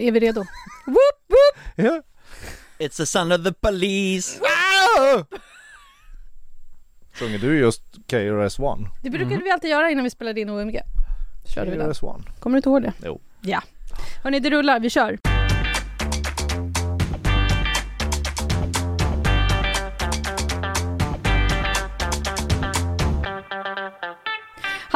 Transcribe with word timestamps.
är 0.00 0.12
vi 0.12 0.20
redo? 0.20 0.40
Whoop, 0.86 0.96
whoop. 1.28 1.62
Ja. 1.76 2.02
It's 2.78 2.96
the 2.96 3.06
son 3.06 3.32
of 3.32 3.44
the 3.44 3.52
police! 3.52 4.40
Sjunger 7.12 7.38
du 7.38 7.58
just 7.58 7.82
KRS-One? 8.06 8.88
Det 9.02 9.10
brukade 9.10 9.36
vi 9.44 9.50
alltid 9.50 9.70
göra 9.70 9.90
innan 9.90 10.04
vi 10.04 10.10
spelade 10.10 10.40
in 10.40 10.50
OMG. 10.50 10.80
Körde. 11.54 11.70
KRS-One? 11.76 12.22
Kommer 12.40 12.54
du 12.54 12.58
inte 12.58 12.68
ihåg 12.68 12.82
det? 12.82 12.92
Jo. 13.04 13.20
Ja. 13.40 13.62
Hörni, 14.22 14.40
det 14.40 14.50
rullar. 14.50 14.80
Vi 14.80 14.90
kör. 14.90 15.18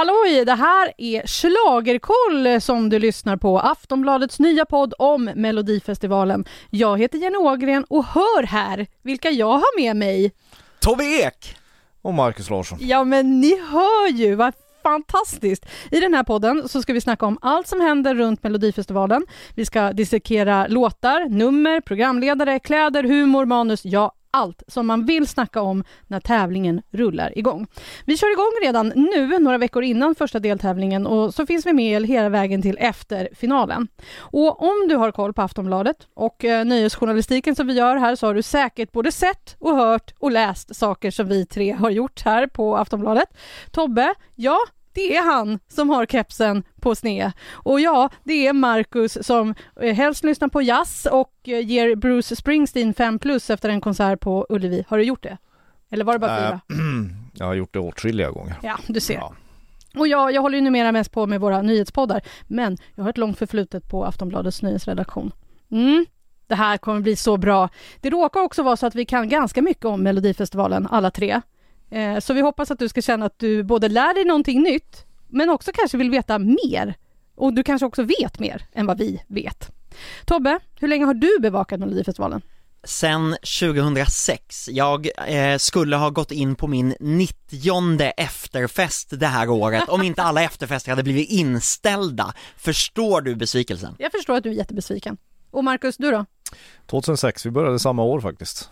Halloj! 0.02 0.44
Det 0.44 0.54
här 0.54 0.92
är 0.98 1.26
Schlagerkoll 1.26 2.60
som 2.60 2.88
du 2.88 2.98
lyssnar 2.98 3.36
på, 3.36 3.58
Aftonbladets 3.58 4.38
nya 4.38 4.64
podd 4.64 4.94
om 4.98 5.24
Melodifestivalen. 5.24 6.44
Jag 6.70 6.98
heter 6.98 7.18
Jenny 7.18 7.36
Ågren 7.36 7.84
och 7.88 8.04
hör 8.04 8.42
här 8.42 8.86
vilka 9.02 9.30
jag 9.30 9.52
har 9.52 9.80
med 9.80 9.96
mig. 9.96 10.32
Tobbe 10.80 11.04
Ek! 11.04 11.56
Och 12.02 12.14
Marcus 12.14 12.50
Larsson. 12.50 12.78
Ja, 12.80 13.04
men 13.04 13.40
ni 13.40 13.60
hör 13.60 14.08
ju, 14.08 14.34
vad 14.34 14.54
fantastiskt! 14.82 15.66
I 15.90 16.00
den 16.00 16.14
här 16.14 16.24
podden 16.24 16.68
så 16.68 16.82
ska 16.82 16.92
vi 16.92 17.00
snacka 17.00 17.26
om 17.26 17.38
allt 17.40 17.68
som 17.68 17.80
händer 17.80 18.14
runt 18.14 18.42
Melodifestivalen. 18.42 19.26
Vi 19.54 19.64
ska 19.64 19.92
dissekera 19.92 20.66
låtar, 20.66 21.28
nummer, 21.28 21.80
programledare, 21.80 22.58
kläder, 22.58 23.04
humor, 23.04 23.44
manus, 23.46 23.80
ja 23.84 24.12
allt 24.32 24.62
som 24.66 24.86
man 24.86 25.04
vill 25.04 25.28
snacka 25.28 25.62
om 25.62 25.84
när 26.06 26.20
tävlingen 26.20 26.82
rullar 26.90 27.38
igång. 27.38 27.66
Vi 28.04 28.16
kör 28.16 28.32
igång 28.32 28.52
redan 28.62 28.88
nu, 28.88 29.38
några 29.38 29.58
veckor 29.58 29.82
innan 29.82 30.14
första 30.14 30.38
deltävlingen 30.38 31.06
och 31.06 31.34
så 31.34 31.46
finns 31.46 31.66
vi 31.66 31.72
med 31.72 32.06
hela 32.06 32.28
vägen 32.28 32.62
till 32.62 32.76
efter 32.80 33.28
finalen. 33.34 33.88
Och 34.18 34.62
om 34.62 34.88
du 34.88 34.96
har 34.96 35.12
koll 35.12 35.32
på 35.32 35.42
Aftonbladet 35.42 35.96
och 36.14 36.44
eh, 36.44 36.64
nöjesjournalistiken 36.64 37.56
som 37.56 37.66
vi 37.66 37.72
gör 37.72 37.96
här 37.96 38.16
så 38.16 38.26
har 38.26 38.34
du 38.34 38.42
säkert 38.42 38.92
både 38.92 39.12
sett 39.12 39.56
och 39.58 39.76
hört 39.76 40.14
och 40.18 40.30
läst 40.30 40.76
saker 40.76 41.10
som 41.10 41.28
vi 41.28 41.46
tre 41.46 41.72
har 41.72 41.90
gjort 41.90 42.22
här 42.24 42.46
på 42.46 42.76
Aftonbladet. 42.76 43.28
Tobbe, 43.70 44.14
ja, 44.34 44.58
det 44.94 45.16
är 45.16 45.22
han 45.22 45.58
som 45.68 45.90
har 45.90 46.06
kepsen 46.06 46.62
på 46.80 46.94
sne. 46.94 47.32
Och 47.52 47.80
ja, 47.80 48.10
det 48.24 48.46
är 48.46 48.52
Marcus 48.52 49.26
som 49.26 49.54
eh, 49.80 49.94
helst 49.94 50.24
lyssnar 50.24 50.48
på 50.48 50.62
jazz 50.62 51.06
och 51.06 51.32
eh, 51.44 51.60
ger 51.60 51.96
Bruce 51.96 52.36
Springsteen 52.36 52.94
5 52.94 53.18
plus 53.18 53.50
efter 53.50 53.68
en 53.68 53.80
konsert 53.80 54.20
på 54.20 54.46
Ullevi. 54.48 54.84
Har 54.88 54.98
du 54.98 55.04
gjort 55.04 55.22
det? 55.22 55.38
Eller 55.90 56.04
var 56.04 56.12
det 56.12 56.18
bara 56.18 56.36
fyra? 56.36 56.60
Äh, 56.70 56.76
jag 57.34 57.46
har 57.46 57.54
gjort 57.54 57.72
det 57.72 57.78
åtskilliga 57.78 58.30
gånger. 58.30 58.54
Ja, 58.62 58.78
du 58.86 59.00
ser. 59.00 59.14
Ja. 59.14 59.34
Och 59.96 60.08
jag, 60.08 60.32
jag 60.32 60.42
håller 60.42 60.58
ju 60.58 60.64
numera 60.64 60.92
mest 60.92 61.12
på 61.12 61.26
med 61.26 61.40
våra 61.40 61.62
nyhetspoddar, 61.62 62.20
men 62.46 62.78
jag 62.94 63.02
har 63.02 63.10
ett 63.10 63.18
långt 63.18 63.38
förflutet 63.38 63.88
på 63.88 64.04
Aftonbladets 64.04 64.62
nyhetsredaktion. 64.62 65.32
Mm. 65.70 66.06
Det 66.46 66.54
här 66.54 66.78
kommer 66.78 67.00
bli 67.00 67.16
så 67.16 67.36
bra. 67.36 67.68
Det 68.00 68.10
råkar 68.10 68.40
också 68.40 68.62
vara 68.62 68.76
så 68.76 68.86
att 68.86 68.94
vi 68.94 69.04
kan 69.04 69.28
ganska 69.28 69.62
mycket 69.62 69.84
om 69.84 70.02
Melodifestivalen, 70.02 70.86
alla 70.90 71.10
tre. 71.10 71.40
Eh, 71.92 72.18
så 72.20 72.34
vi 72.34 72.40
hoppas 72.40 72.70
att 72.70 72.78
du 72.78 72.88
ska 72.88 73.02
känna 73.02 73.26
att 73.26 73.38
du 73.38 73.62
både 73.62 73.88
lär 73.88 74.14
dig 74.14 74.24
någonting 74.24 74.62
nytt, 74.62 75.04
men 75.28 75.50
också 75.50 75.70
kanske 75.74 75.98
vill 75.98 76.10
veta 76.10 76.38
mer. 76.38 76.94
Och 77.34 77.54
du 77.54 77.62
kanske 77.62 77.86
också 77.86 78.02
vet 78.02 78.38
mer 78.38 78.66
än 78.72 78.86
vad 78.86 78.98
vi 78.98 79.22
vet. 79.28 79.70
Tobbe, 80.24 80.58
hur 80.80 80.88
länge 80.88 81.04
har 81.04 81.14
du 81.14 81.38
bevakat 81.40 81.80
Melodifestivalen? 81.80 82.42
Sen 82.84 83.36
2006, 83.60 84.68
jag 84.68 85.08
eh, 85.26 85.58
skulle 85.58 85.96
ha 85.96 86.10
gått 86.10 86.32
in 86.32 86.54
på 86.54 86.66
min 86.66 86.94
90 87.00 88.12
efterfest 88.16 89.20
det 89.20 89.26
här 89.26 89.50
året 89.50 89.88
om 89.88 90.02
inte 90.02 90.22
alla 90.22 90.42
efterfester 90.42 90.90
hade 90.90 91.02
blivit 91.02 91.30
inställda. 91.30 92.34
Förstår 92.56 93.20
du 93.20 93.34
besvikelsen? 93.34 93.94
Jag 93.98 94.12
förstår 94.12 94.36
att 94.36 94.42
du 94.42 94.50
är 94.50 94.54
jättebesviken. 94.54 95.16
Och 95.50 95.64
Marcus, 95.64 95.96
du 95.96 96.10
då? 96.10 96.26
2006, 96.86 97.46
vi 97.46 97.50
började 97.50 97.78
samma 97.78 98.02
år 98.02 98.20
faktiskt. 98.20 98.70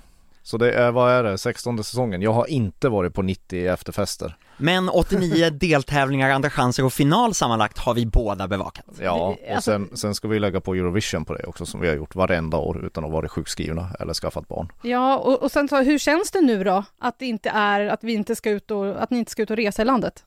Så 0.51 0.57
det 0.57 0.73
är, 0.73 0.91
vad 0.91 1.13
är 1.13 1.23
det, 1.23 1.39
16 1.39 1.85
säsongen. 1.85 2.23
Jag 2.23 2.33
har 2.33 2.47
inte 2.47 2.89
varit 2.89 3.15
på 3.15 3.23
90 3.23 3.67
efterfester. 3.73 4.37
Men 4.57 4.89
89 4.89 5.51
deltävlingar, 5.61 6.31
andra 6.31 6.51
chanser 6.51 6.85
och 6.85 6.93
final 6.93 7.35
sammanlagt 7.35 7.79
har 7.79 7.95
vi 7.95 8.07
båda 8.07 8.49
bevakat. 8.49 8.85
Ja, 9.01 9.13
och 9.13 9.55
alltså- 9.55 9.71
sen, 9.71 9.97
sen 9.97 10.15
ska 10.15 10.29
vi 10.29 10.39
lägga 10.39 10.61
på 10.61 10.75
Eurovision 10.75 11.25
på 11.25 11.35
det 11.35 11.45
också 11.45 11.67
som 11.67 11.81
vi 11.81 11.89
har 11.89 11.95
gjort 11.95 12.15
varenda 12.15 12.57
år 12.57 12.87
utan 12.87 13.05
att 13.05 13.11
vara 13.11 13.29
sjukskrivna 13.29 13.89
eller 14.01 14.15
skaffat 14.15 14.49
barn. 14.49 14.73
Ja, 14.83 15.19
och, 15.19 15.43
och 15.43 15.53
sen 15.53 15.69
så, 15.69 15.83
hur 15.83 15.99
känns 15.99 16.31
det 16.31 16.41
nu 16.41 16.65
då? 16.65 16.85
Att 16.99 17.19
det 17.19 17.27
inte 17.27 17.51
är, 17.51 17.87
att 17.87 18.05
vi 18.05 18.13
inte 18.13 18.37
ska 18.37 18.51
ut 18.51 18.71
och, 18.71 19.03
att 19.03 19.11
ni 19.11 19.19
inte 19.19 19.31
ska 19.31 19.43
ut 19.43 19.51
och 19.51 19.57
resa 19.57 19.83
i 19.83 19.85
landet? 19.85 20.25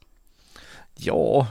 Ja, 0.95 1.47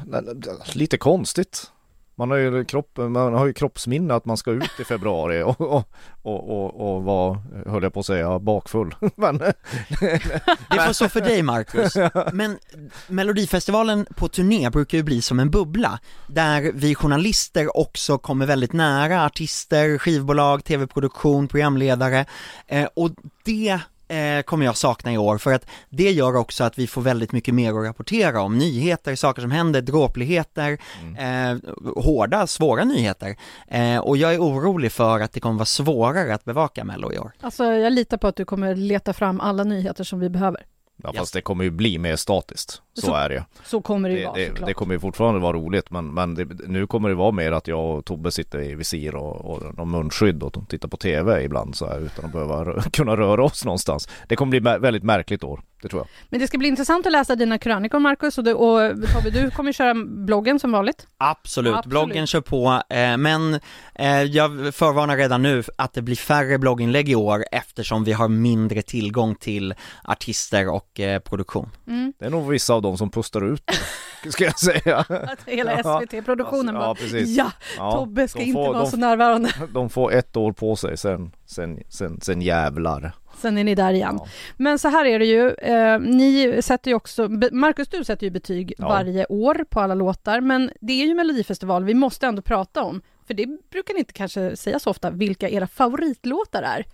lite 0.74 0.98
konstigt. 0.98 1.70
Man 2.14 2.30
har 2.30 2.38
ju 2.38 2.64
kropp, 2.64 2.96
man 2.96 3.34
har 3.34 3.46
ju 3.46 3.52
kroppsminne 3.52 4.14
att 4.14 4.24
man 4.24 4.36
ska 4.36 4.50
ut 4.50 4.80
i 4.80 4.84
februari 4.84 5.42
och, 5.42 5.60
och, 5.60 5.86
och, 6.22 6.94
och, 6.94 7.02
vara, 7.02 7.42
höll 7.66 7.82
jag 7.82 7.94
på 7.94 8.00
att 8.00 8.06
säga, 8.06 8.38
bakfull. 8.38 8.94
Men 9.14 9.38
Det 9.38 10.80
får 10.86 10.92
så 10.92 11.08
för 11.08 11.20
dig 11.20 11.42
Marcus. 11.42 11.96
Men 12.32 12.58
Melodifestivalen 13.06 14.06
på 14.16 14.28
turné 14.28 14.70
brukar 14.70 14.98
ju 14.98 15.04
bli 15.04 15.22
som 15.22 15.40
en 15.40 15.50
bubbla, 15.50 15.98
där 16.26 16.72
vi 16.74 16.94
journalister 16.94 17.76
också 17.76 18.18
kommer 18.18 18.46
väldigt 18.46 18.72
nära 18.72 19.24
artister, 19.24 19.98
skivbolag, 19.98 20.64
tv-produktion, 20.64 21.48
programledare, 21.48 22.26
eh, 22.66 22.88
och 22.94 23.10
det 23.44 23.80
eh, 24.12 24.42
kommer 24.42 24.66
jag 24.66 24.76
sakna 24.76 25.12
i 25.12 25.18
år 25.18 25.38
för 25.38 25.52
att 25.52 25.66
det 25.88 26.10
gör 26.10 26.36
också 26.36 26.64
att 26.64 26.78
vi 26.78 26.86
får 26.86 27.02
väldigt 27.02 27.32
mycket 27.32 27.54
mer 27.54 27.70
att 27.70 27.86
rapportera 27.86 28.40
om, 28.40 28.58
nyheter, 28.58 29.14
saker 29.14 29.42
som 29.42 29.50
händer, 29.50 29.82
dråpligheter, 29.82 30.78
eh, 31.18 31.56
hårda, 31.96 32.46
svåra 32.46 32.84
nyheter. 32.84 33.36
Eh, 33.68 33.98
och 33.98 34.16
jag 34.16 34.34
är 34.34 34.38
orolig 34.38 34.92
för 34.92 35.20
att 35.20 35.32
det 35.32 35.40
kommer 35.40 35.56
vara 35.56 35.66
svårare 35.66 36.34
att 36.34 36.44
bevaka 36.44 36.84
Mello 36.84 37.12
i 37.12 37.18
år. 37.18 37.32
Alltså, 37.40 37.64
jag 37.64 37.92
litar 37.92 38.16
på 38.16 38.26
att 38.26 38.36
du 38.36 38.44
kommer 38.44 38.74
leta 38.74 39.12
fram 39.12 39.40
alla 39.40 39.64
nyheter 39.64 40.04
som 40.04 40.20
vi 40.20 40.28
behöver. 40.28 40.66
Ja, 41.02 41.12
fast 41.12 41.34
det 41.34 41.40
kommer 41.40 41.64
ju 41.64 41.70
bli 41.70 41.98
mer 41.98 42.16
statiskt. 42.16 42.82
Så, 42.94 43.06
Så- 43.06 43.14
är 43.14 43.28
det 43.28 43.34
ju. 43.34 43.42
Så 43.64 43.80
kommer 43.82 44.08
det 44.08 44.14
ju 44.14 44.20
Det, 44.20 44.26
vara 44.26 44.36
det, 44.36 44.66
det 44.66 44.74
kommer 44.74 44.94
ju 44.94 45.00
fortfarande 45.00 45.40
vara 45.40 45.52
roligt 45.56 45.90
men, 45.90 46.14
men 46.14 46.34
det, 46.34 46.44
nu 46.68 46.86
kommer 46.86 47.08
det 47.08 47.14
vara 47.14 47.32
mer 47.32 47.52
att 47.52 47.68
jag 47.68 47.98
och 47.98 48.04
Tobbe 48.04 48.30
sitter 48.30 48.60
i 48.60 48.74
visir 48.74 49.14
och, 49.14 49.44
och 49.44 49.76
någon 49.76 49.90
munskydd 49.90 50.42
och 50.42 50.68
tittar 50.68 50.88
på 50.88 50.96
TV 50.96 51.42
ibland 51.44 51.74
så 51.76 51.86
här 51.86 52.00
utan 52.00 52.24
att 52.24 52.32
behöva 52.32 52.82
kunna 52.92 53.16
röra 53.16 53.44
oss 53.44 53.64
någonstans. 53.64 54.08
Det 54.28 54.36
kommer 54.36 54.50
bli 54.50 54.60
väldigt 54.60 55.02
märkligt 55.02 55.44
år, 55.44 55.62
det 55.82 55.88
tror 55.88 56.00
jag. 56.00 56.08
Men 56.28 56.40
det 56.40 56.46
ska 56.46 56.58
bli 56.58 56.68
intressant 56.68 57.06
att 57.06 57.12
läsa 57.12 57.36
dina 57.36 57.58
krönikor 57.58 57.98
Marcus 57.98 58.38
och, 58.38 58.44
du, 58.44 58.52
och 58.52 58.90
Tobbe, 59.14 59.30
du 59.30 59.50
kommer 59.50 59.72
köra 59.72 59.94
bloggen 60.06 60.58
som 60.60 60.72
vanligt. 60.72 61.06
Absolut, 61.16 61.74
Absolut. 61.74 61.90
bloggen 61.90 62.26
kör 62.26 62.40
på, 62.40 62.82
eh, 62.88 63.16
men 63.16 63.60
eh, 63.94 64.22
jag 64.22 64.74
förvarnar 64.74 65.16
redan 65.16 65.42
nu 65.42 65.62
att 65.76 65.92
det 65.92 66.02
blir 66.02 66.16
färre 66.16 66.58
blogginlägg 66.58 67.08
i 67.08 67.14
år 67.14 67.44
eftersom 67.52 68.04
vi 68.04 68.12
har 68.12 68.28
mindre 68.28 68.82
tillgång 68.82 69.34
till 69.34 69.74
artister 70.04 70.68
och 70.68 71.00
eh, 71.00 71.18
produktion. 71.20 71.70
Det 72.18 72.24
är 72.26 72.30
nog 72.30 72.48
vissa 72.50 72.74
av 72.74 72.82
dem 72.82 72.96
som 72.98 73.10
pustar 73.10 73.52
ut 73.52 73.70
ska 74.30 74.44
jag 74.44 74.58
säga. 74.58 74.98
Att 74.98 75.42
hela 75.46 75.80
Ja, 75.84 76.00
SVT-produktionen 76.00 76.74
ja, 76.74 76.80
bara, 76.80 76.94
precis. 76.94 77.28
ja, 77.36 77.50
Ja, 77.76 77.92
Tobbe 77.92 78.28
ska 78.28 78.38
de 78.38 78.44
inte 78.44 78.54
får- 78.56 78.72
vara 78.72 78.84
de- 78.84 78.90
så 78.90 78.96
närvarande. 78.96 79.50
De 79.74 79.90
får 79.90 80.12
ett 80.12 80.36
år 80.36 80.52
på 80.52 80.76
sig 80.76 80.96
sen, 80.96 81.32
sen, 81.46 81.78
sen, 81.88 82.20
sen 82.20 82.42
jävlar. 82.42 83.12
Sen 83.42 83.58
är 83.58 83.64
ni 83.64 83.74
där 83.74 83.92
igen. 83.92 84.16
Ja. 84.20 84.26
Men 84.56 84.78
så 84.78 84.88
här 84.88 85.04
är 85.04 85.18
det 85.18 85.24
ju, 85.26 85.50
eh, 85.50 85.98
ni 86.00 86.58
sätter 86.62 86.90
ju 86.90 86.94
också, 86.94 87.28
Marcus 87.52 87.88
du 87.88 88.04
sätter 88.04 88.24
ju 88.26 88.30
betyg 88.30 88.74
Ja. 88.78 88.88
varje 88.88 89.26
år 89.26 89.64
på 89.70 89.80
alla 89.80 89.94
låtar, 89.94 90.40
men 90.40 90.70
det 90.80 90.92
är 90.92 91.06
ju 91.06 91.14
Melodifestival 91.14 91.84
vi 91.84 91.94
måste 91.94 92.26
ändå 92.26 92.42
prata 92.42 92.82
om, 92.82 93.02
för 93.26 93.34
det 93.34 93.46
brukar 93.70 93.94
ni 93.94 94.00
inte 94.00 94.12
kanske 94.12 94.56
säga 94.56 94.78
så 94.78 94.90
ofta, 94.90 95.10
vilka 95.10 95.48
era 95.48 95.66
favoritlåtar 95.66 96.62
är. 96.62 96.84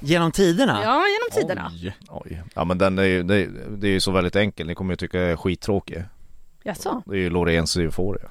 Genom 0.00 0.32
tiderna? 0.32 0.80
Ja, 0.84 0.92
genom 1.08 1.42
tiderna. 1.42 1.70
Oj. 1.82 1.96
Oj. 2.08 2.42
Ja 2.54 2.64
men 2.64 2.78
den 2.78 2.98
är 2.98 3.02
ju, 3.04 3.22
det, 3.22 3.48
det 3.76 3.86
är 3.88 3.92
ju 3.92 4.00
så 4.00 4.10
väldigt 4.10 4.36
enkel, 4.36 4.66
ni 4.66 4.74
kommer 4.74 4.92
ju 4.92 4.96
tycka 4.96 5.18
jag 5.18 5.30
är 5.30 5.36
skittråkig. 5.36 6.04
Jaså? 6.64 7.02
Det 7.06 7.12
är 7.14 7.18
ju 7.20 7.30
Loreens 7.30 7.76
Euphoria. 7.76 8.28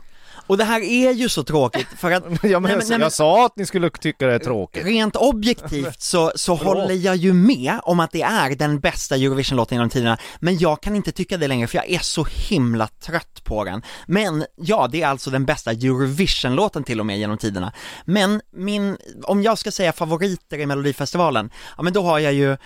Och 0.47 0.57
det 0.57 0.63
här 0.63 0.81
är 0.81 1.11
ju 1.11 1.29
så 1.29 1.43
tråkigt 1.43 1.87
för 1.97 2.11
att 2.11 2.23
Ja 2.23 2.29
men, 2.29 2.41
Nej, 2.43 2.61
men- 2.61 2.69
jag, 2.69 2.89
nej, 2.89 2.99
men- 2.99 3.11
sa 3.11 3.45
att 3.45 3.57
ni 3.57 3.65
skulle 3.65 3.89
tycka 3.89 4.27
det 4.27 4.33
är 4.33 4.39
tråkigt. 4.39 4.85
Rent 4.85 5.15
objektivt 5.15 6.01
så, 6.01 6.31
så 6.35 6.55
håller 6.55 6.93
jag 6.95 7.15
ju 7.15 7.33
med 7.33 7.79
om 7.83 7.99
att 7.99 8.11
det 8.11 8.21
är 8.21 8.55
den 8.55 8.79
bästa 8.79 9.15
Eurovision-låten 9.15 9.75
genom 9.75 9.89
tiderna, 9.89 10.17
men 10.39 10.57
jag 10.57 10.81
kan 10.81 10.95
inte 10.95 11.11
tycka 11.11 11.37
det 11.37 11.47
längre 11.47 11.67
för 11.67 11.77
jag 11.77 11.89
är 11.89 11.99
så 11.99 12.27
himla 12.49 12.87
trött 12.87 13.43
på 13.43 13.63
den. 13.63 13.81
Men 14.07 14.45
ja, 14.55 14.87
det 14.91 15.01
är 15.01 15.07
alltså 15.07 15.29
den 15.29 15.45
bästa 15.45 15.71
Eurovision-låten 15.71 16.83
till 16.83 16.99
och 16.99 17.05
med 17.05 17.17
genom 17.19 17.37
tiderna. 17.37 17.71
Men 18.05 18.41
min, 18.55 18.97
om 19.23 19.43
jag 19.43 19.57
ska 19.57 19.71
säga 19.71 19.93
favoriter 19.93 20.57
i 20.59 20.65
Melodifestivalen, 20.65 21.51
ja 21.77 21.83
men 21.83 21.93
då 21.93 22.01
har 22.03 22.19
jag 22.19 22.33
ju 22.33 22.57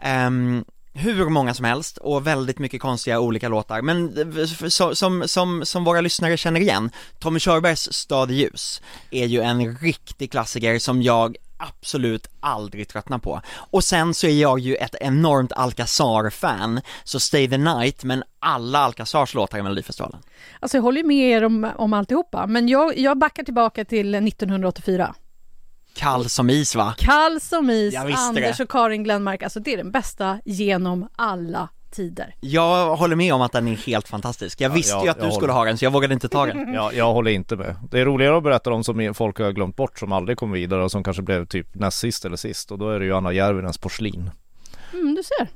ehm, 0.00 0.64
hur 0.96 1.28
många 1.28 1.54
som 1.54 1.64
helst 1.64 1.98
och 1.98 2.26
väldigt 2.26 2.58
mycket 2.58 2.80
konstiga 2.80 3.20
olika 3.20 3.48
låtar, 3.48 3.82
men 3.82 4.18
eh, 4.38 4.46
som, 4.68 4.96
som, 4.96 5.28
som, 5.28 5.64
som 5.64 5.84
våra 5.84 6.00
lyssnare 6.00 6.36
känner 6.36 6.60
igen, 6.60 6.90
Tommy 7.18 7.40
Körbergs 7.40 7.92
Stad 7.92 8.30
i 8.30 8.34
ljus 8.34 8.82
är 9.10 9.26
ju 9.26 9.40
en 9.40 9.76
riktig 9.76 10.30
klassiker 10.30 10.78
som 10.78 11.02
jag 11.02 11.36
absolut 11.56 12.26
aldrig 12.40 12.88
tröttnar 12.88 13.18
på. 13.18 13.40
Och 13.70 13.84
sen 13.84 14.14
så 14.14 14.26
är 14.26 14.40
jag 14.40 14.58
ju 14.58 14.74
ett 14.74 14.94
enormt 15.00 15.52
Alcazar-fan, 15.52 16.80
så 17.04 17.20
Stay 17.20 17.48
the 17.48 17.58
Night, 17.58 18.04
men 18.04 18.22
alla 18.38 18.78
Alcazars 18.78 19.34
låtar 19.34 19.58
i 19.58 19.62
Melodifestivalen. 19.62 20.20
Alltså 20.60 20.76
jag 20.76 20.82
håller 20.82 21.00
ju 21.00 21.06
med 21.06 21.30
er 21.30 21.44
om, 21.44 21.70
om 21.76 21.92
alltihopa, 21.92 22.46
men 22.46 22.68
jag, 22.68 22.98
jag 22.98 23.18
backar 23.18 23.42
tillbaka 23.42 23.84
till 23.84 24.14
1984. 24.14 25.14
Kall 25.96 26.28
som 26.28 26.50
is 26.50 26.74
va? 26.74 26.94
Kall 26.98 27.40
som 27.40 27.70
is, 27.70 27.94
Anders 27.96 28.56
det. 28.56 28.62
och 28.62 28.70
Karin 28.70 29.04
Glenmark, 29.04 29.42
alltså 29.42 29.60
det 29.60 29.72
är 29.72 29.76
den 29.76 29.90
bästa 29.90 30.38
genom 30.44 31.08
alla 31.16 31.68
tider. 31.90 32.34
Jag 32.40 32.96
håller 32.96 33.16
med 33.16 33.34
om 33.34 33.40
att 33.42 33.52
den 33.52 33.68
är 33.68 33.74
helt 33.76 34.08
fantastisk. 34.08 34.60
Jag 34.60 34.70
Ja, 34.70 34.74
visste 34.74 34.92
jag- 34.92 35.04
ju 35.04 35.10
att 35.10 35.16
du 35.16 35.22
håller. 35.22 35.34
skulle 35.34 35.52
ha 35.52 35.64
den 35.64 35.78
så 35.78 35.84
jag 35.84 35.90
vågade 35.92 36.14
inte 36.14 36.28
ta 36.28 36.46
den. 36.46 36.74
Ja, 36.74 36.92
jag 36.92 37.12
håller 37.12 37.30
inte 37.30 37.56
med. 37.56 37.76
Det 37.90 38.00
är 38.00 38.04
roligare 38.04 38.36
att 38.36 38.42
berätta 38.42 38.70
om 38.72 38.84
som 38.84 39.14
folk 39.14 39.38
har 39.38 39.52
glömt 39.52 39.76
bort 39.76 39.98
som 39.98 40.12
aldrig 40.12 40.38
kom 40.38 40.52
vidare 40.52 40.84
och 40.84 40.90
som 40.90 41.04
kanske 41.04 41.22
blev 41.22 41.46
typ 41.46 41.74
näst 41.74 41.98
sist 41.98 42.24
eller 42.24 42.36
sist 42.36 42.72
och 42.72 42.78
då 42.78 42.90
är 42.90 42.98
det 42.98 43.04
ju 43.04 43.14
Anna 43.14 43.32
Järvinens 43.32 43.78
porslin. 43.78 44.30
Mm, 44.92 45.14
du 45.14 45.22
ser. 45.22 45.48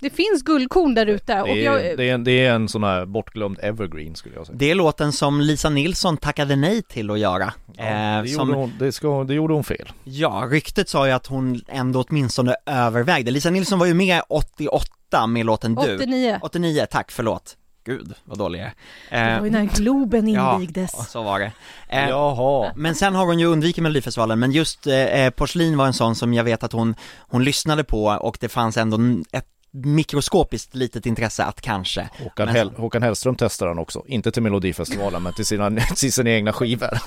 Det 0.00 0.10
finns 0.10 0.42
guldkorn 0.42 0.94
där 0.94 1.06
ute. 1.06 1.40
Och 1.40 1.46
Det 1.48 1.66
är, 1.66 1.72
jag, 1.88 1.96
det, 1.98 2.08
är 2.10 2.14
en, 2.14 2.24
det 2.24 2.46
är 2.46 2.52
en 2.54 2.68
sån 2.68 2.84
här 2.84 3.06
bortglömd 3.06 3.58
evergreen 3.62 4.14
skulle 4.14 4.34
jag 4.34 4.46
säga. 4.46 4.56
Det 4.58 4.70
är 4.70 4.74
låten 4.74 5.12
som 5.12 5.40
Lisa 5.40 5.70
Nilsson 5.70 6.16
tackade 6.16 6.56
nej 6.56 6.82
till 6.82 7.10
att 7.10 7.18
göra. 7.18 7.52
Ja, 7.76 7.84
Eh, 7.84 8.22
det, 8.22 8.28
som, 8.28 8.48
gjorde 8.48 8.60
hon, 8.60 8.72
det, 8.78 8.92
ska, 8.92 9.24
det 9.24 9.34
gjorde 9.34 9.54
hon 9.54 9.64
fel. 9.64 9.92
ja, 10.04 10.48
ryktet 10.50 10.88
sa 10.88 11.06
ju 11.06 11.12
att 11.12 11.26
hon 11.26 11.60
ändå 11.68 12.02
åtminstone 12.08 12.54
övervägde. 12.66 13.30
Lisa 13.30 13.50
Nilsson 13.50 13.78
var 13.78 13.86
ju 13.86 13.94
med 13.94 14.22
88 14.28 15.26
med 15.26 15.46
låten 15.46 15.74
Du. 15.74 15.94
89. 15.94 16.38
89, 16.42 16.86
tack, 16.90 17.10
förlåt. 17.12 17.56
Gud, 17.86 18.12
vad 18.24 18.38
dålig 18.38 18.60
jag 18.60 18.70
Det 19.10 19.16
är. 19.16 19.38
var 19.38 19.46
ju 19.46 19.52
när 19.52 19.64
Globen 19.64 20.28
ja, 20.28 20.54
invigdes. 20.54 21.10
så 21.10 21.22
var 21.22 21.38
det. 21.40 21.52
Eh, 21.88 22.08
Jaha. 22.08 22.72
Men 22.76 22.94
sen 22.94 23.14
har 23.14 23.26
hon 23.26 23.38
ju 23.38 23.46
undvikit 23.46 23.82
Melodifestivalen, 23.82 24.38
men 24.38 24.52
just 24.52 24.86
eh, 24.86 25.30
Porslin 25.30 25.76
var 25.76 25.86
en 25.86 25.92
sån 25.92 26.14
som 26.14 26.34
jag 26.34 26.44
vet 26.44 26.62
att 26.62 26.72
hon, 26.72 26.94
hon 27.18 27.44
lyssnade 27.44 27.84
på 27.84 28.04
och 28.04 28.36
det 28.40 28.48
fanns 28.48 28.76
ändå 28.76 28.98
ett 29.32 29.46
mikroskopiskt 29.74 30.74
litet 30.74 31.06
intresse 31.06 31.44
att 31.44 31.60
kanske 31.60 32.08
Håkan, 32.18 32.46
Men- 32.46 32.54
Hell, 32.56 32.70
Håkan 32.76 33.02
Hellström 33.02 33.34
testar 33.38 33.66
den 33.68 33.78
också. 33.78 34.02
Inte 34.06 34.30
till 34.32 34.42
Melodifestivalen 34.42 35.22
men 35.22 35.32
till 35.34 35.46
sina, 35.46 35.70
till 35.96 36.12
sina 36.12 36.30
egna 36.30 36.52
skivor. 36.52 36.98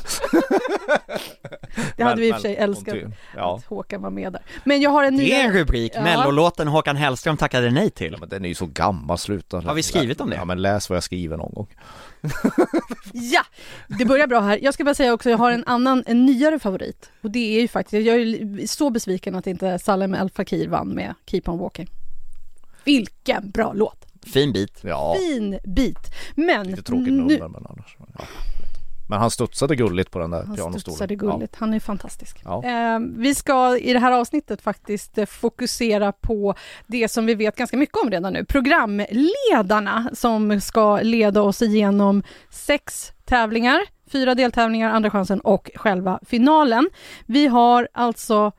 Det 1.98 2.04
hade 2.04 2.16
Men- 2.16 2.19
vi 2.22 2.28
i 2.28 2.31
och 2.31 2.36
för 2.36 2.42
men 2.42 2.42
sig 2.42 2.56
älskat. 2.56 2.96
Ja. 3.36 3.56
Att 3.58 3.66
Håkan 3.66 4.02
var 4.02 4.10
med 4.10 4.34
där. 4.34 4.42
Men 4.64 4.81
jag 4.81 4.90
har 4.90 5.04
en 5.04 5.16
ny... 5.16 5.25
Det 5.25 5.34
är 5.36 5.46
en 5.46 5.54
rubrik, 5.54 5.92
Ja. 5.96 6.02
mellolåten 6.04 6.68
Håkan 6.68 6.96
Hellström 6.96 7.38
tackade 7.38 7.69
nej 7.72 7.90
till 7.90 8.12
ja 8.12 8.18
men 8.19 8.30
den 8.30 8.46
är 8.46 8.50
ju 8.50 8.56
så 8.56 8.66
gammal, 8.66 9.18
sluta. 9.18 9.60
Har 9.62 9.74
vi 9.74 9.84
skrivit 9.84 10.22
om 10.22 10.30
det? 10.30 10.36
Ja 10.36 10.46
men 10.46 10.62
läs 10.62 10.90
vad 10.90 10.96
jag 10.98 11.04
skriver 11.04 11.38
någon 11.38 11.54
gång. 11.54 11.68
Ja! 13.13 13.42
Det 13.88 14.06
börjar 14.06 14.28
bra 14.28 14.40
här. 14.40 14.60
Jag 14.62 14.74
ska 14.74 14.84
bara 14.84 14.96
säga 14.96 15.13
också, 15.13 15.30
jag 15.30 15.38
har 15.38 15.52
en 15.52 15.63
annan, 15.68 16.04
en 16.08 16.25
nyare 16.25 16.60
favorit. 16.60 17.12
Och 17.22 17.31
det 17.31 17.58
är 17.58 17.62
ju 17.62 17.68
faktiskt, 17.68 18.06
jag 18.08 18.16
är 18.22 18.68
så 18.68 18.90
besviken 18.90 19.36
att 19.36 19.48
inte 19.48 19.80
Salem 19.80 20.13
El 20.13 20.30
Fakir 20.30 20.68
vann 20.68 20.88
med 20.90 21.13
Keep 21.25 21.42
On 21.46 21.58
Walking. 21.58 21.90
Vilken 22.88 23.51
bra 23.51 23.74
låt! 23.74 24.06
Fin 24.25 24.54
bit 24.54 24.80
Ja, 24.84 25.16
Fin 25.19 25.60
bit! 25.63 25.98
Men 26.36 26.68
lite 26.68 26.81
tråkigt 26.81 27.07
nu, 27.07 27.12
nummer 27.13 27.48
men 27.48 27.66
annars. 27.69 27.98
Ja. 28.18 28.25
Men 29.10 29.19
han 29.19 29.31
studsade 29.31 29.75
gulligt 29.75 30.12
på 30.12 30.19
den 30.19 30.31
där 30.31 30.38
Han 30.38 30.56
pianostolen. 30.56 30.80
studsade 30.80 31.16
gulligt, 31.16 31.56
han 31.56 31.74
är 31.74 31.80
fantastisk. 31.80 32.42
Ja. 32.44 32.63
Eh, 32.63 33.00
vi 33.00 33.36
ska 33.36 33.78
i 33.78 33.94
det 33.94 34.00
här 34.00 34.12
avsnittet 34.12 34.62
faktiskt 34.62 35.18
eh, 35.18 35.25
fokusera 35.25 36.12
på 36.12 36.56
det 36.88 37.12
som 37.12 37.25
vi 37.25 37.36
vet 37.36 37.56
ganska 37.56 37.78
mycket 37.78 37.98
om 38.04 38.12
redan 38.12 38.34
nu. 38.34 38.45
Programledarna 38.45 40.10
som 40.13 40.62
ska 40.62 41.00
leda 41.01 41.42
oss 41.42 41.62
igenom 41.62 42.24
sex 42.50 43.12
tävlingar, 43.25 43.80
fyra 44.12 44.36
deltävlingar, 44.36 44.89
Andra 44.92 45.10
chansen 45.10 45.39
och 45.39 45.72
själva 45.75 46.19
finalen. 46.25 46.89
Vi 47.25 47.48
har 47.48 47.88
alltså 47.94 48.51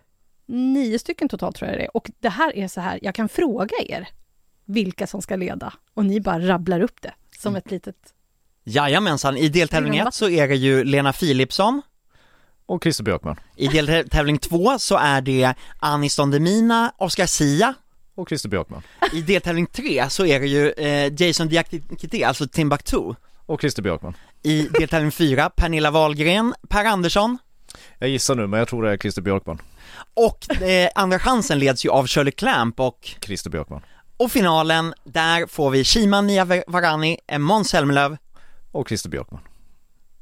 nio 0.48 0.98
stycken 0.98 1.28
totalt 1.28 1.56
tror 1.56 1.70
jag 1.70 1.78
det 1.78 1.84
är. 1.84 1.96
Och 1.96 2.10
det 2.20 2.28
här 2.28 2.56
är 2.56 2.68
så 2.68 2.80
här, 2.80 2.98
jag 3.02 3.14
kan 3.14 3.28
fråga 3.28 3.76
er 3.88 4.08
vilka 4.64 5.06
som 5.06 5.22
ska 5.22 5.36
leda 5.36 5.72
och 5.94 6.04
ni 6.04 6.20
bara 6.20 6.48
rabblar 6.48 6.80
upp 6.80 7.02
det 7.02 7.14
som 7.38 7.56
ett 7.56 7.70
litet... 7.70 7.96
Jajamensan, 8.64 9.36
i 9.36 9.48
deltävling 9.48 9.96
1 9.96 10.14
så 10.14 10.28
är 10.28 10.48
det 10.48 10.56
ju 10.56 10.84
Lena 10.84 11.12
Philipsson 11.12 11.82
Och 12.66 12.82
Christer 12.82 13.04
Björkman. 13.04 13.36
I 13.56 13.68
deltävling 13.68 14.38
2 14.38 14.78
så 14.78 14.96
är 14.96 15.20
det 15.20 15.54
Anis 15.78 16.16
Don 16.16 16.30
Demina, 16.30 16.92
Oscar 16.98 17.26
Sia 17.26 17.74
Och 18.14 18.28
Christer 18.28 18.48
Björkman. 18.48 18.82
I 19.12 19.22
deltävling 19.22 19.66
3 19.66 20.10
så 20.10 20.26
är 20.26 20.40
det 20.40 20.46
ju 20.46 20.70
eh, 20.70 21.12
Jason 21.22 21.48
Diakité, 21.48 22.24
alltså 22.24 22.48
Timbuktu 22.48 23.14
Och 23.46 23.60
Christer 23.60 23.82
Björkman. 23.82 24.14
I 24.42 24.62
deltävling 24.62 25.12
4, 25.12 25.50
Pernilla 25.50 25.90
Wahlgren, 25.90 26.54
Per 26.68 26.84
Andersson 26.84 27.38
Jag 27.98 28.10
gissar 28.10 28.34
nu 28.34 28.46
men 28.46 28.58
jag 28.58 28.68
tror 28.68 28.82
det 28.82 28.92
är 28.92 28.96
Christer 28.96 29.22
Björkman. 29.22 29.58
Och 30.14 30.62
eh, 30.62 30.88
Andra 30.94 31.18
chansen 31.18 31.58
leds 31.58 31.84
ju 31.84 31.90
av 31.90 32.06
Shirley 32.06 32.32
Clamp 32.32 32.80
och, 32.80 33.10
Christer 33.20 33.50
Björkman. 33.50 33.82
och 34.16 34.32
finalen, 34.32 34.94
där 35.04 35.46
får 35.46 35.70
vi 35.70 35.84
Shima 35.84 36.20
Niavarani, 36.20 37.18
Måns 37.38 37.68
Zelmerlöw 37.68 38.16
Och 38.72 38.88
Christer 38.88 39.08
Björkman. 39.10 39.40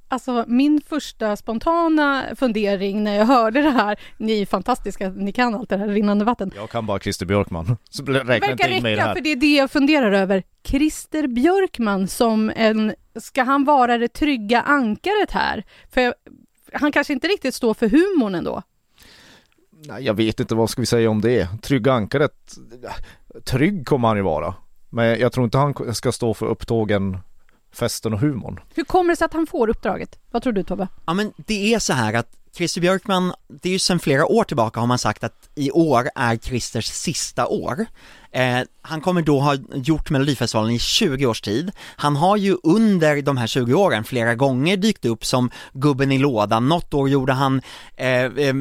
Alltså 0.08 0.44
min 0.48 0.80
första 0.88 1.36
spontana 1.36 2.24
fundering 2.36 3.04
när 3.04 3.14
jag 3.14 3.26
hörde 3.26 3.62
det 3.62 3.70
här, 3.70 4.00
ni 4.16 4.42
är 4.42 4.46
fantastiska, 4.46 5.08
ni 5.08 5.32
kan 5.32 5.54
allt 5.54 5.68
det 5.68 5.76
här 5.76 5.88
rinnande 5.88 6.24
vatten. 6.24 6.52
Jag 6.56 6.70
kan 6.70 6.86
bara 6.86 6.98
Christer 6.98 7.26
Björkman. 7.26 7.76
Så 7.90 8.02
räkna 8.04 8.50
inte 8.50 8.70
in 8.70 8.82
mig 8.82 8.92
i 8.92 8.96
det 8.96 9.02
här. 9.02 9.14
för 9.14 9.20
det 9.20 9.32
är 9.32 9.36
det 9.36 9.54
jag 9.54 9.70
funderar 9.70 10.12
över. 10.12 10.42
Christer 10.64 11.26
Björkman 11.26 12.08
som 12.08 12.52
en, 12.56 12.94
ska 13.20 13.42
han 13.42 13.64
vara 13.64 13.98
det 13.98 14.08
trygga 14.08 14.62
ankaret 14.62 15.30
här? 15.30 15.64
För 15.90 16.00
jag, 16.00 16.14
han 16.72 16.92
kanske 16.92 17.12
inte 17.12 17.28
riktigt 17.28 17.54
står 17.54 17.74
för 17.74 17.88
humorn 17.88 18.34
ändå. 18.34 18.62
Nej, 19.84 20.04
jag 20.04 20.14
vet 20.14 20.40
inte 20.40 20.54
vad 20.54 20.70
ska 20.70 20.82
vi 20.82 20.86
säga 20.86 21.10
om 21.10 21.20
det. 21.20 21.48
Trygga 21.62 21.92
ankaret. 21.92 22.32
Trygg 23.44 23.86
kommer 23.86 24.08
han 24.08 24.16
ju 24.16 24.22
vara. 24.22 24.54
Men 24.90 25.20
jag 25.20 25.32
tror 25.32 25.44
inte 25.44 25.58
han 25.58 25.94
ska 25.94 26.12
stå 26.12 26.34
för 26.34 26.46
upptågen, 26.46 27.18
festen 27.72 28.12
och 28.12 28.20
humorn. 28.20 28.60
Hur 28.74 28.84
kommer 28.84 29.10
det 29.10 29.16
sig 29.16 29.24
att 29.24 29.32
han 29.32 29.46
får 29.46 29.68
uppdraget? 29.68 30.18
Vad 30.30 30.42
tror 30.42 30.52
du 30.52 30.62
Tobbe? 30.62 30.88
Ja 31.06 31.14
men 31.14 31.32
det 31.36 31.74
är 31.74 31.78
så 31.78 31.92
här 31.92 32.14
att 32.14 32.30
Christer 32.56 32.80
Björkman, 32.80 33.32
det 33.48 33.68
är 33.68 33.72
ju 33.72 33.78
sedan 33.78 33.98
flera 33.98 34.26
år 34.26 34.44
tillbaka 34.44 34.80
har 34.80 34.86
man 34.86 34.98
sagt 34.98 35.24
att 35.24 35.48
i 35.54 35.70
år 35.70 36.08
är 36.14 36.36
Christers 36.36 36.86
sista 36.86 37.46
år. 37.46 37.86
Eh, 38.32 38.58
han 38.82 39.00
kommer 39.00 39.22
då 39.22 39.40
ha 39.40 39.54
gjort 39.74 40.10
Melodifestivalen 40.10 40.72
i 40.72 40.78
20 40.78 41.26
års 41.26 41.40
tid. 41.40 41.72
Han 41.96 42.16
har 42.16 42.36
ju 42.36 42.56
under 42.62 43.22
de 43.22 43.36
här 43.36 43.46
20 43.46 43.74
åren 43.74 44.04
flera 44.04 44.34
gånger 44.34 44.76
dykt 44.76 45.04
upp 45.04 45.24
som 45.24 45.50
gubben 45.72 46.12
i 46.12 46.18
lådan. 46.18 46.68
Något 46.68 46.94
år 46.94 47.08
gjorde 47.08 47.32
han 47.32 47.62
eh, 47.96 48.24
eh, 48.24 48.54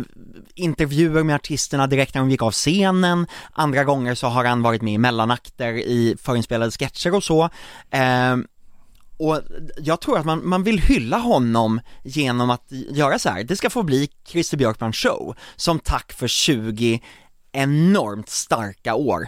intervjuer 0.56 1.24
med 1.24 1.36
artisterna 1.36 1.88
direkt 1.88 2.14
när 2.14 2.22
de 2.22 2.32
gick 2.32 2.42
av 2.42 2.52
scenen. 2.52 3.28
Andra 3.52 3.84
gånger 3.84 4.16
så 4.16 4.28
har 4.28 4.46
han 4.46 4.62
varit 4.62 4.82
med 4.82 4.94
i 4.94 4.98
mellanakter 4.98 5.74
i 5.74 6.16
förinspelade 6.22 6.72
sketcher 6.72 7.16
och 7.16 7.24
så. 7.24 7.50
Eh, 7.90 8.36
och 9.18 9.42
jag 9.78 10.02
tror 10.02 10.20
att 10.20 10.26
man, 10.26 10.48
man 10.48 10.64
vill 10.64 10.80
hylla 10.80 11.18
honom 11.18 11.82
genom 12.04 12.50
att 12.50 12.66
göra 12.70 13.20
så 13.20 13.30
här. 13.30 13.44
det 13.44 13.56
ska 13.56 13.70
få 13.70 13.84
bli 13.84 14.10
Christer 14.28 14.58
Björkman 14.58 14.94
show, 14.94 15.36
som 15.56 15.80
tack 15.80 16.14
för 16.14 16.28
20 16.28 17.02
enormt 17.52 18.30
starka 18.30 18.96
år. 18.96 19.28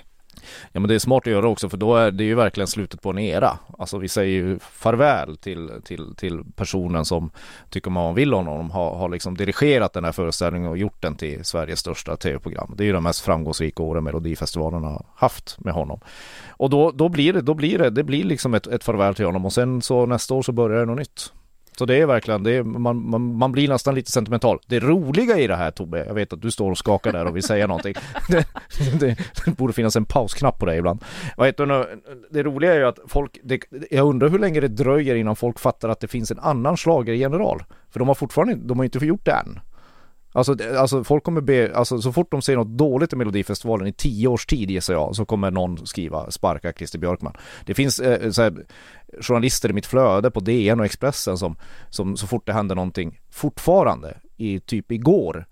Ja 0.72 0.80
men 0.80 0.88
det 0.88 0.96
är 0.96 1.00
smart 1.00 1.28
att 1.28 1.32
göra 1.32 1.48
också 1.48 1.70
för 1.70 1.78
då 1.78 1.96
är 1.96 2.12
det 2.12 2.24
ju 2.24 2.36
verkligen 2.36 2.68
slutet 2.68 3.02
på 3.02 3.10
en 3.10 3.18
era. 3.18 3.60
Alltså 3.78 3.98
vi 3.98 4.08
säger 4.08 4.32
ju 4.32 4.60
farväl 4.60 5.38
till, 5.38 5.72
till, 5.84 6.16
till 6.16 6.44
personen 6.56 7.06
som 7.06 7.32
tycker 7.70 7.92
man 7.92 8.16
vill 8.16 8.34
honom, 8.34 8.72
har, 8.72 8.96
har 8.96 9.10
liksom 9.10 9.38
dirigerat 9.38 9.94
den 9.94 10.06
här 10.06 10.12
föreställningen 10.12 10.70
och 10.70 10.78
gjort 10.78 11.02
den 11.02 11.16
till 11.16 11.46
Sveriges 11.46 11.80
största 11.80 12.16
tv-program. 12.16 12.74
Det 12.78 12.84
är 12.84 12.86
ju 12.86 12.94
de 12.94 13.04
mest 13.04 13.22
framgångsrika 13.22 13.84
åren 13.84 14.04
Melodifestivalen 14.04 14.84
har 14.84 15.06
haft 15.16 15.60
med 15.60 15.74
honom. 15.74 16.00
Och 16.50 16.70
då, 16.70 16.92
då 16.92 17.10
blir 17.10 17.34
det, 17.34 17.42
då 17.42 17.54
blir 17.54 17.78
det, 17.78 17.90
det 17.90 18.04
blir 18.04 18.24
liksom 18.24 18.54
ett, 18.54 18.68
ett 18.68 18.84
farväl 18.84 19.16
till 19.16 19.26
honom 19.26 19.46
och 19.46 19.54
sen 19.54 19.82
så 19.82 20.06
nästa 20.06 20.34
år 20.34 20.42
så 20.42 20.52
börjar 20.52 20.80
det 20.80 20.86
något 20.86 20.98
nytt. 20.98 21.32
Så 21.78 21.86
det 21.86 21.96
är 21.96 22.06
verkligen, 22.06 22.44
det 22.44 22.52
är, 22.52 22.64
man, 22.64 23.10
man, 23.10 23.38
man 23.38 23.52
blir 23.52 23.68
nästan 23.68 23.96
lite 23.96 24.12
sentimental. 24.12 24.60
Det 24.68 24.80
roliga 24.80 25.38
i 25.38 25.48
det 25.48 25.56
här 25.56 25.72
Tobbe, 25.72 26.06
jag 26.06 26.14
vet 26.14 26.34
att 26.34 26.42
du 26.42 26.52
står 26.52 26.72
och 26.72 26.78
skakar 26.78 27.12
där 27.12 27.26
och 27.26 27.36
vill 27.36 27.44
säga 27.44 27.68
någonting. 27.68 27.94
Det, 28.28 28.46
det, 29.00 29.18
det 29.46 29.58
borde 29.58 29.74
finnas 29.74 29.96
en 29.96 30.06
pausknapp 30.06 30.60
på 30.60 30.66
dig 30.66 30.78
ibland. 30.78 31.04
Vad 31.38 31.48
heter 31.48 31.66
det, 31.66 31.88
det 32.30 32.44
roliga 32.44 32.74
är 32.74 32.80
ju 32.80 32.86
att 32.86 33.00
folk, 33.08 33.40
det, 33.44 33.60
jag 33.92 34.08
undrar 34.08 34.30
hur 34.30 34.40
länge 34.40 34.60
det 34.60 34.68
dröjer 34.68 35.16
innan 35.16 35.36
folk 35.36 35.60
fattar 35.60 35.90
att 35.90 36.00
det 36.00 36.08
finns 36.08 36.32
en 36.32 36.40
annan 36.40 36.78
schlagergeneral. 36.78 37.64
För 37.90 38.00
de 38.00 38.08
har 38.08 38.16
fortfarande 38.16 38.56
de 38.56 38.78
har 38.78 38.86
inte 38.86 39.06
gjort 39.06 39.26
det 39.26 39.32
än. 39.32 39.60
Alltså, 40.38 40.56
alltså 40.78 41.04
folk 41.04 41.24
kommer 41.24 41.42
be, 41.42 41.72
alltså 41.76 42.02
så 42.02 42.12
fort 42.12 42.32
de 42.32 42.42
ser 42.42 42.56
något 42.56 42.78
dåligt 42.78 43.14
i 43.14 43.16
Melodifestivalen 43.16 43.88
i 43.88 43.94
tio 43.94 44.28
års 44.28 44.46
tid 44.46 44.72
gissar 44.72 44.94
jag, 44.94 45.16
så 45.16 45.26
kommer 45.26 45.52
någon 45.52 45.88
skriva 45.88 46.32
sparka 46.32 46.74
Christer 46.74 47.00
Björkman. 47.00 47.38
Det 47.66 47.74
finns 47.74 48.00
eh, 48.00 48.32
så 48.32 48.42
här, 48.42 48.66
journalister 49.22 49.70
i 49.70 49.74
mitt 49.74 49.86
flöde 49.86 50.32
på 50.32 50.40
DN 50.40 50.80
och 50.80 50.86
Expressen 50.86 51.38
som, 51.38 51.56
som 51.90 52.18
så 52.18 52.28
fort 52.28 52.46
det 52.46 52.54
händer 52.54 52.76
någonting 52.76 53.20
fortfarande, 53.32 54.18
i 54.38 54.60
typ 54.60 54.92
igår, 54.92 55.46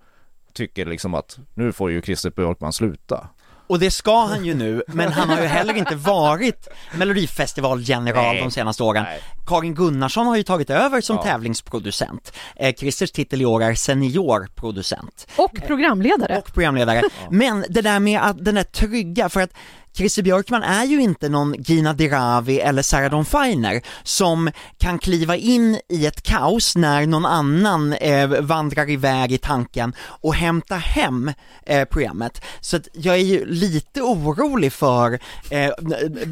tycker 0.53 0.85
liksom 0.85 1.13
att 1.13 1.39
nu 1.53 1.71
får 1.71 1.91
ju 1.91 2.01
Christer 2.01 2.31
Björkman 2.31 2.73
sluta. 2.73 3.29
Och 3.67 3.79
det 3.79 3.91
ska 3.91 4.25
han 4.25 4.45
ju 4.45 4.53
nu, 4.53 4.83
men 4.87 5.11
han 5.11 5.29
har 5.29 5.41
ju 5.41 5.47
heller 5.47 5.73
inte 5.73 5.95
varit 5.95 6.67
melodifestivalgeneral 6.93 8.35
de 8.37 8.51
senaste 8.51 8.83
åren. 8.83 9.03
Nej. 9.03 9.19
Karin 9.47 9.75
Gunnarsson 9.75 10.27
har 10.27 10.35
ju 10.35 10.43
tagit 10.43 10.69
över 10.69 11.01
som 11.01 11.15
Ja. 11.15 11.23
tävlingsproducent. 11.23 12.33
Eh, 12.55 12.73
Christers 12.75 13.11
titel 13.11 13.41
i 13.41 13.45
år 13.45 13.63
är 13.63 13.75
seniorproducent. 13.75 15.27
Och 15.35 15.51
programledare. 15.67 16.37
och 16.37 16.53
programledare. 16.53 17.01
Men 17.29 17.65
det 17.69 17.81
där 17.81 17.99
med 17.99 18.21
att 18.21 18.45
den 18.45 18.55
där 18.55 18.63
trygga, 18.63 19.29
för 19.29 19.41
att 19.41 19.51
Christer 19.95 20.23
Björkman 20.23 20.63
är 20.63 20.85
ju 20.85 21.01
inte 21.01 21.29
någon 21.29 21.55
Gina 21.57 21.93
Dirawi 21.93 22.59
eller 22.59 22.81
Sarah 22.81 23.11
Dawn 23.11 23.25
Finer 23.25 23.81
som 24.03 24.51
kan 24.77 24.99
kliva 24.99 25.35
in 25.35 25.79
i 25.89 26.05
ett 26.05 26.23
kaos 26.23 26.75
när 26.75 27.05
någon 27.07 27.25
annan 27.25 27.93
eh, 27.93 28.27
vandrar 28.27 28.89
iväg 28.89 29.31
i 29.31 29.37
tanken 29.37 29.93
och 30.01 30.35
hämta 30.35 30.75
hem 30.75 31.31
eh, 31.65 31.85
programmet. 31.85 32.41
Så 32.59 32.77
att 32.77 32.87
jag 32.93 33.15
är 33.15 33.19
ju 33.19 33.45
lite 33.45 34.01
orolig 34.01 34.73
för 34.73 35.19
eh, 35.49 35.71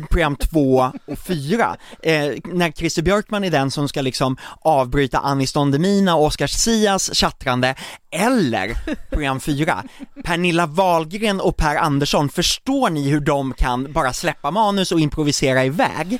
program 0.10 0.36
två 0.36 0.92
och 1.08 1.20
fyra, 1.20 1.78
eh, 2.02 2.32
när 2.46 2.72
Christer 2.72 3.02
Björkman 3.02 3.44
är 3.44 3.52
den 3.52 3.72
som 3.72 3.88
ska 3.88 4.02
liksom 4.02 4.38
avbryta 4.62 5.20
Anis 5.20 5.54
Don 5.54 5.72
Demina 5.72 6.16
och 6.16 6.26
Oscar 6.26 6.48
Sias 6.48 7.16
tjattrande, 7.16 7.76
eller 8.12 8.74
program 9.10 9.40
fyra, 9.40 9.84
Pernilla 10.24 10.66
Wahlgren 10.66 11.42
och 11.42 11.58
Per 11.58 11.76
Andersson, 11.76 12.30
förstår 12.30 12.90
ni 12.90 13.10
hur 13.10 13.20
de 13.20 13.53
kan 13.54 13.94
bara 13.94 14.14
släppa 14.14 14.52
manus 14.52 14.92
och 14.92 15.00
improvisera 15.00 15.66
iväg? 15.66 16.20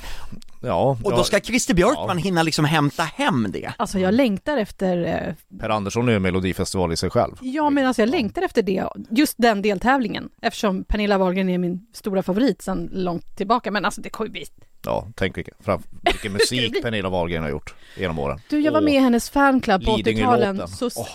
Ja, 0.60 0.98
Och 1.02 1.10
då 1.10 1.24
ska 1.24 1.40
Christer 1.40 1.74
Björkman 1.74 2.18
ja. 2.18 2.24
hinna 2.24 2.42
liksom 2.42 2.64
hämta 2.64 3.02
hem 3.02 3.46
det. 3.50 3.72
Alltså 3.76 3.98
jag 3.98 4.14
längtar 4.14 4.56
efter, 4.56 5.04
eh, 5.04 5.58
Per 5.60 5.68
Andersson 5.68 6.08
är 6.08 6.12
ju 6.12 6.16
en 6.16 6.22
melodifestival 6.22 6.92
i 6.92 6.96
sig 6.96 7.10
själv. 7.10 7.32
ja 7.40 7.70
men 7.70 7.86
alltså 7.86 8.02
jag 8.02 8.08
längtar 8.08 8.42
efter 8.42 8.62
det, 8.62 8.88
just 9.10 9.34
den 9.38 9.62
deltävlingen, 9.62 10.28
eftersom 10.42 10.84
Pernilla 10.84 11.18
Wahlgren 11.18 11.48
är 11.48 11.58
min 11.58 11.86
stora 11.92 12.22
favorit 12.22 12.62
sedan 12.62 12.88
långt 12.92 13.36
tillbaka, 13.36 13.70
men 13.70 13.84
alltså 13.84 14.00
det 14.00 14.10
kommer 14.10 14.28
ju 14.28 14.32
bli 14.32 14.44
Ja, 14.86 15.08
tänk 15.14 15.36
vilken, 15.36 15.54
fram, 15.60 15.82
vilken 16.02 16.32
musik 16.38 16.82
Pernilla 16.82 17.08
Wahlgren 17.08 17.42
har 17.42 17.50
gjort 17.50 17.74
genom 17.98 18.18
åren. 18.18 18.40
Du, 18.48 18.60
jag 18.60 18.72
var 18.72 18.80
med 18.80 18.94
i 18.94 18.98
hennes 18.98 19.30
fanclub 19.30 19.84
på 19.84 19.96
Lidingö-låten. 19.96 20.56
80-talen. 20.56 20.68
Så 20.68 20.90
Åh, 20.96 21.08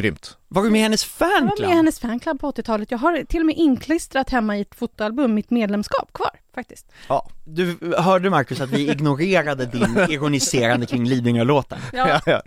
Grymt. 0.00 0.36
Var 0.48 0.62
du 0.62 0.70
med 0.70 0.78
i 0.78 0.82
hennes 0.82 1.16
jag 1.20 1.26
var 1.28 1.40
med 1.40 1.46
i 1.46 1.48
fanclub? 1.48 1.70
hennes 1.70 2.00
fanclub 2.00 2.40
på 2.40 2.50
80-talet. 2.50 2.90
Jag 2.90 2.98
har 2.98 3.24
till 3.24 3.40
och 3.40 3.46
med 3.46 3.56
inklistrat 3.56 4.30
hemma 4.30 4.56
i 4.56 4.60
ett 4.60 4.74
fotoalbum 4.74 5.34
mitt 5.34 5.50
medlemskap 5.50 6.12
kvar 6.12 6.30
faktiskt. 6.54 6.86
Ja, 7.08 7.28
Du 7.44 7.78
hörde 7.98 8.30
Marcus 8.30 8.60
att 8.60 8.70
vi 8.70 8.90
ignorerade 8.90 9.66
din 9.66 9.98
ironiserande 10.08 10.86
kring 10.86 11.04
Lidingö-låten. 11.08 11.78
ja. 11.92 12.20
ja. 12.26 12.42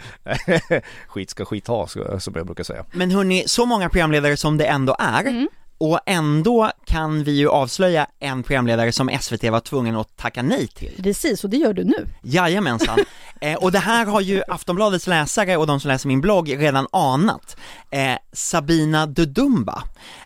skit 1.08 1.30
ska 1.30 1.46
skit 1.46 1.68
ha, 1.68 1.88
som 2.20 2.34
jag 2.36 2.46
brukar 2.46 2.64
säga. 2.64 2.86
Men 2.92 3.12
hörni, 3.12 3.44
så 3.48 3.66
många 3.66 3.90
programledare 3.90 4.38
som 4.38 4.58
det 4.58 4.66
ändå 4.66 4.96
är, 5.00 5.22
Mm. 5.24 5.48
Och 5.84 6.00
ändå 6.06 6.72
kan 6.86 7.24
vi 7.24 7.32
ju 7.32 7.50
avslöja 7.50 8.08
en 8.20 8.44
programledare 8.44 8.92
som 8.92 9.10
SVT 9.22 9.44
var 9.44 9.60
tvungen 9.60 9.96
att 9.96 10.18
tacka 10.18 10.42
nej 10.42 10.68
till. 10.68 11.04
Precis, 11.04 11.44
och 11.44 11.50
det 11.50 11.58
gör 11.58 11.74
du 11.74 11.84
nu. 11.84 12.08
Jajamensan. 12.22 13.00
eh, 13.42 13.56
och 13.56 13.72
det 13.72 13.80
här 13.80 14.06
har 14.06 14.22
ju 14.22 14.42
Aftonbladets 14.48 15.08
läsare 15.08 15.58
och 15.58 15.68
de 15.68 15.80
som 15.80 15.88
läser 15.88 16.08
min 16.08 16.22
blogg 16.22 16.60
redan 16.60 16.88
anat. 16.92 17.58
Eh, 17.90 18.16
Sabina 18.34 19.06
Dudumba. 19.06 19.84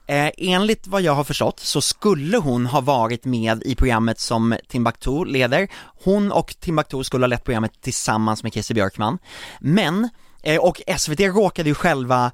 Eh, 0.08 0.30
enligt 0.38 0.88
vad 0.88 1.02
jag 1.02 1.14
har 1.14 1.24
förstått 1.24 1.60
så 1.60 1.82
skulle 1.82 2.38
hon 2.38 2.66
ha 2.66 2.82
varit 2.82 3.26
med 3.26 3.64
i 3.64 3.76
programmet 3.76 4.20
som 4.20 4.56
Timbuktu 4.68 5.26
leder. 5.26 5.68
Hon 6.04 6.32
och 6.32 6.56
Timbuktu 6.60 7.04
skulle 7.04 7.24
ha 7.24 7.28
lett 7.28 7.44
programmet 7.44 7.82
tillsammans 7.82 8.44
med 8.44 8.54
Christer 8.54 8.76
Björkman. 8.76 9.18
Men 9.60 10.10
Eh, 10.48 10.60
och 10.60 10.82
SVT 10.98 11.20
råkade 11.20 11.70
ju 11.70 11.76
själva 11.76 12.32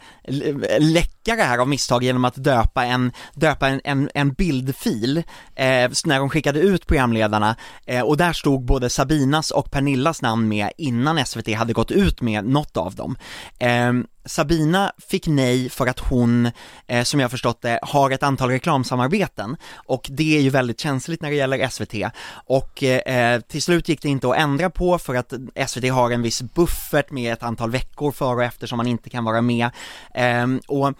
läcka 0.79 1.35
det 1.35 1.43
här 1.43 1.57
av 1.57 1.67
misstag 1.67 2.03
genom 2.03 2.25
att 2.25 2.43
döpa 2.43 2.85
en, 2.85 3.11
döpa 3.33 3.67
en, 3.67 3.81
en, 3.83 4.09
en 4.13 4.33
bildfil 4.33 5.17
eh, 5.55 5.91
när 6.05 6.19
de 6.19 6.29
skickade 6.29 6.59
ut 6.59 6.87
programledarna 6.87 7.55
eh, 7.85 8.01
och 8.01 8.17
där 8.17 8.33
stod 8.33 8.65
både 8.65 8.89
Sabinas 8.89 9.51
och 9.51 9.71
Pernillas 9.71 10.21
namn 10.21 10.47
med 10.47 10.71
innan 10.77 11.25
SVT 11.25 11.53
hade 11.53 11.73
gått 11.73 11.91
ut 11.91 12.21
med 12.21 12.45
något 12.45 12.77
av 12.77 12.95
dem. 12.95 13.15
Eh, 13.59 13.93
Sabina 14.25 14.91
fick 14.97 15.27
nej 15.27 15.69
för 15.69 15.87
att 15.87 15.99
hon, 15.99 16.51
eh, 16.87 17.03
som 17.03 17.19
jag 17.19 17.31
förstått 17.31 17.61
det, 17.61 17.79
har 17.81 18.11
ett 18.11 18.23
antal 18.23 18.49
reklamsamarbeten. 18.49 19.57
Och 19.75 20.07
det 20.11 20.37
är 20.37 20.41
ju 20.41 20.49
väldigt 20.49 20.79
känsligt 20.79 21.21
när 21.21 21.29
det 21.29 21.35
gäller 21.35 21.67
SVT 21.67 22.11
och 22.45 22.83
eh, 22.83 23.41
till 23.41 23.61
slut 23.61 23.89
gick 23.89 24.01
det 24.01 24.09
inte 24.09 24.29
att 24.29 24.37
ändra 24.37 24.69
på 24.69 24.97
för 24.97 25.15
att 25.15 25.33
SVT 25.67 25.91
har 25.91 26.11
en 26.11 26.21
viss 26.21 26.41
buffert 26.41 27.11
med 27.11 27.33
ett 27.33 27.43
antal 27.43 27.71
veckor 27.71 28.11
före 28.11 28.35
och 28.35 28.43
efter 28.43 28.67
som 28.67 28.77
man 28.77 28.87
inte 28.87 29.09
kan 29.09 29.23
vara 29.23 29.41
med. 29.41 29.69
Eh, 30.13 30.47
och 30.67 30.93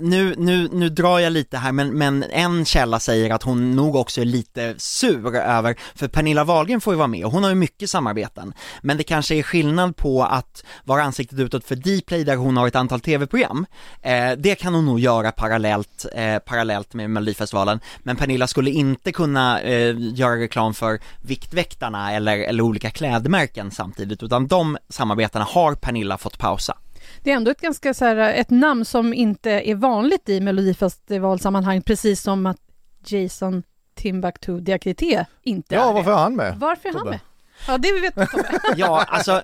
nu, 0.00 0.34
nu, 0.38 0.68
nu 0.72 0.88
drar 0.88 1.18
jag 1.18 1.32
lite 1.32 1.58
här 1.58 1.72
men, 1.72 1.98
men 1.98 2.22
en 2.22 2.64
källa 2.64 3.00
säger 3.00 3.30
att 3.30 3.42
hon 3.42 3.76
nog 3.76 3.96
också 3.96 4.20
är 4.20 4.24
lite 4.24 4.74
sur 4.78 5.36
över, 5.36 5.76
för 5.94 6.08
Pernilla 6.08 6.44
Wahlgren 6.44 6.80
får 6.80 6.92
ju 6.92 6.98
vara 6.98 7.08
med 7.08 7.24
och 7.24 7.32
hon 7.32 7.42
har 7.42 7.50
ju 7.50 7.56
mycket 7.56 7.90
samarbeten. 7.90 8.52
Men 8.82 8.96
det 8.96 9.04
kanske 9.04 9.34
är 9.34 9.42
skillnad 9.42 9.96
på 9.96 10.24
att 10.24 10.64
vara 10.84 11.02
ansiktet 11.02 11.38
utåt 11.38 11.64
för 11.64 11.76
Dplay 11.76 12.24
där 12.24 12.36
hon 12.36 12.56
har 12.56 12.68
ett 12.68 12.76
antal 12.76 13.00
tv-program. 13.00 13.66
Eh, 14.02 14.32
det 14.38 14.54
kan 14.54 14.74
hon 14.74 14.86
nog 14.86 15.00
göra 15.00 15.32
parallellt, 15.32 16.06
eh, 16.14 16.38
parallellt 16.38 16.94
med 16.94 17.10
Melodifestivalen. 17.10 17.80
Men 17.98 18.16
Pernilla 18.16 18.46
skulle 18.46 18.70
inte 18.70 19.12
kunna 19.12 19.60
eh, 19.60 19.94
göra 19.98 20.36
reklam 20.36 20.74
för 20.74 20.98
Viktväktarna 21.20 22.12
eller, 22.12 22.38
eller 22.38 22.62
olika 22.62 22.90
klädmärken 22.90 23.70
samtidigt 23.70 24.22
utan 24.22 24.46
de 24.46 24.78
samarbetena 24.88 25.44
har 25.44 25.74
Pernilla 25.74 26.18
fått 26.18 26.38
pausa. 26.38 26.76
Det 27.22 27.30
är 27.32 27.36
ändå 27.36 27.50
ett 27.50 27.60
ganska 27.60 27.94
så 27.94 28.04
här, 28.04 28.16
ett 28.16 28.50
namn 28.50 28.84
som 28.84 29.14
inte 29.14 29.50
är 29.50 29.74
vanligt 29.74 30.28
i 30.28 30.40
Melodifestivalsammanhang, 30.40 31.82
precis 31.82 32.22
som 32.22 32.46
att 32.46 32.58
Jason 33.06 33.62
Timbuktu 33.94 34.60
Diakité 34.60 35.24
inte 35.42 35.74
Ja, 35.74 35.90
är 35.90 35.92
varför 35.92 36.10
det. 36.10 36.16
är 36.16 36.20
han 36.20 36.36
med? 36.36 36.56
Varför 36.58 36.88
är 36.88 36.92
han 36.92 36.98
Tobbe? 37.02 37.10
med? 37.10 37.20
Ja, 37.68 37.78
det 37.78 38.00
vet 38.00 38.14
du 38.14 38.26
Tobbe. 38.26 38.48
Ja, 38.76 39.04
alltså, 39.08 39.42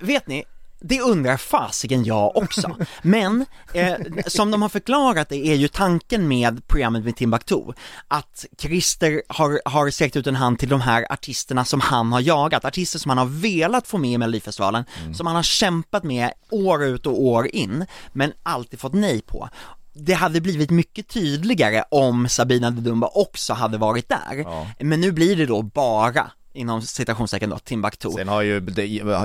vet 0.00 0.26
ni? 0.26 0.44
Det 0.86 1.00
undrar 1.00 1.36
fasiken 1.36 2.04
jag 2.04 2.36
också. 2.36 2.76
Men 3.02 3.46
eh, 3.74 3.94
som 4.26 4.50
de 4.50 4.62
har 4.62 4.68
förklarat 4.68 5.28
det 5.28 5.46
är 5.46 5.54
ju 5.54 5.68
tanken 5.68 6.28
med 6.28 6.68
programmet 6.68 7.04
med 7.04 7.16
Timbuktu 7.16 7.60
att 8.08 8.44
Christer 8.58 9.22
har, 9.28 9.60
har 9.64 9.90
sträckt 9.90 10.16
ut 10.16 10.26
en 10.26 10.36
hand 10.36 10.58
till 10.58 10.68
de 10.68 10.80
här 10.80 11.06
artisterna 11.12 11.64
som 11.64 11.80
han 11.80 12.12
har 12.12 12.20
jagat, 12.20 12.64
artister 12.64 12.98
som 12.98 13.08
han 13.08 13.18
har 13.18 13.26
velat 13.26 13.86
få 13.86 13.98
med 13.98 14.10
i 14.10 14.18
Melodifestivalen, 14.18 14.84
som 15.14 15.26
han 15.26 15.36
har 15.36 15.42
kämpat 15.42 16.04
med 16.04 16.30
år 16.50 16.84
ut 16.84 17.06
och 17.06 17.22
år 17.22 17.46
in, 17.46 17.86
men 18.12 18.32
alltid 18.42 18.80
fått 18.80 18.94
nej 18.94 19.22
på. 19.22 19.48
Det 19.92 20.12
hade 20.14 20.40
blivit 20.40 20.70
mycket 20.70 21.08
tydligare 21.08 21.82
om 21.90 22.28
Sabina 22.28 22.70
Dedumba 22.70 23.06
också 23.14 23.52
hade 23.52 23.78
varit 23.78 24.08
där, 24.08 24.36
Ja. 24.44 24.66
men 24.80 25.00
nu 25.00 25.12
blir 25.12 25.36
det 25.36 25.46
då 25.46 25.62
bara 25.62 26.30
inom 26.54 26.82
citationstecken 26.82 27.50
då, 27.50 27.58
Timbuktu. 27.58 28.10
Sen 28.10 28.28
har 28.28 28.42
ju, 28.42 28.62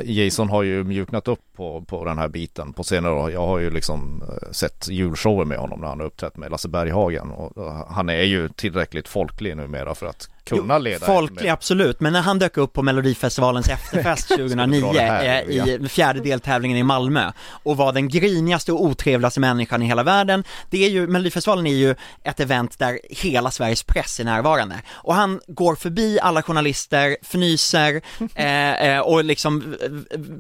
Jason 0.04 0.50
har 0.50 0.64
ju 0.64 0.84
mjuknat 0.84 1.28
upp 1.28 1.40
på, 1.56 1.82
på 1.82 2.06
den 2.06 2.18
här 2.18 2.28
biten 2.28 2.74
på 2.74 2.84
senare 2.84 3.14
år. 3.14 3.32
Jag 3.32 3.48
har 3.48 3.60
ju 3.60 3.70
liksom 3.70 4.24
eh, 4.30 4.52
sett 4.52 4.88
julshower 4.88 5.46
med 5.46 5.58
honom 5.58 5.80
när 5.80 5.88
han 5.88 6.00
har 6.00 6.08
uppträtt 6.08 6.38
med 6.38 6.52
Lasse 6.52 6.68
Berghagen 6.68 7.32
och 7.32 7.74
han 7.90 8.10
är 8.10 8.24
ju 8.24 8.50
tillräckligt 8.50 9.08
folklig 9.08 9.58
numera 9.58 9.96
för 9.96 10.06
att 10.06 10.30
kunna 10.50 10.74
Jo, 10.74 10.80
leda. 10.80 11.06
Folklig 11.06 11.50
absolut, 11.50 12.00
men 12.00 12.14
när 12.14 12.22
han 12.22 12.40
dök 12.40 12.58
upp 12.58 12.74
på 12.74 12.82
Melodifestivalens 12.82 13.70
efterfest 13.70 14.28
2009 14.28 14.82
dra 14.82 14.94
det 14.94 15.00
här, 15.00 15.46
eh, 15.50 15.56
ja. 15.56 15.68
i 15.68 15.88
fjärde 15.90 16.20
deltävlingen 16.20 16.78
i 16.78 16.84
Malmö 16.84 17.32
och 17.50 17.78
var 17.78 17.94
den 17.94 18.10
grinigaste 18.10 18.72
och 18.72 18.84
otrevligaste 18.84 19.40
människan 19.40 19.82
i 19.82 19.86
hela 19.86 20.04
världen, 20.04 20.44
det 20.70 20.86
är 20.86 20.90
ju, 20.90 21.08
Melodifestivalen 21.08 21.68
är 21.68 21.76
ju 21.76 21.96
ett 22.24 22.40
event 22.40 22.80
där 22.80 23.00
hela 23.10 23.52
Sveriges 23.52 23.84
press 23.84 24.20
är 24.20 24.24
närvarande 24.24 24.76
och 24.90 25.16
han 25.16 25.40
går 25.48 25.76
förbi 25.76 26.20
alla 26.20 26.44
journalister, 26.44 27.18
fnyser 27.22 28.02
eh, 28.36 28.88
eh, 28.88 29.00
och 29.00 29.24
liksom, 29.24 29.76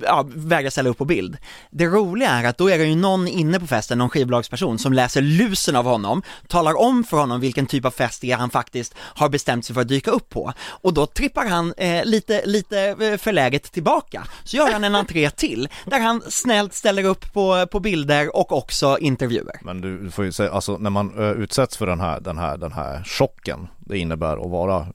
ja, 0.02 0.26
vägrar 0.28 0.70
ställa 0.70 0.90
upp 0.90 0.98
på 0.98 1.06
bild. 1.06 1.38
Det 1.70 1.86
roliga 1.86 2.30
är 2.30 2.44
att 2.44 2.58
då 2.58 2.70
är 2.70 2.78
det 2.78 2.86
ju 2.86 2.96
någon 2.96 3.28
inne 3.28 3.60
på 3.60 3.68
festen, 3.68 3.98
någon 3.98 4.10
skivbolagsperson 4.10 4.80
som 4.80 4.94
läser 4.94 5.22
lusen 5.22 5.76
av 5.76 5.86
honom, 5.86 6.22
talar 6.48 6.80
om 6.80 7.04
för 7.04 7.18
honom 7.18 7.42
vilken 7.42 7.66
typ 7.66 7.86
av 7.86 7.92
fest 7.92 8.22
det 8.22 8.32
är 8.32 8.38
han 8.38 8.50
faktiskt 8.50 8.96
har 9.00 9.30
bestämt 9.30 9.66
sig 9.66 9.74
för 9.74 9.82
att 9.82 9.88
dyka 9.88 9.99
upp 10.08 10.30
på 10.30 10.54
och 10.60 10.94
då 10.94 11.06
trippar 11.06 11.46
han 11.46 11.74
eh, 11.78 12.06
lite, 12.06 12.46
lite 12.46 12.80
eh, 12.80 13.18
förläget 13.18 13.72
tillbaka, 13.72 14.24
så 14.44 14.58
gör 14.58 14.72
han 14.72 14.84
en 14.84 14.96
entré 14.96 15.30
till 15.30 15.70
där 15.86 16.00
han 16.00 16.22
snällt 16.28 16.74
ställer 16.74 17.04
upp 17.04 17.34
på, 17.34 17.68
på 17.72 17.80
bilder 17.80 18.36
och 18.36 18.52
också 18.52 18.98
intervjuer. 19.00 19.60
Men 19.62 19.82
du 19.82 20.12
får 20.12 20.26
ju 20.26 20.32
säga, 20.32 20.52
alltså 20.52 20.78
när 20.78 20.90
man 20.90 21.20
eh, 21.20 21.32
utsätts 21.32 21.78
för 21.78 21.88
den 21.88 22.00
här, 22.00 22.20
den 22.20 22.38
här, 22.38 22.58
den 22.58 22.72
här 22.72 23.04
chocken 23.04 23.68
det 23.80 23.98
innebär 23.98 24.46
att 24.46 24.52
vara 24.52 24.88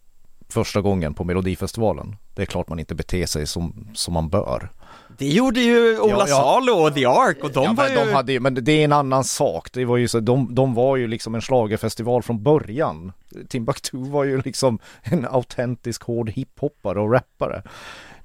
första 0.48 0.80
gången 0.80 1.14
på 1.14 1.24
Melodifestivalen. 1.24 2.16
Det 2.34 2.42
är 2.42 2.46
klart 2.46 2.68
man 2.68 2.78
inte 2.78 2.94
beter 2.94 3.26
sig 3.26 3.46
som, 3.46 3.88
som 3.94 4.14
man 4.14 4.28
bör. 4.28 4.70
Det 5.18 5.28
gjorde 5.28 5.60
ju 5.60 5.98
Ola 6.00 6.12
Ja, 6.12 6.24
ja. 6.28 6.36
Salo 6.36 6.72
och 6.72 6.94
The 6.94 7.04
Ark 7.06 7.38
och 7.44 7.52
de 7.52 7.64
ja, 7.64 7.72
var 7.72 7.84
men, 7.88 7.92
ju... 7.98 8.04
de 8.06 8.12
hade 8.14 8.32
ju, 8.32 8.40
men 8.40 8.54
det 8.54 8.72
är 8.72 8.84
en 8.84 8.92
annan 8.92 9.24
sak. 9.24 9.68
Det 9.72 9.84
var 9.84 9.96
ju 9.96 10.08
så, 10.08 10.20
de, 10.20 10.54
de 10.54 10.74
var 10.74 10.96
ju 10.96 11.06
liksom 11.06 11.34
en 11.34 11.40
schlagerfestival 11.40 12.22
från 12.22 12.42
början. 12.42 13.12
Timbuktu 13.48 13.96
var 13.96 14.24
ju 14.24 14.42
liksom 14.42 14.78
en 15.02 15.26
autentisk 15.30 16.02
hård 16.02 16.30
hiphoppare 16.30 17.00
och 17.00 17.12
rappare. 17.12 17.62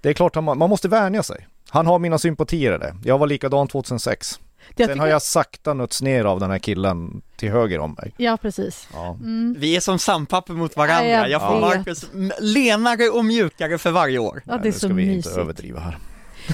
Det 0.02 0.10
är 0.10 0.14
klart 0.14 0.36
att 0.36 0.44
man, 0.44 0.58
man 0.58 0.70
måste 0.70 0.88
vänja 0.88 1.24
sig. 1.24 1.48
Han 1.70 1.88
har 1.88 2.00
mina 2.00 2.18
sympatier 2.18 2.76
i 2.76 2.78
det. 2.78 2.96
Jag 3.04 3.18
var 3.18 3.28
likadan 3.28 3.68
2006. 3.68 4.40
Jag 4.70 4.78
Sen 4.78 4.88
tycker- 4.88 5.00
har 5.00 5.08
jag 5.08 5.22
sakta 5.22 5.74
nötts 5.74 6.02
ner 6.02 6.26
av 6.26 6.40
den 6.40 6.52
här 6.52 6.60
killen 6.60 7.22
till 7.36 7.50
höger 7.52 7.80
om 7.80 7.96
mig. 8.02 8.14
Ja, 8.18 8.38
precis. 8.42 8.88
Ja. 8.94 9.18
Vi 9.58 9.76
är 9.76 9.80
som 9.80 10.00
sandpapper 10.00 10.54
mot 10.54 10.76
varandra, 10.78 11.06
Ja, 11.08 11.20
jag 11.20 11.30
jag 11.30 11.42
får 11.42 11.54
vet. 11.70 11.78
Marcus 11.78 12.06
lenare 12.40 13.10
och 13.10 13.26
mjukare 13.26 13.78
för 13.78 13.92
varje 13.92 14.20
år. 14.20 14.42
Ja, 14.46 14.54
det 14.54 14.60
är 14.60 14.64
nu 14.66 14.72
så 14.72 14.80
ska 14.80 14.88
vi 14.88 14.94
mysigt. 14.94 15.28
inte 15.28 15.42
överdriva 15.42 15.80
här. 15.80 15.98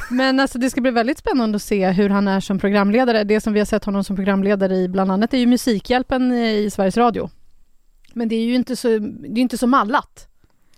Men 0.10 0.40
alltså, 0.40 0.60
det 0.60 0.70
ska 0.70 0.82
bli 0.82 0.92
väldigt 0.92 1.18
spännande 1.18 1.56
att 1.56 1.62
se 1.62 1.90
hur 1.90 2.10
han 2.10 2.28
är 2.28 2.40
som 2.40 2.60
programledare. 2.60 3.24
Det 3.24 3.42
som 3.42 3.54
vi 3.54 3.60
har 3.60 3.66
sett 3.66 3.86
honom 3.86 4.04
som 4.04 4.16
programledare 4.16 4.75
i 4.75 4.88
bland 4.88 5.12
annat 5.12 5.34
är 5.34 5.38
ju 5.38 5.46
Musikhjälpen 5.46 6.32
i 6.32 6.70
Sveriges 6.72 6.98
Radio. 6.98 7.30
Men 8.14 8.30
det 8.30 8.36
är 8.36 8.46
ju 8.46 8.56
inte 8.56 8.75
så, 8.75 8.88
det 8.98 9.40
är 9.40 9.42
inte 9.42 9.58
så 9.58 9.68
mallat. 9.68 10.28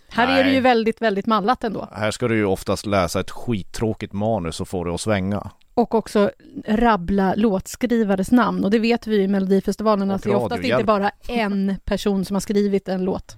Här 0.09 0.39
är 0.39 0.43
det 0.43 0.49
ju 0.49 0.55
Nej. 0.55 0.61
väldigt, 0.61 1.01
väldigt 1.01 1.25
mallat 1.25 1.63
ändå. 1.63 1.89
Här 1.91 2.11
ska 2.11 2.27
du 2.27 2.35
ju 2.35 2.45
oftast 2.45 2.85
läsa 2.85 3.19
ett 3.19 3.31
skittråkigt 3.31 4.13
manus 4.13 4.61
och 4.61 4.67
få 4.67 4.83
det 4.83 4.93
att 4.93 5.01
svänga. 5.01 5.51
Och 5.73 5.95
också 5.95 6.31
rabbla 6.67 7.33
låtskrivares 7.35 8.31
namn. 8.31 8.63
Och 8.63 8.71
det 8.71 8.79
vet 8.79 9.07
vi 9.07 9.15
ju 9.15 9.21
i 9.23 9.27
Melodifestivalen 9.27 10.11
att 10.11 10.23
det 10.23 10.29
är 10.29 10.35
oftast 10.35 10.63
inte 10.63 10.83
bara 10.83 11.11
en 11.27 11.75
person 11.85 12.25
som 12.25 12.35
har 12.35 12.41
skrivit 12.41 12.87
en 12.87 13.03
låt. 13.03 13.37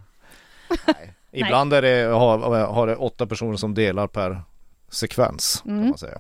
Ibland 1.32 1.74
är 1.74 1.82
det, 1.82 2.14
har, 2.14 2.66
har 2.66 2.88
det 2.88 2.96
åtta 2.96 3.28
personer 3.28 3.58
som 3.58 3.74
delar 3.74 4.08
per 4.08 4.42
sekvens 4.92 5.62
kan 5.64 5.72
Mm. 5.78 5.90
man 5.90 5.98
säga. 5.98 6.18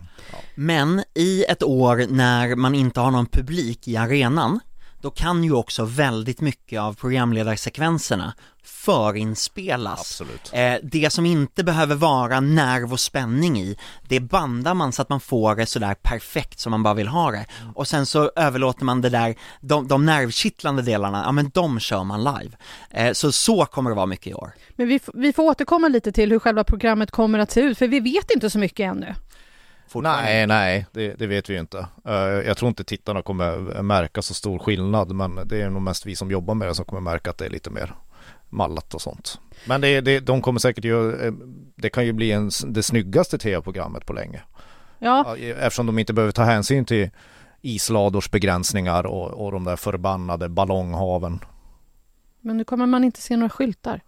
Men 0.56 1.04
i 1.16 1.44
ett 1.44 1.64
år 1.64 2.06
när 2.10 2.56
man 2.56 2.76
inte 2.76 3.00
har 3.00 3.12
någon 3.12 3.26
publik 3.26 3.88
i 3.88 3.98
arenan, 3.98 4.60
då 5.02 5.12
kan 5.12 5.44
ju 5.44 5.54
också 5.54 5.86
väldigt 5.86 6.42
mycket 6.42 6.80
av 6.80 6.94
programledarsekvenserna 6.94 8.34
förinspelas. 8.64 10.00
Absolut. 10.00 10.52
Eh, 10.54 10.74
det 10.84 11.10
som 11.10 11.26
inte 11.26 11.64
behöver 11.64 11.96
vara 11.96 12.40
nerv 12.40 12.94
och 12.94 13.00
spänning 13.00 13.60
i, 13.60 13.78
det 14.08 14.20
bandar 14.20 14.74
man 14.74 14.92
så 14.92 15.02
att 15.02 15.10
man 15.10 15.20
får 15.20 15.56
det 15.56 15.66
sådär 15.66 15.96
perfekt 16.02 16.60
som 16.60 16.72
man 16.72 16.84
bara 16.84 16.94
vill 16.94 17.08
ha 17.08 17.32
det. 17.32 17.46
Och 17.76 17.88
sen 17.88 18.06
så 18.06 18.32
överlåter 18.36 18.86
man 18.86 19.02
det 19.02 19.10
där, 19.10 19.36
de, 19.62 19.88
de 19.88 20.06
nervkittlande 20.06 20.82
delarna, 20.82 21.24
ja 21.26 21.32
men 21.32 21.52
de 21.54 21.80
kör 21.80 22.04
man 22.04 22.24
live. 22.24 22.58
Eh, 22.90 23.14
så 23.14 23.32
så 23.32 23.66
kommer 23.66 23.90
det 23.90 23.96
vara 23.96 24.06
mycket 24.06 24.28
i 24.28 24.34
år. 24.34 24.52
Men 24.76 24.88
vi, 24.88 25.00
vi 25.14 25.34
får 25.34 25.44
återkomma 25.44 25.88
lite 25.88 26.12
till 26.12 26.32
hur 26.32 26.40
själva 26.40 26.64
programmet 26.64 27.12
kommer 27.12 27.40
att 27.40 27.52
se 27.52 27.62
ut, 27.62 27.78
för 27.78 27.88
vi 27.88 28.00
vet 28.00 28.32
inte 28.32 28.50
så 28.50 28.60
mycket 28.60 28.92
ännu. 28.92 29.16
Fortfarande. 29.90 30.24
Nej, 30.24 30.48
nej, 30.48 30.86
det, 30.92 31.14
det 31.14 31.28
vet 31.28 31.50
vi 31.50 31.54
ju 31.54 31.60
inte. 31.60 31.88
Eh, 32.06 32.14
jag 32.14 32.58
tror 32.58 32.70
inte 32.70 32.84
tittarna 32.84 33.22
kommer 33.22 33.82
märka 33.82 34.22
så 34.22 34.34
stor 34.34 34.60
skillnad, 34.60 35.12
men 35.12 35.40
det 35.46 35.62
är 35.62 35.70
nog 35.70 35.82
mest 35.82 36.06
vi 36.06 36.16
som 36.16 36.32
jobbar 36.32 36.56
med 36.56 36.68
det 36.68 36.76
som 36.76 36.86
kommer 36.86 37.02
märka 37.02 37.30
att 37.30 37.38
det 37.38 37.46
är 37.46 37.50
lite 37.50 37.70
mer 37.70 37.96
mallat 38.50 38.94
och 38.94 39.02
sånt. 39.02 39.40
Men 39.66 39.82
det, 39.82 40.02
det, 40.02 40.20
de 40.20 40.42
kommer 40.42 40.60
säkert 40.60 40.86
ju, 40.86 41.26
eh, 41.26 41.34
det 41.76 41.90
kan 41.90 42.06
ju 42.06 42.14
bli 42.14 42.32
en, 42.32 42.50
det 42.68 42.84
snyggaste 42.84 43.38
tv-programmet 43.38 44.06
på 44.06 44.14
länge. 44.14 44.42
Ja, 45.00 45.38
Ja, 45.38 45.38
Eftersom 45.38 45.86
de 45.86 46.00
inte 46.00 46.14
behöver 46.14 46.32
ta 46.32 46.44
hänsyn 46.44 46.86
till 46.86 47.10
isladors 47.62 48.32
begränsningar 48.32 49.06
och, 49.06 49.46
och 49.46 49.52
de 49.52 49.64
där 49.64 49.76
förbannade 49.76 50.50
ballonghaven. 50.50 51.40
men 52.42 52.58
nu 52.58 52.64
kommer 52.64 52.86
man 52.86 53.04
inte 53.04 53.22
se 53.22 53.38
några 53.38 53.50
skyltar. 53.50 54.02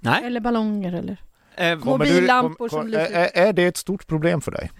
Nej. 0.00 0.24
Eller 0.24 0.40
ballonger 0.40 0.92
eller... 0.92 1.16
Eh, 1.56 1.78
Mobillampor 1.78 2.68
som 2.68 2.78
kom, 2.78 2.88
lyser. 2.88 3.10
är, 3.12 3.48
är 3.48 3.52
det 3.52 3.64
ett 3.66 3.76
stort 3.76 4.06
problem 4.06 4.40
för 4.40 4.50
dig? 4.50 4.70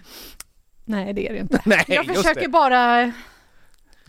Nej, 0.85 1.13
det 1.13 1.27
är 1.27 1.33
det 1.33 1.39
inte. 1.39 1.61
Nej, 1.65 1.85
Jag 1.87 2.05
försöker 2.05 2.41
det. 2.41 2.47
bara... 2.47 3.11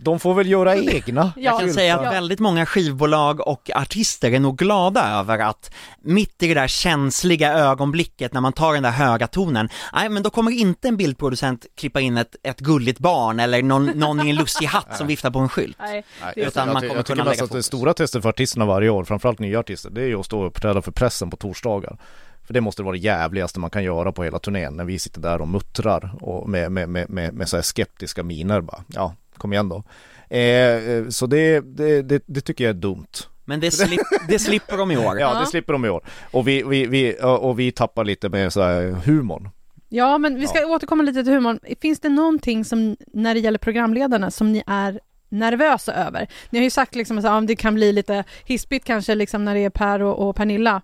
De 0.05 0.21
får 0.21 0.35
väl 0.35 0.49
göra 0.51 0.77
egna. 0.93 1.33
Jag 1.37 1.61
kan 1.61 1.73
säga 1.73 1.99
att 2.01 2.15
väldigt 2.15 2.41
många 2.41 2.67
skivbolag 2.67 3.49
och 3.49 3.71
artister 3.75 4.33
är 4.33 4.41
nog 4.41 4.59
glada 4.59 5.09
över 5.21 5.39
att 5.39 5.75
mitt 6.01 6.43
i 6.43 6.49
det 6.49 6.55
där 6.55 6.69
känsliga 6.69 7.53
ögonblicket 7.53 8.33
när 8.33 8.41
man 8.41 8.53
tar 8.53 8.75
den 8.75 8.83
där 8.83 8.91
höga 8.91 9.27
tonen, 9.27 9.69
nej 9.93 10.09
men 10.09 10.23
då 10.23 10.31
kommer 10.31 10.51
inte 10.51 10.89
en 10.89 10.97
bildproducent 10.97 11.67
klippa 11.77 12.01
in 12.01 12.17
ett, 12.17 12.37
ett 12.43 12.61
gulligt 12.61 12.99
barn 12.99 13.41
eller 13.41 13.63
någon, 13.63 13.87
någon 13.87 14.27
i 14.27 14.31
en 14.31 14.37
lustig 14.37 14.67
hatt 14.67 14.97
som 14.97 15.07
viftar 15.13 15.31
på 15.31 15.39
en 15.39 15.49
skylt. 15.49 15.77
Nej. 15.81 16.05
Utan 16.37 16.67
man 16.73 16.77
kommer 16.77 16.95
jag 16.95 17.07
tycker 17.07 17.23
kunna 17.23 17.31
att 17.45 17.51
det 17.53 17.63
stora 17.63 17.95
testet 17.95 18.23
för 18.23 18.29
artisterna 18.29 18.67
varje 18.67 18.91
år, 18.91 19.05
framförallt 19.05 19.39
nya 19.39 19.59
artister, 19.61 19.91
det 19.91 20.03
är 20.03 20.07
ju 20.07 20.21
att 20.21 20.27
stå 20.27 20.41
och 20.41 20.47
uppträda 20.47 20.83
för 20.83 20.93
pressen 20.93 21.31
på 21.31 21.37
torsdagar. 21.37 21.99
För 22.47 22.55
det 22.55 22.61
måste 22.61 22.83
vara 22.83 22.93
det 22.93 22.99
jävligaste 22.99 23.61
man 23.61 23.71
kan 23.71 23.85
göra 23.85 24.13
på 24.13 24.25
hela 24.25 24.39
turnén, 24.39 24.77
när 24.77 24.85
vi 24.85 24.99
sitter 24.99 25.21
där 25.21 25.41
och 25.41 25.49
muttrar 25.49 26.15
och 26.21 26.49
med, 26.49 26.73
med, 26.73 26.89
med, 26.89 27.11
med, 27.11 27.35
med 27.35 27.49
så 27.49 27.57
här 27.57 27.63
skeptiska 27.63 28.23
miner 28.23 28.61
bara. 28.61 28.85
Ja, 28.87 29.15
kom 29.37 29.53
igen 29.53 29.69
då. 29.69 29.83
Eh, 30.29 30.41
eh, 30.41 31.09
så 31.09 31.27
det, 31.27 31.61
det, 31.61 32.03
det, 32.03 32.23
det 32.27 32.41
tycker 32.41 32.65
jag 32.65 32.71
är 32.71 32.81
dumt. 32.81 33.07
Men 33.45 33.61
det, 33.61 33.71
slip, 33.71 34.01
det 34.29 34.39
slipper 34.39 34.77
de 34.77 34.91
i 34.91 34.97
år. 34.97 35.05
Ja, 35.05 35.21
Ja. 35.35 35.41
det 35.41 35.47
slipper 35.47 35.73
de 35.73 35.85
i 35.85 35.89
år. 35.89 36.05
Och 36.31 36.49
vi, 36.49 36.63
vi, 36.63 36.87
vi, 36.87 37.17
och 37.23 37.59
vi 37.59 37.73
tappar 37.73 38.05
lite 38.05 38.29
med 38.29 38.53
så 38.53 38.63
här 38.63 38.83
humorn. 39.05 39.49
Ja, 39.89 40.19
men 40.19 40.41
vi 40.41 40.47
ska 40.47 40.67
återkomma 40.67 41.03
lite 41.03 41.25
till 41.25 41.33
humorn. 41.33 41.59
Finns 41.81 42.01
det 42.01 42.09
någonting 42.09 42.65
som, 42.65 42.97
när 43.13 43.35
det 43.35 43.41
gäller 43.41 43.59
programledarna, 43.59 44.31
som 44.31 44.53
ni 44.53 44.63
är 44.67 45.01
nervösa 45.29 45.95
över? 45.95 46.29
Ni 46.51 46.59
har 46.59 46.65
ju 46.65 46.71
sagt 46.71 46.95
liksom 46.95 47.19
att 47.19 47.25
ja, 47.25 47.41
det 47.41 47.57
kan 47.57 47.75
bli 47.75 47.93
lite 47.93 48.25
hispigt 48.45 48.87
kanske 48.87 49.15
liksom 49.15 49.45
när 49.45 49.55
det 49.55 49.61
är 49.65 49.71
Per 49.71 50.03
och, 50.03 50.29
och 50.29 50.37
Pernilla. 50.37 50.83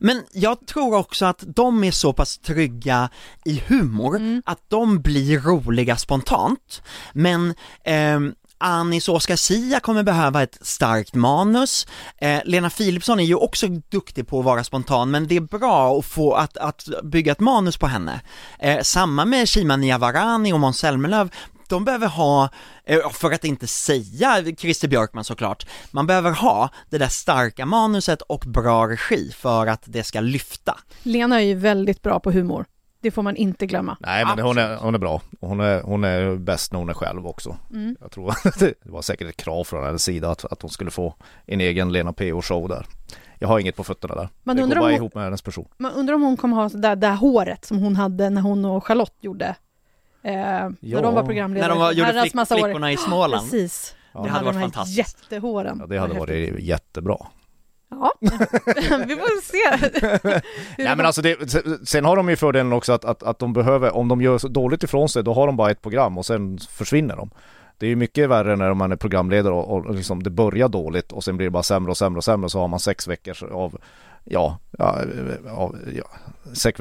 Men 0.00 0.22
jag 0.32 0.66
tror 0.66 0.96
också 0.96 1.26
att 1.26 1.44
de 1.46 1.84
är 1.84 1.90
så 1.90 2.12
pass 2.12 2.38
trygga 2.38 3.10
i 3.44 3.62
humor 3.66 4.42
att 4.44 4.64
de 4.68 5.02
blir 5.02 5.40
roliga 5.40 5.96
spontant. 5.96 6.82
Men 7.12 7.54
ehm, 7.84 8.34
Anis 8.60 9.08
och 9.08 9.14
Oscar 9.14 9.36
Sia 9.36 9.80
kommer 9.80 10.02
behöva 10.02 10.42
ett 10.42 10.58
starkt 10.60 11.14
manus. 11.14 11.86
Eh, 12.18 12.40
Lena 12.44 12.70
Philipsson 12.70 13.20
är 13.20 13.24
ju 13.24 13.34
också 13.34 13.66
duktig 13.68 14.28
på 14.28 14.38
att 14.38 14.44
vara 14.44 14.64
spontan, 14.64 15.10
men 15.10 15.26
det 15.26 15.36
är 15.36 15.40
bra 15.40 15.98
att 15.98 16.04
få 16.04 16.32
att, 16.34 16.56
att 16.56 16.88
bygga 17.02 17.32
ett 17.32 17.40
manus 17.40 17.76
på 17.76 17.86
henne. 17.86 18.20
Eh, 18.58 18.82
samma 18.82 19.24
med 19.24 19.48
Shima 19.48 19.76
Niavarani 19.76 20.52
och 20.52 20.60
Måns 20.60 20.78
Zelmerlöw. 20.78 21.28
De 21.70 21.84
behöver 21.84 22.06
ha, 22.08 22.48
eh, 22.84 23.10
för 23.10 23.32
att 23.32 23.44
inte 23.44 23.66
säga 23.66 24.44
Christer 24.58 24.88
Björkman 24.88 25.24
såklart, 25.24 25.66
man 25.90 26.06
behöver 26.06 26.30
ha 26.30 26.68
det 26.90 26.98
där 26.98 27.08
starka 27.08 27.66
manuset 27.66 28.22
och 28.22 28.44
bra 28.46 28.88
regi 28.88 29.32
för 29.32 29.66
att 29.66 29.82
det 29.84 30.02
ska 30.02 30.20
lyfta. 30.20 30.78
Lena 31.02 31.40
är 31.40 31.44
ju 31.44 31.54
väldigt 31.54 32.02
bra 32.02 32.20
på 32.20 32.30
humor. 32.32 32.64
Det 33.02 33.10
får 33.10 33.22
man 33.22 33.36
inte 33.36 33.66
glömma. 33.66 33.96
Nej 34.00 34.24
men 34.24 34.38
hon 34.38 34.58
är, 34.58 34.76
hon 34.76 34.94
är 34.94 34.98
bra. 34.98 35.20
Hon 35.40 35.60
är, 35.60 35.82
hon 35.82 36.04
är 36.04 36.36
bäst 36.36 36.72
när 36.72 36.78
hon 36.78 36.88
är 36.88 36.94
själv 36.94 37.26
också. 37.26 37.56
Mm. 37.70 37.96
Jag 38.00 38.10
tror 38.10 38.30
att 38.30 38.58
det 38.58 38.74
var 38.82 39.02
säkert 39.02 39.28
ett 39.28 39.36
krav 39.36 39.64
från 39.64 39.84
hennes 39.84 40.04
sida 40.04 40.30
att, 40.30 40.44
att 40.52 40.62
hon 40.62 40.70
skulle 40.70 40.90
få 40.90 41.14
en 41.46 41.60
egen 41.60 41.92
Lena 41.92 42.12
PH 42.12 42.40
show 42.42 42.68
där. 42.68 42.86
Jag 43.38 43.48
har 43.48 43.58
inget 43.58 43.76
på 43.76 43.84
fötterna 43.84 44.14
där. 44.14 44.28
Man 44.42 44.56
det 44.56 44.62
går 44.62 44.64
undrar 44.64 44.80
bara 44.80 44.84
om 44.86 44.90
hon- 44.92 44.96
ihop 44.96 45.14
med 45.14 45.24
hennes 45.24 45.42
person. 45.42 45.68
Man 45.78 45.92
undrar 45.92 46.14
om 46.14 46.22
hon 46.22 46.36
kommer 46.36 46.56
ha 46.56 46.68
det 46.68 46.78
där, 46.78 46.96
det 46.96 47.06
där 47.06 47.14
håret 47.14 47.64
som 47.64 47.78
hon 47.78 47.96
hade 47.96 48.30
när 48.30 48.42
hon 48.42 48.64
och 48.64 48.86
Charlotte 48.86 49.16
gjorde. 49.20 49.54
Eh, 50.22 50.32
när 50.32 51.02
de 51.02 51.14
var 51.14 51.22
programledare. 51.22 51.68
När 51.68 51.74
de 51.74 51.78
var, 51.80 51.92
gjorde 51.92 52.20
flick, 52.20 52.34
massa 52.34 52.54
år. 52.54 52.58
flickorna 52.62 52.92
i 52.92 52.96
Småland. 52.96 53.50
Precis. 53.50 53.94
Ja, 54.12 54.20
De 54.20 54.26
det 54.26 54.32
hade 54.32 54.44
varit 54.44 54.54
de 54.56 54.60
fantastiskt. 54.60 54.98
Jättehåren. 54.98 55.76
Ja, 55.80 55.86
det 55.86 55.98
hade 55.98 56.14
varit 56.18 56.58
jättebra. 56.60 57.16
Ja, 57.90 58.12
vi 58.20 59.16
får 59.16 59.40
se. 59.42 60.40
Nej 60.78 60.96
men 60.96 61.06
alltså 61.06 61.22
det, 61.22 61.50
sen- 61.50 61.86
sen 61.86 62.04
har 62.04 62.16
de 62.16 62.28
ju 62.28 62.36
fördelen 62.36 62.72
också 62.72 62.92
att, 62.92 63.04
att, 63.04 63.22
att 63.22 63.38
de 63.38 63.52
behöver, 63.52 63.96
om 63.96 64.08
de 64.08 64.22
gör 64.22 64.38
så 64.38 64.48
dåligt 64.48 64.82
ifrån 64.82 65.08
sig, 65.08 65.24
då 65.24 65.34
har 65.34 65.46
de 65.46 65.56
bara 65.56 65.70
ett 65.70 65.82
program 65.82 66.18
och 66.18 66.26
sen 66.26 66.58
försvinner 66.70 67.16
de. 67.16 67.30
Det 67.78 67.86
är 67.86 67.90
ju 67.90 67.96
mycket 67.96 68.28
värre 68.28 68.56
när 68.56 68.74
man 68.74 68.92
är 68.92 68.96
programledare 68.96 69.54
och, 69.54 69.70
och 69.86 69.94
liksom 69.94 70.22
det 70.22 70.30
börjar 70.30 70.68
dåligt 70.68 71.12
och 71.12 71.24
sen 71.24 71.36
blir 71.36 71.46
det 71.46 71.50
bara 71.50 71.62
sämre 71.62 71.90
och 71.90 71.96
sämre 71.96 72.16
och 72.18 72.24
sämre 72.24 72.50
så 72.50 72.58
har 72.60 72.68
man 72.68 72.80
sex 72.80 73.08
veckor 73.08 73.52
av, 73.52 73.78
ja, 74.24 74.58
ja, 74.78 74.98
ja, 75.44 75.72
ja 75.94 76.04
sex 76.52 76.80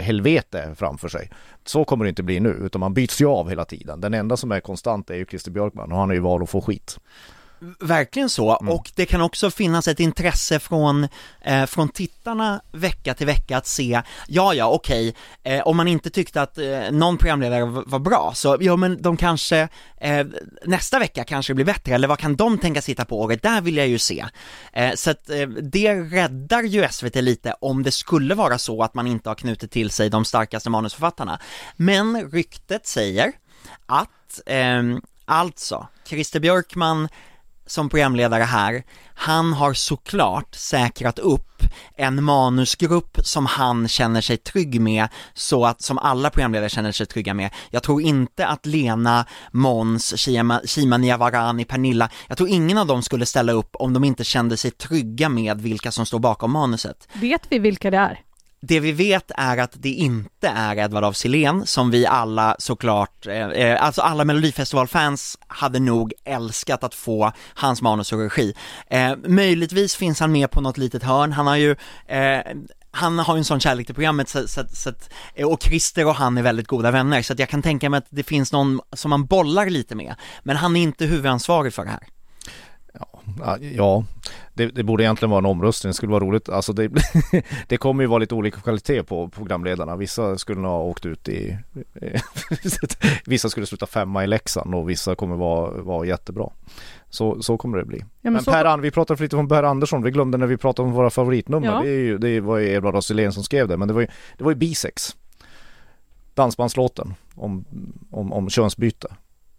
helvete 0.00 0.74
framför 0.76 1.08
sig. 1.08 1.30
Så 1.64 1.84
kommer 1.84 2.04
det 2.04 2.08
inte 2.08 2.22
bli 2.22 2.40
nu, 2.40 2.48
utan 2.48 2.80
man 2.80 2.94
byts 2.94 3.20
ju 3.20 3.26
av 3.26 3.48
hela 3.48 3.64
tiden. 3.64 4.00
Den 4.00 4.14
enda 4.14 4.36
som 4.36 4.52
är 4.52 4.60
konstant 4.60 5.10
är 5.10 5.14
ju 5.14 5.26
Christer 5.26 5.50
Björkman 5.50 5.92
och 5.92 5.98
han 5.98 6.10
är 6.10 6.14
ju 6.14 6.20
van 6.20 6.42
att 6.42 6.50
få 6.50 6.60
skit. 6.60 6.98
Verkligen 7.80 8.28
så, 8.28 8.48
och 8.50 8.90
det 8.94 9.06
kan 9.06 9.20
också 9.20 9.50
finnas 9.50 9.88
ett 9.88 10.00
intresse 10.00 10.58
från, 10.58 11.08
eh, 11.40 11.66
från 11.66 11.88
tittarna 11.88 12.60
vecka 12.72 13.14
till 13.14 13.26
vecka 13.26 13.56
att 13.56 13.66
se, 13.66 14.02
ja 14.28 14.54
ja 14.54 14.66
okej, 14.66 15.14
eh, 15.42 15.62
om 15.62 15.76
man 15.76 15.88
inte 15.88 16.10
tyckte 16.10 16.42
att 16.42 16.58
eh, 16.58 16.90
någon 16.90 17.18
programledare 17.18 17.64
var 17.64 17.98
bra, 17.98 18.32
så 18.34 18.56
ja 18.60 18.76
men 18.76 19.02
de 19.02 19.16
kanske, 19.16 19.68
eh, 20.00 20.26
nästa 20.66 20.98
vecka 20.98 21.24
kanske 21.24 21.54
blir 21.54 21.64
bättre, 21.64 21.94
eller 21.94 22.08
vad 22.08 22.18
kan 22.18 22.36
de 22.36 22.58
tänka 22.58 22.82
sitta 22.82 23.04
på 23.04 23.20
året, 23.20 23.42
där 23.42 23.60
vill 23.60 23.76
jag 23.76 23.88
ju 23.88 23.98
se. 23.98 24.24
Eh, 24.72 24.94
så 24.94 25.10
att 25.10 25.30
eh, 25.30 25.48
det 25.48 25.94
räddar 25.94 26.62
ju 26.62 26.88
SVT 26.90 27.14
lite 27.14 27.54
om 27.60 27.82
det 27.82 27.92
skulle 27.92 28.34
vara 28.34 28.58
så 28.58 28.82
att 28.82 28.94
man 28.94 29.06
inte 29.06 29.30
har 29.30 29.34
knutit 29.34 29.70
till 29.70 29.90
sig 29.90 30.10
de 30.10 30.24
starkaste 30.24 30.70
manusförfattarna. 30.70 31.40
Men 31.76 32.30
ryktet 32.30 32.86
säger 32.86 33.32
att, 33.86 34.40
ehm, 34.46 35.00
alltså, 35.24 35.86
Christer 36.04 36.40
Björkman 36.40 37.08
som 37.70 37.88
programledare 37.88 38.42
här, 38.42 38.82
han 39.14 39.52
har 39.52 39.72
såklart 39.74 40.54
säkrat 40.54 41.18
upp 41.18 41.62
en 41.96 42.24
manusgrupp 42.24 43.18
som 43.22 43.46
han 43.46 43.88
känner 43.88 44.20
sig 44.20 44.36
trygg 44.36 44.80
med, 44.80 45.08
så 45.34 45.66
att, 45.66 45.82
som 45.82 45.98
alla 45.98 46.30
programledare 46.30 46.68
känner 46.68 46.92
sig 46.92 47.06
trygga 47.06 47.34
med. 47.34 47.50
Jag 47.70 47.82
tror 47.82 48.02
inte 48.02 48.46
att 48.46 48.66
Lena, 48.66 49.26
Måns, 49.52 50.14
Shima, 50.16 50.60
Shima 50.64 50.96
Niavarani, 50.96 51.64
Pernilla, 51.64 52.10
jag 52.28 52.36
tror 52.36 52.48
ingen 52.48 52.78
av 52.78 52.86
dem 52.86 53.02
skulle 53.02 53.26
ställa 53.26 53.52
upp 53.52 53.70
om 53.72 53.92
de 53.92 54.04
inte 54.04 54.24
kände 54.24 54.56
sig 54.56 54.70
trygga 54.70 55.28
med 55.28 55.60
vilka 55.60 55.92
som 55.92 56.06
står 56.06 56.18
bakom 56.18 56.52
manuset. 56.52 57.08
Vet 57.12 57.42
vi 57.48 57.58
vilka 57.58 57.90
det 57.90 57.96
är? 57.96 58.20
Det 58.60 58.80
vi 58.80 58.92
vet 58.92 59.30
är 59.36 59.58
att 59.58 59.72
det 59.72 59.88
inte 59.88 60.48
är 60.48 60.76
Edvard 60.76 61.04
af 61.04 61.16
Sillén 61.16 61.66
som 61.66 61.90
vi 61.90 62.06
alla 62.06 62.56
såklart, 62.58 63.26
eh, 63.26 63.48
eh, 63.48 63.84
alltså 63.84 64.02
alla 64.02 64.24
melodifestivalfans 64.24 65.38
hade 65.46 65.78
nog 65.78 66.12
älskat 66.24 66.84
att 66.84 66.94
få 66.94 67.32
hans 67.54 67.82
manus 67.82 68.12
och 68.12 68.18
regi. 68.18 68.54
Eh, 68.90 69.16
möjligtvis 69.26 69.96
finns 69.96 70.20
han 70.20 70.32
med 70.32 70.50
på 70.50 70.60
något 70.60 70.78
litet 70.78 71.02
hörn, 71.02 71.32
han 71.32 71.46
har 71.46 71.56
ju 71.56 71.76
eh, 72.06 72.40
han 72.90 73.18
har 73.18 73.34
ju 73.34 73.38
en 73.38 73.44
sån 73.44 73.60
kärlek 73.60 73.86
till 73.86 73.94
programmet 73.94 74.28
så, 74.28 74.48
så, 74.48 74.64
så 74.72 74.88
att, 74.88 75.10
eh, 75.34 75.48
och 75.48 75.62
Christer 75.62 76.06
och 76.06 76.14
han 76.14 76.38
är 76.38 76.42
väldigt 76.42 76.66
goda 76.66 76.90
vänner 76.90 77.22
så 77.22 77.32
att 77.32 77.38
jag 77.38 77.48
kan 77.48 77.62
tänka 77.62 77.90
mig 77.90 77.98
att 77.98 78.06
det 78.10 78.22
finns 78.22 78.52
någon 78.52 78.80
som 78.92 79.10
man 79.10 79.26
bollar 79.26 79.70
lite 79.70 79.94
med, 79.94 80.14
men 80.42 80.56
han 80.56 80.76
är 80.76 80.82
inte 80.82 81.06
huvudansvarig 81.06 81.74
för 81.74 81.84
det 81.84 81.90
här. 81.90 82.17
Ja, 83.74 84.04
det, 84.54 84.66
det, 84.66 84.82
borde 84.82 85.02
egentligen 85.02 85.30
vara 85.30 85.38
en 85.38 85.46
omröstning. 85.46 85.88
Det 85.88 85.94
skulle 85.94 86.12
vara 86.12 86.24
roligt. 86.24 86.48
Alltså 86.48 86.72
det, 86.72 86.90
det 87.66 87.76
kommer 87.76 88.02
ju 88.02 88.06
vara 88.06 88.18
lite 88.18 88.34
olika 88.34 88.60
kvalitet 88.60 89.02
på 89.02 89.28
programledarna. 89.28 89.96
Vissa 89.96 90.38
skulle 90.38 90.60
nog 90.60 90.70
ha 90.70 90.82
åkt 90.82 91.06
ut 91.06 91.28
i... 91.28 91.58
vissa 93.26 93.48
skulle 93.48 93.66
sluta 93.66 93.86
femma 93.86 94.24
i 94.24 94.26
Leksand 94.26 94.74
och 94.74 94.90
vissa 94.90 95.14
kommer 95.14 95.36
vara, 95.36 95.82
vara 95.82 96.06
jättebra. 96.06 96.50
Så, 97.10 97.42
så 97.42 97.56
kommer 97.56 97.78
det 97.78 97.84
bli. 97.84 97.98
Ja, 97.98 98.04
men, 98.20 98.32
men 98.32 98.42
så... 98.42 98.50
Per, 98.50 98.78
vi 98.78 98.90
pratade 98.90 99.22
lite 99.22 99.36
om 99.36 99.48
Per 99.48 99.62
Andersson. 99.62 100.02
Vi 100.02 100.10
glömde 100.10 100.38
när 100.38 100.46
vi 100.46 100.56
pratade 100.56 100.88
om 100.88 100.94
våra 100.94 101.10
favoritnummer. 101.10 101.68
Ja. 101.68 101.80
Det, 101.82 101.88
ju, 101.88 102.18
det 102.18 102.40
var 102.40 102.58
ju 102.58 102.72
Edvard 102.72 102.94
Rosilén 102.94 103.32
som 103.32 103.42
skrev 103.42 103.68
det. 103.68 103.76
Men 103.76 103.88
det 103.88 103.94
var 103.94 104.00
ju, 104.00 104.06
det 104.38 104.44
var 104.44 104.50
ju 104.50 104.56
Bisex. 104.56 105.16
Dansbandslåten 106.34 107.14
om, 107.34 107.64
om, 108.10 108.32
om 108.32 108.50
könsbyte. 108.50 109.08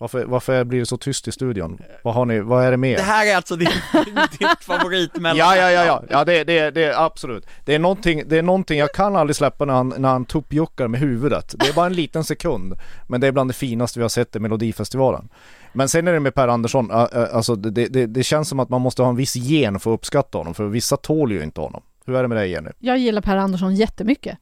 Varför, 0.02 0.26
varför 0.26 0.64
blir 0.64 0.80
det 0.80 0.86
så 0.86 0.98
tyst 0.98 1.28
i 1.28 1.32
studion? 1.32 1.82
Vad 2.04 2.14
har 2.14 2.26
ni, 2.26 2.40
vad 2.40 2.66
är 2.66 2.72
det 2.72 2.78
med? 2.78 2.98
Det 2.98 3.04
här 3.04 3.26
är 3.26 3.36
alltså 3.36 3.56
din, 3.56 3.70
ditt 4.40 4.62
favoritmellan 4.62 5.38
Ja, 5.38 5.56
ja, 5.56 5.72
ja, 5.72 5.86
ja, 5.86 6.04
ja 6.10 6.26
det, 6.26 6.44
det, 6.44 6.72
det 6.72 6.84
är 6.84 7.06
absolut. 7.06 7.48
Det 7.66 7.76
är 7.76 7.80
någonting, 7.80 8.24
det 8.28 8.38
är 8.38 8.42
någonting 8.42 8.80
jag 8.80 8.94
kan 8.94 9.16
aldrig 9.16 9.36
släppa 9.36 9.66
när 9.66 9.74
han, 9.74 9.94
när 9.98 10.10
han 10.10 10.26
tuppjuckar 10.26 10.88
med 10.88 11.00
huvudet. 11.00 11.56
Det 11.60 11.68
är 11.68 11.74
bara 11.74 11.86
en 11.86 11.94
liten 11.94 12.24
sekund. 12.24 12.74
Men 13.08 13.22
det 13.22 13.28
är 13.28 13.32
bland 13.32 13.50
det 13.50 13.54
finaste 13.54 14.00
vi 14.00 14.04
har 14.04 14.10
sett 14.10 14.36
i 14.36 14.40
Melodifestivalen. 14.40 15.30
Men 15.74 15.90
sen 15.90 16.08
är 16.08 16.14
det 16.14 16.20
med 16.20 16.36
Per 16.36 16.48
Andersson, 16.48 16.92
alltså 16.92 17.56
det, 17.56 17.88
det, 17.88 18.06
det 18.06 18.24
känns 18.24 18.50
som 18.50 18.60
att 18.60 18.70
man 18.70 18.82
måste 18.82 19.02
ha 19.02 19.10
en 19.10 19.16
viss 19.16 19.36
gen 19.36 19.80
för 19.80 19.94
att 19.94 20.00
uppskatta 20.00 20.38
honom, 20.38 20.54
för 20.54 20.66
vissa 20.66 20.98
tål 20.98 21.32
ju 21.32 21.44
inte 21.44 21.62
honom. 21.62 21.82
Hur 22.06 22.16
är 22.16 22.22
det 22.22 22.28
med 22.28 22.38
dig 22.38 22.52
Jenny? 22.52 22.70
Jag 22.80 22.98
gillar 22.98 23.22
Per 23.22 23.38
Andersson 23.38 23.76
jättemycket. 23.76 24.38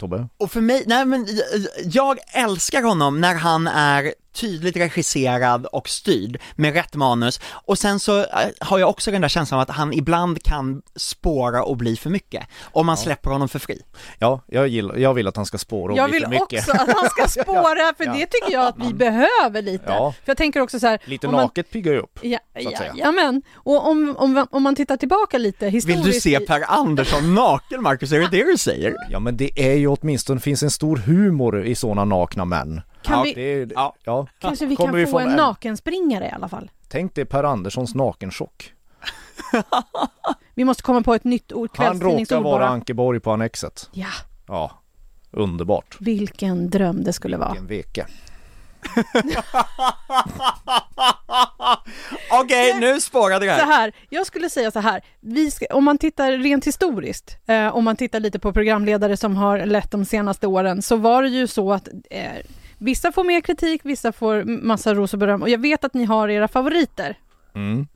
Tobbe? 0.00 0.28
Och 0.36 0.50
för 0.50 0.60
mig, 0.60 0.84
nej 0.86 1.04
men 1.04 1.26
jag 1.84 2.18
älskar 2.34 2.82
honom 2.82 3.20
när 3.20 3.34
han 3.34 3.66
är 3.66 4.14
tydligt 4.32 4.76
regisserad 4.76 5.66
och 5.66 5.88
styrd 5.88 6.40
med 6.54 6.74
rätt 6.74 6.94
manus 6.94 7.40
och 7.52 7.78
sen 7.78 8.00
så 8.00 8.18
äh, 8.18 8.26
har 8.60 8.78
jag 8.78 8.90
också 8.90 9.10
den 9.10 9.20
där 9.20 9.28
känslan 9.28 9.60
av 9.60 9.62
att 9.62 9.76
han 9.76 9.92
ibland 9.92 10.42
kan 10.42 10.82
spåra 10.96 11.64
och 11.64 11.76
bli 11.76 11.96
för 11.96 12.10
mycket 12.10 12.46
om 12.72 12.86
man 12.86 12.96
ja. 12.96 13.02
släpper 13.02 13.30
honom 13.30 13.48
för 13.48 13.58
fri. 13.58 13.82
Ja, 14.18 14.40
jag, 14.46 14.68
gillar, 14.68 14.96
jag 14.96 15.14
vill 15.14 15.26
att 15.26 15.36
han 15.36 15.46
ska 15.46 15.58
spåra 15.58 15.92
och 15.92 15.98
jag 15.98 16.10
bli 16.10 16.20
för 16.20 16.28
mycket. 16.28 16.68
Jag 16.68 16.74
vill 16.74 16.80
också 16.80 16.90
att 16.90 16.96
han 17.00 17.10
ska 17.10 17.42
spåra 17.42 17.94
för 17.96 18.04
ja. 18.04 18.12
det 18.12 18.26
tycker 18.26 18.52
jag 18.52 18.66
att 18.66 18.78
vi 18.78 18.94
behöver 18.94 19.62
lite. 19.62 19.84
Ja. 19.86 20.14
För 20.24 20.30
jag 20.30 20.36
tänker 20.36 20.60
också 20.60 20.80
så 20.80 20.86
här, 20.86 21.00
Lite 21.04 21.26
naket 21.26 21.66
man... 21.66 21.72
piggar 21.72 21.92
ju 21.92 21.98
upp. 21.98 22.18
Ja, 22.22 22.38
ja, 22.94 23.12
men 23.12 23.42
och 23.54 23.88
om, 23.88 24.16
om, 24.18 24.46
om 24.50 24.62
man 24.62 24.74
tittar 24.74 24.96
tillbaka 24.96 25.38
lite 25.38 25.68
historiskt. 25.68 26.06
Vill 26.06 26.12
du 26.12 26.20
se 26.20 26.40
Per 26.40 26.64
Andersson 26.68 27.34
naken 27.34 27.82
Marcus, 27.82 28.12
är 28.12 28.18
det 28.18 28.28
det 28.28 28.44
du 28.44 28.58
säger? 28.58 28.94
Ja 29.10 29.18
men 29.18 29.36
det 29.36 29.60
är 29.60 29.74
ju 29.74 29.86
åtminstone, 29.86 30.40
finns 30.40 30.62
en 30.62 30.70
stor 30.70 30.96
humor 30.96 31.64
i 31.64 31.74
sådana 31.74 32.04
nakna 32.04 32.44
män. 32.44 32.80
Kan 33.02 33.18
ja, 33.18 33.22
vi, 33.24 33.64
det, 33.64 33.74
ja. 33.74 33.94
ja. 34.04 34.26
Kanske 34.38 34.66
vi 34.66 34.76
kan 34.76 34.94
vi 34.94 35.06
få 35.06 35.18
en, 35.18 35.30
en 35.30 35.36
nakenspringare 35.36 36.26
i 36.26 36.30
alla 36.30 36.48
fall? 36.48 36.70
Tänk 36.88 37.14
dig 37.14 37.24
Per 37.24 37.44
Anderssons 37.44 37.94
nakenchock. 37.94 38.72
vi 40.54 40.64
måste 40.64 40.82
komma 40.82 41.02
på 41.02 41.14
ett 41.14 41.24
nytt 41.24 41.52
ord, 41.52 41.70
Han 41.74 42.00
råkar 42.00 42.40
vara 42.40 42.68
Ankeborg 42.68 43.20
på 43.20 43.32
Annexet. 43.32 43.90
Ja. 43.92 44.08
Ja, 44.46 44.70
underbart. 45.30 45.96
Vilken 46.00 46.70
dröm 46.70 47.04
det 47.04 47.12
skulle 47.12 47.36
Vilken 47.36 47.48
vara. 47.48 47.60
Vilken 47.60 47.66
veke. 47.66 48.06
Okej, 52.30 52.68
okay, 52.70 52.80
nu 52.80 53.00
spårade 53.00 53.46
det 53.46 53.52
här. 53.52 53.58
Så 53.58 53.66
här, 53.66 53.92
jag 54.08 54.26
skulle 54.26 54.50
säga 54.50 54.70
så 54.70 54.80
här, 54.80 55.02
vi 55.20 55.50
ska, 55.50 55.66
om 55.70 55.84
man 55.84 55.98
tittar 55.98 56.32
rent 56.32 56.66
historiskt, 56.66 57.38
eh, 57.46 57.76
om 57.76 57.84
man 57.84 57.96
tittar 57.96 58.20
lite 58.20 58.38
på 58.38 58.52
programledare 58.52 59.16
som 59.16 59.36
har 59.36 59.66
lett 59.66 59.90
de 59.90 60.04
senaste 60.04 60.46
åren, 60.46 60.82
så 60.82 60.96
var 60.96 61.22
det 61.22 61.28
ju 61.28 61.46
så 61.46 61.72
att 61.72 61.88
eh, 62.10 62.32
Vissa 62.82 63.12
får 63.12 63.24
mer 63.24 63.40
kritik, 63.40 63.80
vissa 63.84 64.12
får 64.12 64.44
massa 64.44 64.94
ros 64.94 65.12
och 65.12 65.18
beröm 65.18 65.42
och 65.42 65.48
jag 65.48 65.58
vet 65.58 65.84
att 65.84 65.94
ni 65.94 66.04
har 66.04 66.28
era 66.28 66.48
favoriter. 66.48 67.18
Mm. 67.54 67.86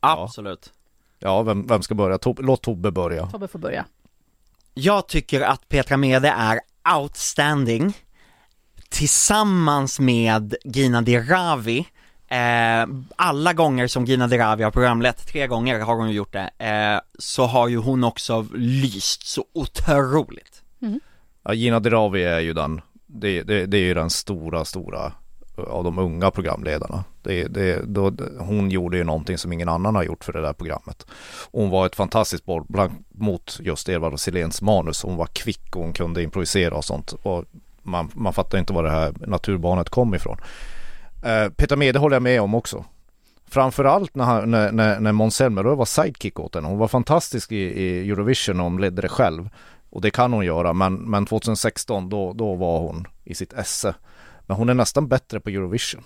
Absolut. 0.00 0.72
Ja, 1.18 1.42
vem, 1.42 1.66
vem 1.66 1.82
ska 1.82 1.94
börja? 1.94 2.18
Tob 2.18 2.40
låt 2.42 2.62
Tobbe 2.62 2.90
börja. 2.90 3.26
Tobbe 3.26 3.48
får 3.48 3.58
börja. 3.58 3.84
Jag 4.74 5.08
tycker 5.08 5.40
att 5.40 5.68
Petra 5.68 5.96
Mede 5.96 6.28
är 6.28 6.60
outstanding 6.96 7.92
tillsammans 8.88 10.00
med 10.00 10.54
Gina 10.64 11.02
Dirawi 11.02 11.78
eh, 12.28 12.86
alla 13.16 13.52
gånger 13.52 13.86
som 13.86 14.04
Gina 14.04 14.26
Dirawi 14.26 14.64
har 14.64 14.70
programlett, 14.70 15.26
tre 15.26 15.46
gånger 15.46 15.80
har 15.80 15.94
hon 15.94 16.10
gjort 16.10 16.32
det, 16.32 16.50
eh, 16.58 17.00
så 17.18 17.44
har 17.44 17.68
ju 17.68 17.76
hon 17.76 18.04
också 18.04 18.46
lyst 18.54 19.26
så 19.26 19.44
otroligt. 19.52 20.62
Mm. 20.82 21.00
Ja, 21.42 21.54
Gina 21.54 21.80
Dirawi 21.80 22.24
är 22.24 22.40
ju 22.40 22.52
den 22.52 22.80
det, 23.14 23.42
det, 23.42 23.66
det 23.66 23.76
är 23.76 23.82
ju 23.82 23.94
den 23.94 24.10
stora, 24.10 24.64
stora 24.64 25.12
eh, 25.58 25.64
av 25.64 25.84
de 25.84 25.98
unga 25.98 26.30
programledarna. 26.30 27.04
Det, 27.22 27.44
det, 27.44 27.82
då, 27.84 28.12
hon 28.38 28.70
gjorde 28.70 28.96
ju 28.96 29.04
någonting 29.04 29.38
som 29.38 29.52
ingen 29.52 29.68
annan 29.68 29.94
har 29.94 30.02
gjort 30.02 30.24
för 30.24 30.32
det 30.32 30.40
där 30.40 30.52
programmet. 30.52 31.06
Hon 31.52 31.70
var 31.70 31.86
ett 31.86 31.96
fantastiskt 31.96 32.44
bollplank 32.44 32.92
mot 33.08 33.58
just 33.60 33.88
Edvard 33.88 34.20
Siléns 34.20 34.62
manus. 34.62 35.02
Hon 35.02 35.16
var 35.16 35.26
kvick 35.26 35.76
och 35.76 35.82
hon 35.82 35.92
kunde 35.92 36.22
improvisera 36.22 36.74
och 36.74 36.84
sånt. 36.84 37.12
Och 37.12 37.44
man, 37.82 38.10
man 38.14 38.32
fattar 38.32 38.58
inte 38.58 38.72
var 38.72 38.82
det 38.82 38.90
här 38.90 39.14
naturbarnet 39.26 39.88
kom 39.88 40.14
ifrån. 40.14 40.38
Eh, 41.24 41.48
Peter 41.48 41.76
Mede 41.76 41.98
håller 41.98 42.16
jag 42.16 42.22
med 42.22 42.40
om 42.40 42.54
också. 42.54 42.84
Framförallt 43.46 44.14
när, 44.14 44.24
han, 44.24 44.50
när, 44.50 44.72
när, 44.72 45.00
när 45.00 45.12
Måns 45.12 45.36
Zelmerlöw 45.36 45.76
var 45.76 45.84
sidekick 45.84 46.40
åt 46.40 46.54
henne. 46.54 46.68
Hon 46.68 46.78
var 46.78 46.88
fantastisk 46.88 47.52
i, 47.52 47.56
i 47.56 48.10
Eurovision 48.10 48.60
och 48.60 48.64
hon 48.64 48.80
ledde 48.80 49.02
det 49.02 49.08
själv. 49.08 49.48
Och 49.94 50.00
det 50.00 50.10
kan 50.10 50.32
hon 50.32 50.44
göra, 50.44 50.72
men, 50.72 50.94
men 50.94 51.26
2016 51.26 52.08
då, 52.08 52.32
då 52.32 52.54
var 52.54 52.78
hon 52.78 53.06
i 53.24 53.34
sitt 53.34 53.52
esse. 53.52 53.94
Men 54.46 54.56
hon 54.56 54.68
är 54.68 54.74
nästan 54.74 55.08
bättre 55.08 55.40
på 55.40 55.50
Eurovision. 55.50 56.02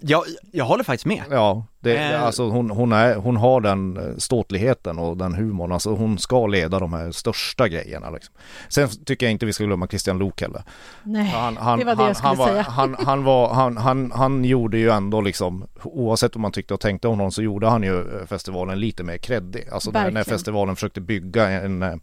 Jag, 0.00 0.24
jag 0.52 0.64
håller 0.64 0.84
faktiskt 0.84 1.06
med. 1.06 1.24
Ja, 1.30 1.66
det, 1.80 1.96
äh... 1.96 2.22
alltså 2.22 2.48
hon, 2.48 2.70
hon, 2.70 2.92
är, 2.92 3.14
hon 3.14 3.36
har 3.36 3.60
den 3.60 3.96
eh, 3.96 4.16
ståtligheten 4.16 4.98
och 4.98 5.16
den 5.16 5.34
humorn. 5.34 5.72
Alltså 5.72 5.90
hon 5.90 6.18
ska 6.18 6.46
leda 6.46 6.78
de 6.78 6.92
här 6.92 7.10
största 7.10 7.68
grejerna. 7.68 8.10
Liksom. 8.10 8.34
Sen 8.68 8.88
tycker 9.04 9.26
jag 9.26 9.30
inte 9.30 9.46
vi 9.46 9.52
ska 9.52 9.64
glömma 9.64 9.86
Christian 9.86 10.18
Lok 10.18 10.40
heller. 10.40 10.62
Nej, 11.02 11.28
han, 11.28 11.56
han, 11.56 11.78
det 11.78 11.84
var 11.84 11.96
det 11.96 12.06
jag 12.06 12.16
skulle 12.16 12.28
han 12.28 12.36
var, 12.36 12.48
säga. 12.48 12.62
Han, 12.62 12.96
han, 12.98 13.24
var, 13.24 13.54
han, 13.54 13.76
han, 13.76 14.12
han 14.12 14.44
gjorde 14.44 14.78
ju 14.78 14.90
ändå 14.90 15.20
liksom, 15.20 15.66
oavsett 15.82 16.34
vad 16.34 16.40
man 16.40 16.52
tyckte 16.52 16.74
och 16.74 16.80
tänkte 16.80 17.08
om 17.08 17.18
honom 17.18 17.32
så 17.32 17.42
gjorde 17.42 17.68
han 17.68 17.82
ju 17.82 18.26
festivalen 18.26 18.80
lite 18.80 19.02
mer 19.02 19.16
kreddig. 19.16 19.68
Alltså 19.72 19.90
när, 19.90 20.10
när 20.10 20.24
festivalen 20.24 20.76
försökte 20.76 21.00
bygga 21.00 21.48
en 21.48 21.82
eh, 21.82 21.94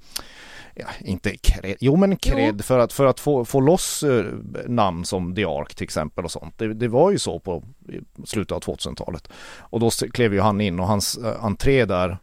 ja, 0.80 0.88
inte 1.00 1.38
cred, 1.38 1.78
jo 1.80 1.96
men 1.96 2.18
cred 2.18 2.66
för 2.66 2.80
att, 2.80 2.94
för 2.94 3.06
att 3.06 3.20
få, 3.20 3.46
få 3.46 3.60
loss 3.60 4.04
eh, 4.04 4.26
namn 4.66 5.06
som 5.06 5.36
The 5.36 5.46
Ark 5.46 5.76
till 5.76 5.84
exempel 5.84 6.26
och 6.26 6.32
sånt. 6.32 6.58
Det, 6.58 6.74
det 6.74 6.88
var 6.88 7.12
ju 7.12 7.20
så 7.20 7.40
på 7.40 7.64
slutet 8.26 8.52
av 8.52 8.62
2000-talet. 8.62 9.30
Och 9.60 9.80
då 9.80 9.90
klev 9.90 10.34
ju 10.34 10.42
han 10.42 10.62
in 10.62 10.80
och 10.80 10.88
hans 10.88 11.18
eh, 11.18 11.46
entré 11.46 11.86
där 11.86 12.18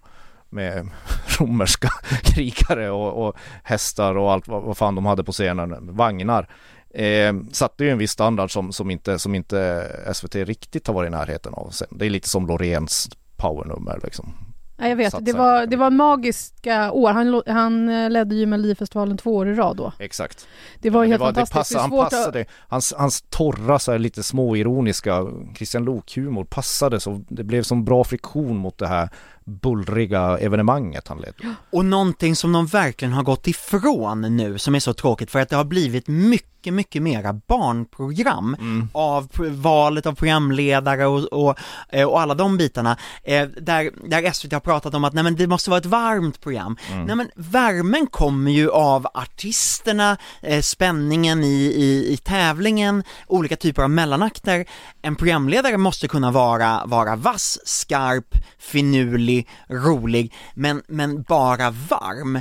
med 0.48 0.88
romerska 1.38 1.88
krigare 2.22 2.90
och, 2.90 3.26
och, 3.26 3.36
hästar 3.62 4.16
och 4.16 4.32
allt 4.32 4.48
vad, 4.48 4.62
vad 4.62 4.76
fan 4.76 4.94
de 4.94 5.06
hade 5.06 5.24
på 5.24 5.32
scenen, 5.32 5.96
vagnar. 5.96 6.48
Eh, 6.90 7.34
satte 7.52 7.84
ju 7.84 7.90
en 7.90 7.98
viss 7.98 8.10
standard 8.10 8.52
som, 8.52 8.72
som, 8.72 8.90
inte, 8.90 9.18
som 9.18 9.34
inte 9.34 9.88
SVT 10.14 10.34
riktigt 10.34 10.86
har 10.86 10.94
varit 10.94 11.08
i 11.08 11.10
närheten 11.10 11.54
av. 11.54 11.70
Sen, 11.70 11.88
det 11.90 12.06
är 12.06 12.10
lite 12.10 12.28
som 12.28 12.46
Loreens 12.46 13.08
powernummer 13.36 14.00
liksom. 14.02 14.43
Ja, 14.76 14.88
jag 14.88 14.96
vet, 14.96 15.14
det 15.20 15.32
var, 15.32 15.66
det 15.66 15.76
var 15.76 15.90
magiska 15.90 16.92
år. 16.92 17.10
Han, 17.10 17.42
han 17.46 17.88
eh, 17.88 18.10
ledde 18.10 18.34
ju 18.34 18.46
Melodifestivalen 18.46 19.16
två 19.16 19.36
år 19.36 19.48
i 19.48 19.54
rad 19.54 19.76
då. 19.76 19.92
Exakt. 19.98 20.48
Det 20.80 20.90
var 20.90 21.04
ju 21.04 21.10
helt 21.10 21.20
det 21.20 21.24
var, 21.24 21.32
fantastiskt. 21.32 21.72
Det 21.72 21.78
passade, 21.78 22.00
han 22.00 22.10
passade, 22.10 22.40
att... 22.40 22.46
hans, 22.68 22.94
hans 22.96 23.24
torra 23.30 23.78
så 23.78 23.92
här, 23.92 23.98
lite 23.98 24.22
småironiska 24.22 25.26
Christian 25.56 25.84
Lok-humor 25.84 26.44
passade 26.44 27.00
så 27.00 27.24
det 27.28 27.44
blev 27.44 27.62
som 27.62 27.84
bra 27.84 28.04
friktion 28.04 28.56
mot 28.56 28.78
det 28.78 28.86
här 28.86 29.08
bullriga 29.44 30.38
evenemanget 30.38 31.08
han 31.08 31.18
ledde. 31.18 31.54
Och 31.70 31.84
någonting 31.84 32.36
som 32.36 32.52
de 32.52 32.66
verkligen 32.66 33.12
har 33.12 33.22
gått 33.22 33.46
ifrån 33.46 34.36
nu 34.36 34.58
som 34.58 34.74
är 34.74 34.80
så 34.80 34.94
tråkigt 34.94 35.30
för 35.30 35.40
att 35.40 35.48
det 35.48 35.56
har 35.56 35.64
blivit 35.64 36.08
mycket, 36.08 36.74
mycket 36.74 37.02
mera 37.02 37.32
barnprogram 37.32 38.56
mm. 38.60 38.88
av 38.92 39.28
valet 39.50 40.06
av 40.06 40.14
programledare 40.14 41.06
och, 41.06 41.24
och, 41.24 41.58
eh, 41.88 42.08
och 42.08 42.20
alla 42.20 42.34
de 42.34 42.56
bitarna 42.56 42.96
eh, 43.22 43.46
där, 43.46 43.90
där 44.08 44.32
SVT 44.32 44.52
har 44.52 44.60
pratat 44.60 44.94
om 44.94 45.04
att 45.04 45.12
nej 45.12 45.24
men 45.24 45.36
det 45.36 45.46
måste 45.46 45.70
vara 45.70 45.78
ett 45.78 45.86
varmt 45.86 46.40
program. 46.40 46.76
Mm. 46.92 47.04
Nej 47.04 47.16
men 47.16 47.30
värmen 47.34 48.06
kommer 48.06 48.50
ju 48.50 48.70
av 48.70 49.06
artisterna, 49.14 50.16
eh, 50.42 50.60
spänningen 50.60 51.44
i, 51.44 51.72
i, 51.76 52.12
i 52.12 52.16
tävlingen, 52.16 53.02
olika 53.26 53.56
typer 53.56 53.82
av 53.82 53.90
mellanakter. 53.90 54.64
En 55.02 55.16
programledare 55.16 55.76
måste 55.76 56.08
kunna 56.08 56.30
vara, 56.30 56.82
vara 56.86 57.16
vass, 57.16 57.58
skarp, 57.64 58.34
finurlig 58.58 59.33
rolig, 59.68 60.32
men, 60.54 60.82
men 60.88 61.22
bara 61.22 61.70
varm 61.70 62.40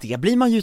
det 0.00 0.20
blir 0.20 0.36
man 0.36 0.50
ju 0.50 0.62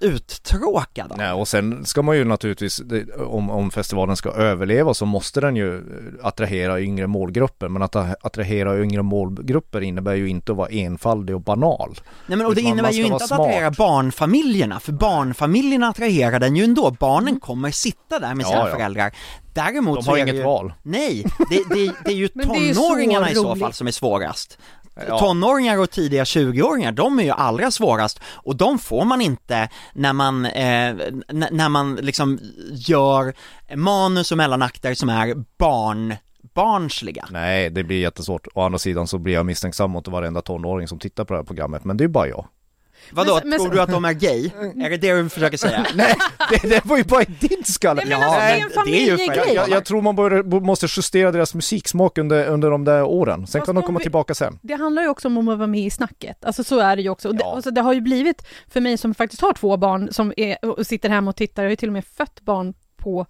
uttråkad 0.00 1.12
av. 1.12 1.18
Nej, 1.18 1.32
och 1.32 1.48
sen 1.48 1.84
ska 1.86 2.02
man 2.02 2.16
ju 2.16 2.24
naturligtvis, 2.24 2.82
om, 3.26 3.50
om 3.50 3.70
festivalen 3.70 4.16
ska 4.16 4.30
överleva 4.30 4.94
så 4.94 5.06
måste 5.06 5.40
den 5.40 5.56
ju 5.56 5.82
attrahera 6.22 6.80
yngre 6.80 7.06
målgrupper. 7.06 7.68
Men 7.68 7.82
att 7.82 7.96
attrahera 8.24 8.82
yngre 8.82 9.02
målgrupper 9.02 9.80
innebär 9.80 10.14
ju 10.14 10.28
inte 10.28 10.52
att 10.52 10.58
vara 10.58 10.68
enfaldig 10.68 11.34
och 11.36 11.42
banal. 11.42 12.00
Nej 12.26 12.38
men 12.38 12.46
och 12.46 12.54
det 12.54 12.60
Utan 12.60 12.70
man 12.70 12.78
innebär 12.78 12.92
ju 12.92 13.02
inte 13.04 13.14
att 13.16 13.32
attrahera 13.32 13.70
barnfamiljerna, 13.70 14.80
för 14.80 14.92
barnfamiljerna 14.92 15.88
attraherar 15.88 16.40
den 16.40 16.56
ju 16.56 16.64
ändå, 16.64 16.96
barnen 17.00 17.40
kommer 17.40 17.70
sitta 17.70 18.18
där 18.18 18.34
med 18.34 18.46
sina 18.46 18.58
Ja, 18.58 18.68
ja. 18.68 18.74
föräldrar. 18.74 19.12
Däremot 19.54 19.98
De 19.98 20.04
så 20.04 20.10
har 20.10 20.18
är 20.18 20.24
det 20.24 20.30
inget 20.30 20.40
ju... 20.40 20.44
val. 20.44 20.72
Nej, 20.82 21.24
det, 21.50 21.74
det, 21.74 21.92
det 22.04 22.10
är 22.10 22.16
ju 22.16 22.28
det 22.34 22.42
är 22.42 22.74
så 22.74 22.80
tonåringarna 22.80 23.30
i 23.30 23.34
så 23.34 23.50
roligt. 23.50 23.62
fall 23.62 23.72
som 23.72 23.86
är 23.86 23.90
svårast. 23.90 24.58
Ja. 24.94 25.18
Tonåringar 25.18 25.78
och 25.78 25.90
tidiga 25.90 26.24
20-åringar, 26.24 26.92
de 26.92 27.18
är 27.18 27.22
ju 27.22 27.30
allra 27.30 27.70
svårast 27.70 28.20
och 28.24 28.56
de 28.56 28.78
får 28.78 29.04
man 29.04 29.20
inte 29.20 29.68
när 29.92 30.12
man, 30.12 30.44
eh, 30.46 30.94
när 31.28 31.68
man 31.68 31.94
liksom 31.94 32.38
gör 32.72 33.34
manus 33.74 34.32
och 34.32 34.38
mellanakter 34.38 34.94
som 34.94 35.08
är 35.08 35.34
barn, 35.58 36.14
barnsliga. 36.54 37.26
Nej, 37.30 37.70
det 37.70 37.84
blir 37.84 38.00
jättesvårt. 38.00 38.46
Å 38.54 38.62
andra 38.62 38.78
sidan 38.78 39.06
så 39.06 39.18
blir 39.18 39.34
jag 39.34 39.46
misstänksam 39.46 39.90
mot 39.90 40.08
varenda 40.08 40.42
tonåring 40.42 40.88
som 40.88 40.98
tittar 40.98 41.24
på 41.24 41.32
det 41.32 41.38
här 41.38 41.44
programmet. 41.44 41.84
Men 41.84 41.96
det 41.96 42.04
är 42.04 42.08
bara 42.08 42.28
jag. 42.28 42.46
Vadå, 43.10 43.34
Men- 43.40 43.48
men- 43.48 43.58
tror 43.58 43.70
du 43.70 43.80
att 43.82 43.90
de 43.90 44.04
är 44.04 44.12
gay? 44.12 44.50
Är 44.84 44.90
det 44.90 44.96
det 44.96 45.12
du 45.22 45.28
försöker 45.28 45.56
säga? 45.56 45.86
Nej, 45.94 46.14
det, 46.50 46.68
det 46.68 46.84
var 46.84 46.96
ju 46.96 47.04
bara 47.04 47.22
i 47.22 47.26
din 47.40 47.64
skalle. 47.64 48.02
Nej, 48.06 48.18
men 48.18 48.22
alltså, 48.28 48.40
det 48.40 48.46
är 48.46 48.54
en 48.54 48.60
men 48.60 48.68
det 48.68 48.74
är 48.74 49.16
familjegrej. 49.16 49.46
för- 49.48 49.54
Jag, 49.54 49.68
jag 49.68 49.84
tror 49.84 50.02
man 50.02 50.16
bör, 50.16 50.60
måste 50.60 50.86
justera 50.90 51.32
deras 51.32 51.54
musiksmak 51.54 52.18
under, 52.18 52.46
under 52.46 52.70
de 52.70 52.84
där 52.84 53.02
åren. 53.02 53.46
Sen 53.46 53.60
Fast 53.60 53.66
kan 53.66 53.74
de 53.74 53.80
om 53.80 53.86
komma 53.86 53.98
vi- 53.98 54.02
tillbaka 54.02 54.34
sen. 54.34 54.58
Det 54.62 54.74
handlar 54.74 55.02
ju 55.02 55.08
också 55.08 55.28
om 55.28 55.48
att 55.48 55.58
vara 55.58 55.66
med 55.66 55.80
i 55.80 55.90
snacket. 55.90 56.44
Alltså 56.44 56.64
så 56.64 56.78
är 56.78 56.96
det 56.96 57.02
ju 57.02 57.08
också. 57.08 57.28
Och 57.28 57.34
det, 57.34 57.42
Ja. 57.44 57.54
alltså, 57.54 57.70
det 57.70 57.80
har 57.80 57.92
ju 57.92 58.00
blivit, 58.00 58.46
för 58.68 58.80
mig 58.80 58.96
som 58.98 59.14
faktiskt 59.14 59.42
har 59.42 59.52
två 59.52 59.76
barn 59.76 60.08
som 60.12 60.32
är, 60.36 60.64
och 60.64 60.86
sitter 60.86 61.08
hemma 61.08 61.30
och 61.30 61.36
tittar, 61.36 61.62
jag 61.62 61.66
har 61.68 61.70
ju 61.70 61.76
till 61.76 61.88
och 61.88 61.92
med 61.92 62.04
fött 62.04 62.40
barn 62.40 62.74
på 62.96 63.26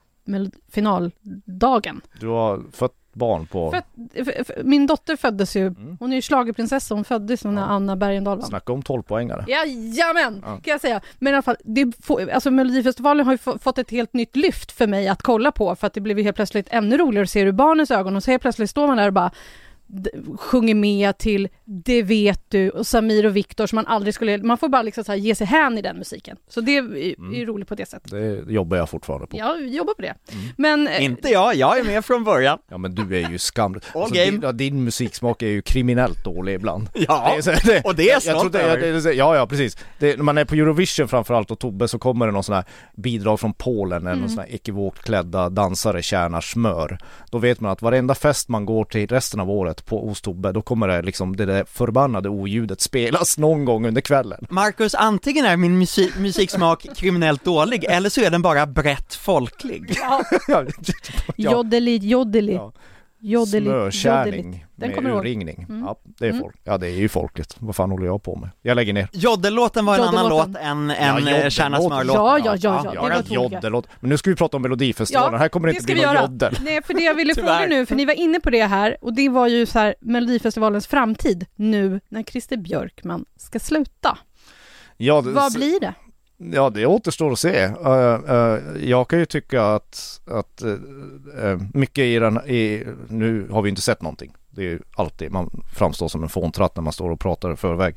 finaldagen. 0.73 2.01
Du 2.21 2.27
har 2.29 2.61
fött 2.73 2.93
barn 3.15 3.47
på... 3.47 3.71
Fött, 3.71 3.87
f- 4.15 4.29
f- 4.37 4.51
min 4.65 4.87
dotter 4.87 5.17
föddes 5.17 5.57
ju, 5.57 5.67
Mm. 5.67 5.97
hon 6.01 6.13
är 6.13 6.17
ju 6.17 6.23
schlagerprinsessa, 6.23 6.95
hon 6.95 7.05
föddes 7.05 7.45
när 7.45 7.53
Ja. 7.63 7.67
Anna 7.67 7.97
Bergendahl 7.97 8.39
vann. 8.39 8.49
Snacka 8.49 8.73
om 8.73 8.83
12-poängare. 8.83 9.45
Jajamän, 9.49 10.43
Ja. 10.47 10.49
kan 10.49 10.61
jag 10.73 10.81
säga. 10.81 11.01
Men 11.19 11.33
i 11.33 11.35
alla 11.37 11.43
fall, 11.43 11.57
det 11.65 11.93
får, 12.03 12.31
alltså 12.31 12.51
Melodifestivalen 12.51 13.27
har 13.27 13.33
ju 13.33 13.39
få- 13.39 13.59
fått 13.59 13.79
ett 13.79 13.91
helt 13.91 14.13
nytt 14.13 14.37
lyft 14.37 14.73
för 14.73 14.87
mig 14.87 15.09
att 15.09 15.23
kolla 15.23 15.53
på, 15.53 15.77
för 15.77 15.87
att 15.87 15.93
det 15.95 16.01
blev 16.01 16.19
ju 16.19 16.25
helt 16.25 16.37
plötsligt 16.37 16.67
ännu 16.71 16.99
roligare 16.99 17.23
att 17.25 17.31
se 17.31 17.41
ur 17.41 17.53
barnens 17.53 17.91
ögon, 17.91 18.17
och 18.17 18.23
så 18.25 18.31
helt 18.31 18.43
plötsligt 18.43 18.71
står 18.71 18.87
man 18.87 18.97
där 18.97 19.07
och 19.07 19.13
bara 19.13 19.31
sjunger 20.39 20.75
med 20.75 21.19
till 21.19 21.49
Det 21.65 22.03
vet 22.03 22.41
du 22.51 22.71
och 22.71 22.87
Samir 22.87 23.27
och 23.27 23.37
Viktor 23.37 23.67
som 23.67 23.77
man 23.77 23.87
aldrig 23.87 24.15
skulle, 24.15 24.39
man 24.39 24.59
får 24.59 24.69
bara 24.69 24.83
liksom 24.83 25.05
så 25.05 25.13
här 25.13 25.19
ge 25.19 25.35
sig 25.35 25.47
hän 25.47 25.79
i 25.79 25.83
den 25.83 25.99
musiken. 25.99 26.37
Så 26.49 26.61
det 26.61 26.77
är, 26.77 26.83
Mm. 26.83 27.35
ju 27.35 27.47
roligt 27.47 27.69
på 27.69 27.75
det 27.75 27.87
sättet. 27.89 28.11
Det 28.11 28.53
jobbar 28.53 28.77
jag 28.77 28.91
fortfarande 28.91 29.27
på. 29.27 29.37
Jag 29.39 29.67
jobbar 29.69 29.95
på 29.95 30.03
det. 30.03 30.15
Mm. 30.33 30.45
Men 30.57 30.89
eh, 30.89 31.05
Inte 31.05 31.29
jag, 31.29 31.55
jag 31.55 31.79
är 31.79 31.85
med 31.85 32.05
från 32.05 32.25
början. 32.25 32.59
Ja 32.71 32.79
men 32.79 32.95
du 32.95 33.17
är 33.25 33.31
ju 33.31 33.39
skam... 33.39 33.75
All 33.95 34.01
Alltså, 34.03 34.15
din, 34.15 34.41
ja, 34.43 34.53
din 34.53 34.85
musiksmak 34.85 35.43
är 35.43 35.47
ju 35.47 35.63
kriminellt 35.63 36.25
dålig 36.25 36.55
ibland. 36.55 36.89
Ja, 36.95 37.35
Det 37.45 37.51
är 37.51 37.67
det, 37.67 37.83
och 37.85 37.95
det 37.95 38.03
är 38.03 38.13
jag 38.13 38.23
jag, 38.25 38.35
jag 38.35 38.41
trodde- 38.41 38.61
över. 38.63 38.87
ja, 38.89 39.01
det, 39.01 39.13
ja, 39.13 39.37
ja 39.37 39.47
precis. 39.47 39.77
Det, 39.99 40.17
när 40.17 40.25
man 40.25 40.39
är 40.39 40.45
på 40.45 40.55
Eurovision 40.55 41.09
framförallt 41.09 41.51
och 41.51 41.59
Tobbe 41.59 41.89
så 41.89 41.99
kommer 41.99 42.27
det 42.27 42.33
någon 42.33 42.45
sån 42.45 42.55
här 42.55 42.65
bidrag 42.97 43.41
från 43.41 43.53
Polen, 43.55 44.07
mm. 44.07 44.19
någon 44.19 44.29
sån 44.29 44.39
här 44.39 44.47
ekivokt 44.55 45.03
klädda 45.05 45.49
dansare 45.49 46.03
tjänar 46.03 46.41
smör. 46.41 46.99
Då 47.31 47.39
vet 47.39 47.61
man 47.61 47.73
att 47.73 47.83
varenda 47.83 48.15
fest 48.15 48.49
man 48.49 48.65
går 48.67 48.85
till 48.85 49.09
resten 49.09 49.41
av 49.41 49.51
året 49.51 49.82
på 49.85 50.09
hos 50.09 50.21
Tobbe, 50.21 50.53
då 50.53 50.63
kommer 50.63 50.89
det 50.89 51.03
liksom 51.03 51.37
det 51.37 51.47
där 51.47 51.65
förbannade 51.65 52.29
oljudet 52.29 52.81
spelas 52.81 53.39
någon 53.39 53.65
gång 53.65 53.87
under 53.87 54.01
kvällen. 54.01 54.47
Marcus, 54.51 54.95
antingen 54.95 55.47
är 55.47 55.57
min 55.57 55.79
musik, 55.79 56.13
musiksmak 56.19 56.87
kriminellt 56.97 57.45
dålig, 57.45 57.85
eller 57.85 58.11
så 58.11 58.21
är 58.21 58.31
den 58.31 58.43
bara 58.43 58.67
brett 58.67 59.15
folklig. 59.15 59.97
ja, 60.01 60.25
ja, 60.49 60.65
joddeli, 61.37 61.97
joddeli, 61.97 62.55
ja. 62.55 62.73
Joddeli. 63.23 63.67
Smörkärning 63.67 64.67
Den 64.77 64.89
med 64.89 64.97
kommer 64.97 65.11
urringning. 65.11 65.67
Mm. 65.69 65.85
Ja, 65.85 65.97
det 66.05 66.25
är 66.27 66.29
Mm. 66.31 66.41
folk. 66.43 66.57
Ja, 66.65 66.79
det 66.79 66.87
är 66.87 66.91
ju 66.91 67.09
folkligt. 67.09 67.57
Vad 67.59 67.77
fan 67.77 67.91
håller 67.91 68.07
jag 68.07 68.23
på 68.23 68.37
med? 68.37 68.51
Jag 68.63 68.75
lägger 68.75 68.93
ner. 68.93 69.09
Joddellåten 69.13 69.85
var 69.87 69.95
en 69.95 70.01
annan 70.01 70.15
Joddelåten. 70.25 70.53
låt 70.53 70.63
än, 70.63 70.89
Ja, 70.89 70.95
än 70.97 71.15
ja, 71.15 71.19
joddellåt. 71.31 71.53
Kärna 71.53 71.81
smörlåt. 71.81 72.15
Ja, 72.17 72.39
ja, 72.39 72.45
ja, 72.45 72.83
ja, 72.85 72.93
Ja, 72.95 73.23
ja, 73.29 73.35
joddelåt. 73.53 73.89
Men 74.01 74.11
nu 74.11 74.19
ska 74.19 74.31
vi 74.31 74.37
prata 74.37 74.57
om 74.57 74.63
Melodifestivalen. 74.63 75.41
här 75.41 75.49
kommer 75.49 75.69
det, 75.69 75.75
inte 75.75 75.85
bli 75.93 76.03
någon 76.05 76.15
joddel. 76.17 76.57
Nej, 76.65 76.83
för 76.83 76.95
det 76.95 77.01
jag 77.03 77.15
ville 77.15 77.35
fråga 77.45 77.67
nu, 77.69 77.87
för 77.87 77.95
ni 77.95 78.05
var 78.05 78.15
inne 78.15 78.41
på 78.41 78.51
det 78.51 78.65
här, 78.65 78.97
och 79.01 79.15
det 79.15 79.29
var 79.29 79.47
ju 79.49 79.67
så 79.67 79.79
här 79.79 79.95
Melodifestivalens 80.01 80.87
framtid 80.87 81.47
nu 81.57 82.01
när 82.09 82.23
Christer 82.23 82.57
Björkman 82.57 83.25
ska 83.37 83.59
sluta. 83.59 84.19
Ja, 84.97 85.21
det, 85.21 85.31
Vad 85.31 85.53
blir 85.55 85.81
det? 85.81 85.95
Ja, 86.53 86.71
det 86.71 86.87
återstår 86.87 87.33
att 87.33 87.39
se. 87.39 87.67
Uh, 87.67 88.31
uh, 88.31 88.89
jag 88.89 89.09
kan 89.09 89.19
ju 89.19 89.27
tycka 89.27 89.65
att, 89.65 90.21
att 90.27 90.63
uh, 90.65 91.59
mycket 91.75 92.03
i 92.03 92.19
den, 92.19 92.39
i, 92.39 92.87
nu 93.09 93.49
har 93.51 93.63
vi 93.63 93.69
inte 93.71 93.83
sett 93.83 94.03
någonting. 94.03 94.33
Det 94.51 94.61
är 94.61 94.67
ju 94.67 94.81
alltid, 94.95 95.33
man 95.33 95.63
framstår 95.75 96.09
som 96.09 96.23
en 96.23 96.29
fåntratt 96.29 96.77
när 96.77 96.83
man 96.83 96.93
står 96.93 97.11
och 97.11 97.21
pratar 97.21 97.53
i 97.53 97.57
förväg. 97.57 97.97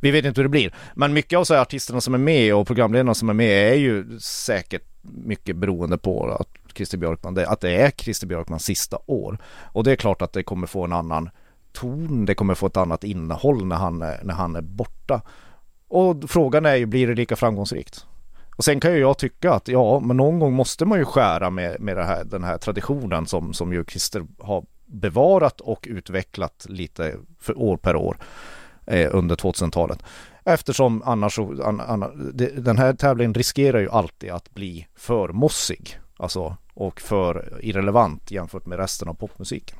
Vi 0.00 0.10
vet 0.10 0.24
inte 0.24 0.40
hur 0.40 0.44
det 0.44 0.50
blir. 0.50 0.74
Men 0.94 1.12
mycket 1.12 1.38
av 1.38 1.44
så 1.44 1.54
här 1.54 1.60
artisterna 1.60 2.00
som 2.00 2.14
är 2.14 2.18
med 2.18 2.54
och 2.54 2.66
programledarna 2.66 3.14
som 3.14 3.28
är 3.28 3.34
med 3.34 3.72
är 3.72 3.76
ju 3.76 4.18
säkert 4.20 4.82
mycket 5.02 5.56
beroende 5.56 5.98
på 5.98 6.36
att 6.40 6.76
Christer 6.76 6.98
Björkman, 6.98 7.34
det, 7.34 7.48
att 7.48 7.60
det 7.60 7.70
är 7.70 7.90
Christer 7.90 8.26
Björkmans 8.26 8.64
sista 8.64 8.98
år. 9.06 9.38
Och 9.72 9.84
det 9.84 9.92
är 9.92 9.96
klart 9.96 10.22
att 10.22 10.32
det 10.32 10.42
kommer 10.42 10.66
få 10.66 10.84
en 10.84 10.92
annan 10.92 11.30
ton, 11.72 12.24
det 12.24 12.34
kommer 12.34 12.54
få 12.54 12.66
ett 12.66 12.76
annat 12.76 13.04
innehåll 13.04 13.66
när 13.66 13.76
han, 13.76 13.98
när 13.98 14.34
han 14.34 14.56
är 14.56 14.62
borta. 14.62 15.22
Och 15.90 16.30
frågan 16.30 16.66
är 16.66 16.76
ju, 16.76 16.86
blir 16.86 17.06
det 17.06 17.14
lika 17.14 17.36
framgångsrikt? 17.36 18.06
Och 18.56 18.64
sen 18.64 18.80
kan 18.80 18.92
ju 18.92 18.98
jag 18.98 19.18
tycka 19.18 19.52
att 19.52 19.68
ja, 19.68 20.00
men 20.00 20.16
någon 20.16 20.38
gång 20.38 20.52
måste 20.52 20.84
man 20.84 20.98
ju 20.98 21.04
skära 21.04 21.50
med, 21.50 21.80
med 21.80 21.96
här, 21.96 22.24
den 22.24 22.44
här 22.44 22.58
traditionen 22.58 23.26
som, 23.26 23.54
som 23.54 23.72
ju 23.72 23.84
Christer 23.84 24.26
har 24.38 24.64
bevarat 24.86 25.60
och 25.60 25.86
utvecklat 25.90 26.66
lite 26.68 27.16
för 27.40 27.58
år 27.58 27.76
per 27.76 27.96
år 27.96 28.16
eh, 28.86 29.08
under 29.12 29.36
2000-talet. 29.36 30.02
Eftersom 30.44 31.02
annars 31.02 31.38
an, 31.38 31.80
an, 31.80 32.32
den 32.56 32.78
här 32.78 32.92
tävlingen 32.92 33.34
riskerar 33.34 33.80
ju 33.80 33.90
alltid 33.90 34.30
att 34.30 34.50
bli 34.50 34.86
för 34.96 35.28
mossig. 35.28 35.98
Alltså, 36.16 36.56
och 36.74 37.00
för 37.00 37.58
irrelevant 37.60 38.30
jämfört 38.30 38.66
med 38.66 38.78
resten 38.78 39.08
av 39.08 39.14
popmusiken. 39.14 39.78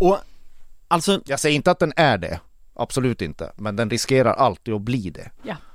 Och 0.00 0.18
alltså, 0.88 1.20
Jag 1.24 1.40
säger 1.40 1.56
inte 1.56 1.70
att 1.70 1.78
den 1.78 1.92
är 1.96 2.18
det, 2.18 2.40
absolut 2.74 3.22
inte, 3.22 3.52
men 3.56 3.76
den 3.76 3.90
riskerar 3.90 4.32
alltid 4.34 4.74
att 4.74 4.82
bli 4.82 5.10
det. 5.10 5.30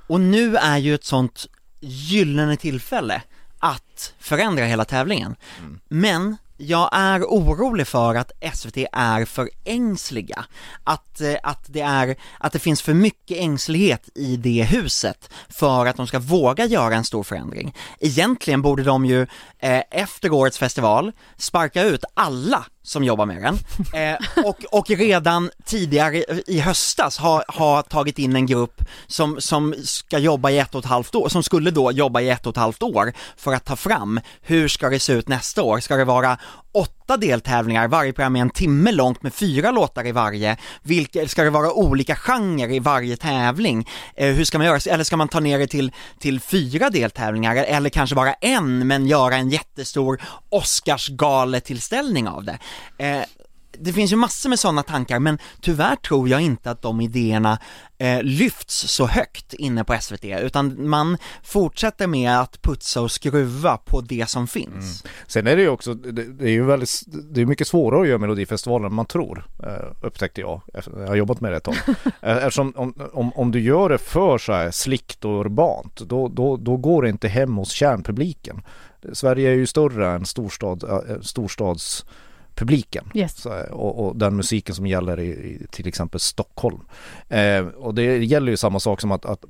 och 0.06 0.20
nu 0.20 0.56
är 0.56 0.78
ju 0.78 0.94
ett 0.94 1.04
sånt 1.04 1.46
gyllene 1.80 2.56
tillfälle 2.56 3.22
att 3.58 4.14
förändra 4.18 4.64
hela 4.64 4.84
tävlingen. 4.84 5.36
Mm. 5.58 5.80
Men 5.88 6.36
jag 6.56 6.88
är 6.92 7.22
orolig 7.22 7.86
för 7.86 8.14
att 8.14 8.32
SVT 8.54 8.76
är 8.92 9.24
för 9.24 9.50
ängsliga. 9.64 10.44
Att, 10.84 11.20
eh, 11.20 11.34
att, 11.42 11.64
det 11.66 11.80
är, 11.80 12.16
att 12.38 12.52
det 12.52 12.58
finns 12.58 12.82
för 12.82 12.94
mycket 12.94 13.38
ängslighet 13.38 14.08
i 14.14 14.36
det 14.36 14.62
huset 14.62 15.30
för 15.48 15.86
att 15.86 15.96
de 15.96 16.06
ska 16.06 16.18
våga 16.18 16.64
göra 16.64 16.94
en 16.94 17.04
stor 17.04 17.22
förändring. 17.22 17.74
Egentligen 18.00 18.62
borde 18.62 18.82
de 18.82 19.06
ju 19.06 19.22
eh, 19.58 19.82
efter 19.90 20.32
årets 20.32 20.58
festival 20.58 21.12
sparka 21.36 21.82
ut 21.82 22.04
alla 22.14 22.66
som 22.88 23.04
jobbar 23.04 23.26
med 23.26 23.42
den 23.42 23.58
eh, 23.94 24.44
och, 24.44 24.64
och 24.70 24.90
redan 24.90 25.50
tidigare 25.64 26.24
i 26.46 26.60
höstas 26.60 27.18
ha, 27.18 27.44
ha 27.48 27.82
tagit 27.82 28.18
in 28.18 28.36
en 28.36 28.46
grupp 28.46 28.82
som, 29.06 29.40
som 29.40 29.74
ska 29.84 30.18
jobba 30.18 30.50
i 30.50 30.58
ett 30.58 30.74
och 30.74 30.78
ett 30.78 30.90
halvt 30.90 31.14
år, 31.14 31.28
som 31.28 31.42
skulle 31.42 31.70
då 31.70 31.92
jobba 31.92 32.20
i 32.20 32.30
ett 32.30 32.46
och 32.46 32.50
ett 32.50 32.56
halvt 32.56 32.82
år 32.82 33.12
för 33.36 33.52
att 33.52 33.64
ta 33.64 33.76
fram 33.76 34.20
hur 34.42 34.68
ska 34.68 34.88
det 34.88 35.00
se 35.00 35.12
ut 35.12 35.28
nästa 35.28 35.62
år? 35.62 35.80
Ska 35.80 35.96
det 35.96 36.04
vara 36.04 36.38
åtta 36.72 36.97
deltävlingar, 37.16 37.88
varje 37.88 38.12
program 38.12 38.36
är 38.36 38.40
en 38.40 38.50
timme 38.50 38.92
långt 38.92 39.22
med 39.22 39.34
fyra 39.34 39.70
låtar 39.70 40.06
i 40.06 40.12
varje, 40.12 40.56
vilka, 40.82 41.28
ska 41.28 41.42
det 41.42 41.50
vara 41.50 41.72
olika 41.72 42.16
genrer 42.16 42.70
i 42.70 42.78
varje 42.78 43.16
tävling? 43.16 43.88
Eh, 44.16 44.34
hur 44.34 44.44
ska 44.44 44.58
man 44.58 44.66
göra? 44.66 44.78
Eller 44.92 45.04
ska 45.04 45.16
man 45.16 45.28
ta 45.28 45.40
ner 45.40 45.58
det 45.58 45.66
till, 45.66 45.92
till 46.18 46.40
fyra 46.40 46.90
deltävlingar 46.90 47.56
eller 47.56 47.90
kanske 47.90 48.16
bara 48.16 48.32
en 48.32 48.86
men 48.86 49.06
göra 49.06 49.36
en 49.36 49.50
jättestor 49.50 50.20
Oscarsgaletillställning 50.48 52.28
av 52.28 52.44
det? 52.44 52.58
Eh, 52.98 53.22
det 53.80 53.92
finns 53.92 54.12
ju 54.12 54.16
massor 54.16 54.48
med 54.48 54.58
sådana 54.58 54.82
tankar 54.82 55.18
men 55.18 55.38
tyvärr 55.60 55.96
tror 55.96 56.28
jag 56.28 56.40
inte 56.40 56.70
att 56.70 56.82
de 56.82 57.00
idéerna 57.00 57.58
eh, 57.98 58.22
lyfts 58.22 58.74
så 58.74 59.06
högt 59.06 59.54
inne 59.54 59.84
på 59.84 59.96
SVT 60.00 60.24
utan 60.24 60.88
man 60.88 61.18
fortsätter 61.42 62.06
med 62.06 62.40
att 62.40 62.62
putsa 62.62 63.00
och 63.00 63.10
skruva 63.10 63.76
på 63.76 64.00
det 64.00 64.28
som 64.28 64.46
finns. 64.46 65.04
Sen 65.26 65.46
är 65.46 65.56
det 65.56 65.62
ju 65.62 65.68
också, 65.68 65.94
det, 65.94 66.24
det 66.24 66.44
är 66.44 66.50
ju 66.50 66.64
väldigt, 66.64 67.02
det 67.06 67.40
är 67.40 67.46
mycket 67.46 67.68
svårare 67.68 68.02
att 68.02 68.08
göra 68.08 68.18
Melodifestivalen 68.18 68.86
än 68.86 68.94
man 68.94 69.06
tror, 69.06 69.46
eh, 69.62 70.06
upptäckte 70.06 70.40
jag. 70.40 70.60
Jag 70.96 71.06
har 71.06 71.16
jobbat 71.16 71.40
med 71.40 71.52
det 71.52 71.56
ett 71.56 71.64
tag. 71.64 71.76
Eh, 72.22 72.36
Eftersom 72.36 72.72
om, 72.76 72.94
om, 73.12 73.32
om 73.32 73.50
du 73.50 73.60
gör 73.60 73.88
det 73.88 73.98
för 73.98 74.38
så 74.38 74.52
här 74.52 74.70
slickt 74.70 75.24
och 75.24 75.40
urbant, 75.40 75.96
då, 75.96 76.28
då, 76.28 76.56
då 76.56 76.76
går 76.76 77.02
det 77.02 77.08
inte 77.08 77.28
hem 77.28 77.56
hos 77.56 77.70
kärnpubliken. 77.70 78.62
Sverige 79.12 79.50
är 79.50 79.54
ju 79.54 79.66
större 79.66 80.10
än 80.10 80.26
storstad, 80.26 80.84
eh, 80.84 81.20
storstads 81.20 82.04
publiken. 82.58 83.04
Yes. 83.14 83.36
Så, 83.36 83.62
och, 83.70 84.06
och, 84.06 84.16
den 84.16 84.36
musiken 84.36 84.74
som 84.74 84.86
gäller 84.86 85.20
i, 85.20 85.28
i 85.28 85.66
till 85.70 85.88
exempel 85.88 86.20
Stockholm. 86.20 86.80
Eh, 87.28 87.66
och 87.66 87.94
det 87.94 88.24
gäller 88.24 88.50
ju 88.50 88.56
samma 88.56 88.80
sak 88.80 89.00
som 89.00 89.12
att, 89.12 89.24
att 89.24 89.44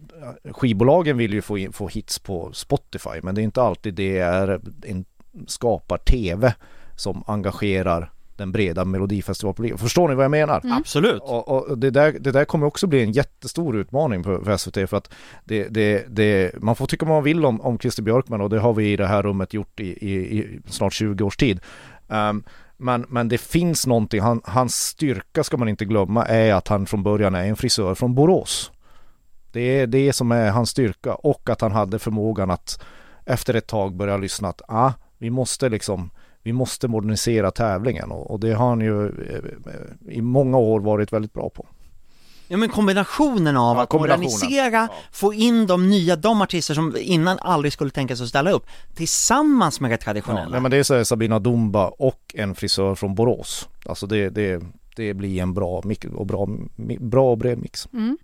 skivbolagen 0.51 1.17
vill 1.17 1.33
ju 1.33 1.43
få, 1.43 1.59
in, 1.59 1.73
få 1.73 1.89
hits 1.89 2.19
på 2.19 2.53
Spotify 2.53 3.21
men 3.23 3.35
det 3.35 3.41
är 3.41 3.43
inte 3.43 3.63
alltid 3.63 3.95
det 3.95 4.19
är 4.19 4.61
en 4.87 5.05
skapar 5.47 5.99
tv 5.99 6.55
som 6.97 7.25
engagerar 7.27 8.13
den 8.37 8.53
breda 8.53 8.85
melodifestivalpubliken. 8.85 9.79
Förstår 9.79 10.09
ni 10.09 10.15
vad 10.15 10.25
jag 10.25 10.31
menar? 10.31 10.61
Mm. 10.65 10.77
Absolut. 10.77 11.23
Och, 11.23 11.49
och, 11.49 11.79
det, 11.79 11.91
där, 11.91 12.13
det 12.21 12.33
där 12.33 12.45
kommer 12.45 12.67
också 12.67 12.87
bli 12.87 13.03
en 13.03 13.13
jättestor 13.13 13.77
utmaning 13.77 14.25
för, 14.25 14.45
för 14.45 14.57
SVT 14.57 14.91
för 14.91 14.97
att 14.97 15.15
det, 15.45 15.69
det, 15.69 16.05
det, 16.09 16.63
man 16.63 16.77
får 16.77 16.87
tycka 16.87 17.07
vad 17.07 17.15
man 17.15 17.25
vill 17.25 17.45
om, 17.45 17.61
om 17.61 17.79
Christer 17.79 18.03
Björkman 18.03 18.41
och 18.41 18.51
det 18.51 18.59
har 18.59 18.75
vi 18.75 18.93
i 18.93 18.97
det 18.97 19.07
här 19.07 19.23
rummet 19.23 19.55
gjort 19.55 19.81
i, 19.81 20.11
i, 20.11 20.39
i 20.39 20.61
snart 20.67 20.93
20 20.93 21.25
års 21.25 21.37
tid. 21.37 21.61
Um, 22.09 22.45
men, 22.79 23.07
men 23.09 23.29
det 23.29 23.39
finns 23.39 23.87
någonting, 23.87 24.21
han, 24.21 24.41
hans 24.45 24.75
styrka 24.75 25.45
ska 25.45 25.57
man 25.57 25.69
inte 25.69 25.85
glömma 25.85 26.25
är 26.25 26.55
att 26.55 26.69
han 26.69 26.87
från 26.87 27.03
början 27.03 27.35
är 27.35 27.45
en 27.45 27.57
frisör 27.57 27.95
från 27.95 28.15
Borås. 28.15 28.73
Det 29.53 29.61
är 29.61 29.87
det 29.87 30.13
som 30.13 30.33
är 30.33 30.51
hans 30.51 30.71
styrka 30.71 31.15
och 31.15 31.51
att 31.51 31.61
han 31.61 31.73
hade 31.73 31.99
förmågan 31.99 32.51
att 32.51 32.83
efter 33.25 33.55
ett 33.55 33.67
tag 33.67 33.97
börja 33.97 34.17
lyssna 34.17 34.49
att 34.49 34.63
ah, 34.69 34.93
vi 35.19 35.31
måste 35.31 35.69
liksom 35.69 36.11
vi 36.43 36.53
måste 36.53 36.89
modernisera 36.89 37.51
tävlingen 37.51 38.11
och, 38.11 38.31
och 38.31 38.41
det 38.41 38.53
har 38.53 38.69
han 38.69 38.81
ju 38.81 39.07
eh, 39.07 39.37
eh, 39.37 40.15
i 40.17 40.23
många 40.23 40.59
år 40.59 40.81
varit 40.81 41.13
väldigt 41.13 41.33
bra 41.33 41.51
på. 41.51 41.67
Ja 42.51 42.57
men 42.57 42.69
kombinationen 42.69 43.57
av 43.57 43.77
Ja, 43.77 43.83
att 43.83 43.89
kombinationen. 43.89 44.25
modernisera, 44.31 44.89
Ja. 44.91 44.95
få 45.13 45.35
in 45.35 45.67
de 45.67 45.91
nya, 45.91 46.17
de 46.17 46.43
artister 46.43 46.75
som 46.75 46.97
innan 47.01 47.39
aldrig 47.39 47.73
skulle 47.73 47.91
tänka 47.91 48.17
sig 48.17 48.25
att 48.25 48.29
ställa 48.31 48.51
upp, 48.51 48.67
tillsammans 48.95 49.81
med 49.81 49.91
det 49.91 49.95
Ja, 49.95 49.99
traditionella. 50.05 50.49
nej, 50.49 50.61
men 50.61 50.71
det 50.71 50.77
är 50.77 50.83
så 50.83 50.95
här 50.95 51.05
Sabina 51.05 51.39
Dumba 51.39 51.87
och 51.89 52.35
en 52.35 52.55
frisör 52.55 52.95
från 52.95 53.15
Borås. 53.15 53.69
Alltså 53.87 54.07
det, 54.07 54.31
det, 54.31 54.63
det 54.97 55.15
blir 55.15 55.43
en 55.43 55.55
bra, 55.55 55.83
mix- 55.85 56.15
och 56.15 56.27
bra, 56.27 56.47
bra 57.01 57.31
och 57.31 57.39
bred 57.39 57.59
mix. 57.59 57.89
Mm. 57.93 58.19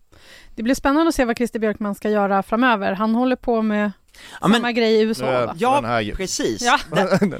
Det 0.54 0.62
blir 0.62 0.74
spännande 0.74 1.08
att 1.08 1.14
se 1.14 1.24
vad 1.24 1.36
Christer 1.36 1.58
Björkman 1.58 1.94
ska 1.94 2.10
göra 2.10 2.42
framöver. 2.42 2.92
Han 2.92 3.14
håller 3.14 3.36
på 3.36 3.62
med 3.62 3.92
Ja, 4.40 4.48
men- 4.48 4.56
samma 4.60 4.72
grej 4.72 4.94
i 4.94 5.00
USA 5.00 5.26
är- 5.26 5.46
va? 5.46 5.54
Ja, 5.58 5.74
Den 5.74 5.84
här- 5.90 6.14
precis. 6.16 6.62
Ja. 6.62 6.78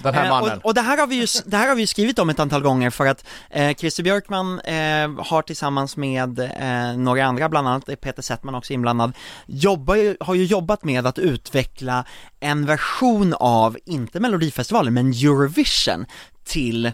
Den 0.03 0.15
här 0.15 0.25
Eh, 0.25 0.31
mannen. 0.31 0.59
Och, 0.59 0.65
och 0.67 0.75
det, 0.75 0.81
här 0.81 0.99
har 0.99 1.07
vi 1.07 1.15
ju, 1.15 1.27
det 1.47 1.57
här 1.57 1.69
har 1.69 1.75
vi 1.75 1.81
ju 1.81 1.87
skrivit 1.87 2.19
om 2.19 2.31
ett 2.31 2.39
antal 2.41 2.63
gånger 2.63 2.91
för 2.91 3.07
att 3.07 3.25
eh, 3.51 3.75
Christer 3.75 4.03
Björkman 4.03 4.61
eh, 4.61 5.25
har 5.25 5.43
tillsammans 5.43 5.97
med 5.97 6.39
eh, 6.39 6.97
några 6.97 7.25
andra, 7.25 7.49
bland 7.49 7.69
annat 7.69 7.89
är 7.89 7.97
Peter 7.97 8.23
Settman 8.23 8.55
också 8.55 8.73
inblandad, 8.73 9.13
jobbar 9.47 10.25
har 10.25 10.35
ju 10.35 10.45
jobbat 10.45 10.85
med 10.85 11.07
att 11.07 11.19
utveckla 11.19 12.05
en 12.41 12.67
version 12.67 13.35
av, 13.39 13.77
inte 13.87 14.21
Melodifestivalen, 14.21 14.95
men 14.95 15.11
Eurovision 15.13 16.07
till 16.45 16.93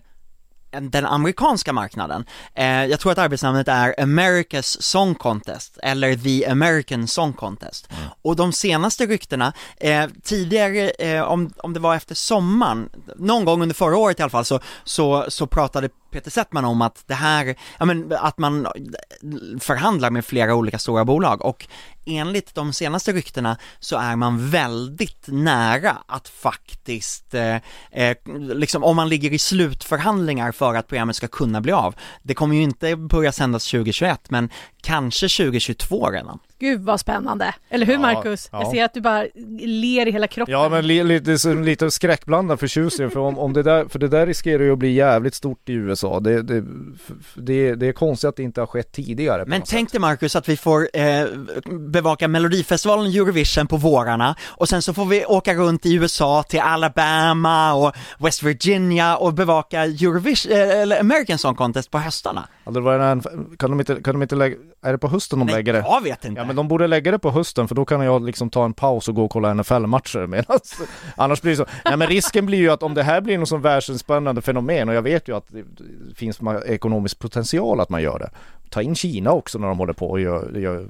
den 0.71 1.07
amerikanska 1.07 1.73
marknaden. 1.73 2.25
Eh, 2.55 2.85
jag 2.85 3.01
tror 3.01 3.13
att 3.13 3.19
arbetsnamnet 3.19 3.69
är 3.69 3.95
America's 3.99 4.81
Song 4.81 5.15
Contest, 5.15 5.79
eller 5.83 6.17
The 6.17 6.47
American 6.47 7.09
Song 7.09 7.33
Contest. 7.33 7.89
Och 8.23 8.37
de 8.37 8.53
senaste 8.53 9.07
ryktena, 9.07 9.53
eh, 9.77 10.07
tidigare, 10.23 10.91
eh, 10.91 11.23
om, 11.23 11.53
om 11.57 11.73
det 11.73 11.81
var 11.81 11.95
efter 11.95 12.15
sommaren, 12.15 12.89
någon 13.17 13.45
gång 13.45 13.63
under 13.63 13.75
förra 13.75 13.97
året 13.97 14.21
i 14.21 14.23
alla 14.23 14.31
fall, 14.31 14.45
så, 14.45 14.61
så, 14.85 15.25
så 15.29 15.47
pratade 15.47 15.89
Peter 16.11 16.31
Settman 16.31 16.65
om 16.65 16.83
att 16.83 17.03
det 17.07 17.15
här, 17.15 17.55
ja 17.79 17.85
men 17.85 18.13
att 18.13 18.39
man 18.39 18.67
förhandlar 19.61 20.11
med 20.11 20.25
flera 20.25 20.55
olika 20.55 20.79
stora 20.79 21.05
bolag 21.05 21.45
och 21.45 21.67
enligt 22.07 22.55
de 22.55 22.73
senaste 22.73 23.13
ryktena 23.13 23.57
så 23.79 23.97
är 23.97 24.17
man 24.17 24.51
väldigt 24.51 25.25
nära 25.27 25.99
att 26.07 26.29
faktiskt, 26.29 27.35
eh, 27.35 27.57
eh, 27.91 28.17
liksom 28.55 28.85
om 28.85 28.97
man 28.97 29.09
ligger 29.09 29.33
i 29.33 29.39
slutförhandlingar 29.39 30.53
för 30.53 30.75
att 30.75 30.89
programmet 30.89 31.17
ska 31.17 31.29
kunna 31.29 31.61
bli 31.61 31.73
av. 31.73 31.95
Det 32.23 32.35
kommer 32.35 32.57
ju 32.57 32.63
inte 32.63 32.97
börja 32.97 33.33
sändas 33.33 33.71
2021 33.71 34.31
men 34.31 34.51
kanske 34.83 35.29
2022 35.29 36.11
redan. 36.11 36.39
Gud 36.61 36.81
vad 36.81 37.01
spännande! 37.01 37.55
Eller 37.69 37.87
hur 37.87 37.93
Ja, 37.93 38.01
Marcus? 38.01 38.49
ja. 38.53 38.63
Jag 38.63 38.71
ser 38.71 38.85
att 38.85 38.95
du 38.95 39.01
bara 39.01 39.27
ler 39.61 40.07
i 40.09 40.13
hela 40.13 40.27
kroppen. 40.27 40.53
Ja 40.53 40.69
men 40.69 40.87
li, 40.87 41.05
lite, 41.05 41.55
lite 41.55 41.91
skräckblandad 41.91 42.61
förtjusning 42.61 43.11
för 43.11 43.21
om, 43.21 43.39
om 43.39 43.53
det 43.53 43.63
där, 43.63 43.85
för 43.89 43.99
det 43.99 44.09
där 44.09 44.27
riskerar 44.27 44.63
ju 44.63 44.73
att 44.73 44.79
bli 44.79 44.93
jävligt 44.93 45.35
stort 45.35 45.69
i 45.69 45.73
USA. 45.73 46.21
Det, 46.21 46.43
det, 46.43 46.65
det, 47.35 47.75
det 47.75 47.87
är 47.87 47.93
konstigt 47.93 48.29
att 48.29 48.37
det 48.37 48.43
inte 48.43 48.61
har 48.61 48.67
skett 48.67 48.93
tidigare. 48.93 49.45
Men 49.47 49.63
tänk 49.63 49.93
dig 49.93 50.01
Marcus 50.01 50.37
att 50.37 50.49
vi 50.49 50.57
får 50.57 50.89
eh, 50.93 51.25
bevaka 51.71 52.29
Melodifestivalen 52.29 53.07
och 53.07 53.13
Eurovision 53.15 53.67
på 53.67 53.77
vårarna 53.77 54.37
och 54.49 54.69
sen 54.69 54.83
så 54.83 54.95
får 54.95 55.05
vi 55.07 55.25
åka 55.25 55.55
runt 55.55 55.87
i 55.87 55.95
USA 55.95 56.43
till 56.43 56.61
Alabama 56.61 57.75
och 57.75 57.93
West 58.19 58.43
Virginia 58.43 59.17
och 59.17 59.35
bevaka 59.35 59.85
Eurovision, 59.85 60.53
eh, 60.53 60.81
eller 60.81 61.01
American 61.01 61.39
Song 61.39 61.55
Contest 61.55 61.91
på 61.91 61.99
höstarna. 61.99 62.49
Alltså, 62.65 62.81
kan 63.59 63.71
de 63.71 63.81
inte, 63.81 63.95
kan 63.95 64.15
de 64.15 64.23
inte 64.23 64.35
lägga, 64.37 64.57
är 64.83 64.93
det 64.93 64.99
på 64.99 65.09
hösten 65.09 65.39
de 65.39 65.49
lägger 65.49 65.73
det? 65.73 65.79
jag 65.79 66.03
vet 66.03 66.25
inte. 66.25 66.41
Ja 66.41 66.50
men 66.51 66.57
de 66.57 66.69
borde 66.69 66.87
lägga 66.87 67.11
det 67.11 67.19
på 67.19 67.31
hösten 67.31 67.69
för 67.69 67.75
då 67.75 67.85
kan 67.85 68.01
jag 68.01 68.25
liksom 68.27 68.51
ta 68.51 68.65
en 68.65 68.73
paus 68.73 69.09
och 69.09 69.15
gå 69.15 69.25
och 69.25 69.31
kolla 69.31 69.55
NFL-matcher 69.55 70.27
medan 70.27 70.59
annars 71.17 71.43
blir 71.43 71.51
det 71.53 71.57
så. 71.57 71.67
Nej 71.85 71.97
men 71.97 72.09
risken 72.09 72.47
blir 72.47 72.59
ju 72.59 72.71
att 72.71 72.83
om 72.83 72.95
det 72.95 73.03
här 73.03 73.21
blir 73.21 73.39
något 73.39 73.49
som 73.49 73.63
världsomspännande 73.63 74.43
fenomen 74.43 74.89
och 74.89 74.95
jag 74.95 75.03
vet 75.03 75.29
ju 75.29 75.37
att 75.37 75.47
det 75.49 75.65
finns 76.15 76.41
ekonomisk 76.67 77.19
potential 77.19 77.81
att 77.81 77.89
man 77.89 78.03
gör 78.03 78.19
det. 78.19 78.31
Ta 78.71 78.83
in 78.83 78.95
Kina 78.95 79.33
också 79.33 79.59
när 79.59 79.69
de 79.69 79.79
håller 79.79 79.93
på 79.93 80.11
och 80.11 80.21
gör, 80.21 80.59
gör 80.59 80.89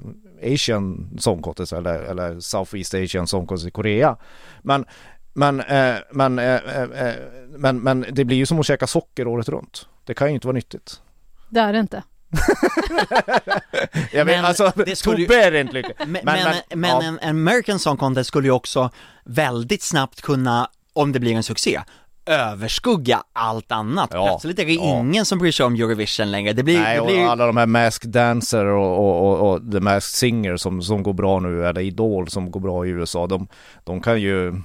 Asian 0.54 1.10
Song 1.18 1.42
Contest 1.42 1.72
eller, 1.72 1.98
eller 1.98 2.40
Southeast 2.40 2.94
Asian 2.94 3.26
Song 3.26 3.46
Contest 3.46 3.68
i 3.68 3.70
Korea. 3.70 4.16
Men 4.62 4.84
men, 5.32 5.60
eh, 5.60 5.96
men, 6.10 6.38
eh, 6.38 6.54
eh, 6.54 6.82
eh, 6.82 7.14
men, 7.48 7.80
men 7.80 8.06
det 8.12 8.24
blir 8.24 8.36
ju 8.36 8.46
som 8.46 8.60
att 8.60 8.66
käka 8.66 8.86
socker 8.86 9.26
året 9.26 9.48
runt. 9.48 9.88
Det 10.04 10.14
kan 10.14 10.28
ju 10.28 10.34
inte 10.34 10.46
vara 10.46 10.54
nyttigt. 10.54 11.00
Det 11.48 11.60
är 11.60 11.72
det 11.72 11.78
inte. 11.78 12.02
Jag 14.12 14.24
vet, 14.24 14.36
Men 14.36 14.44
alltså, 14.44 14.72
det 14.86 14.96
skulle 14.96 15.22
ju- 15.22 15.60
inte 15.60 15.72
lycklig. 15.72 15.94
Men, 16.06 16.20
men, 16.24 16.54
men, 16.74 16.90
ja. 16.90 17.02
en 17.02 17.18
American 17.22 17.78
Song 17.78 17.96
Contest 17.96 18.28
skulle 18.28 18.48
ju 18.48 18.52
också 18.52 18.90
väldigt 19.24 19.82
snabbt 19.82 20.20
kunna, 20.20 20.68
om 20.92 21.12
det 21.12 21.20
blir 21.20 21.34
en 21.34 21.42
succé, 21.42 21.80
överskugga 22.26 23.22
allt 23.32 23.72
annat. 23.72 24.10
Ja, 24.12 24.26
Plötsligt 24.26 24.58
är 24.58 24.66
det 24.66 24.72
ja. 24.72 24.98
ingen 25.00 25.24
som 25.24 25.38
bryr 25.38 25.52
sig 25.52 25.66
om 25.66 25.74
Eurovision 25.74 26.30
längre. 26.30 26.52
Det 26.52 26.62
blir, 26.62 26.80
Nej, 26.80 26.94
det 26.94 27.00
och 27.00 27.06
blir 27.06 27.26
alla 27.26 27.46
de 27.46 27.56
här 27.56 27.66
Masked 27.66 28.10
Dancer 28.10 28.64
och, 28.64 28.98
och, 28.98 29.20
och, 29.42 29.50
och 29.52 29.72
The 29.72 29.80
Masked 29.80 30.02
Singer 30.02 30.56
som, 30.56 30.82
som 30.82 31.02
går 31.02 31.12
bra 31.12 31.40
nu, 31.40 31.66
eller 31.66 31.80
Idol 31.80 32.28
som 32.28 32.50
går 32.50 32.60
bra 32.60 32.86
i 32.86 32.88
USA, 32.88 33.26
de, 33.26 33.48
de 33.84 34.00
kan 34.00 34.20
ju 34.20 34.62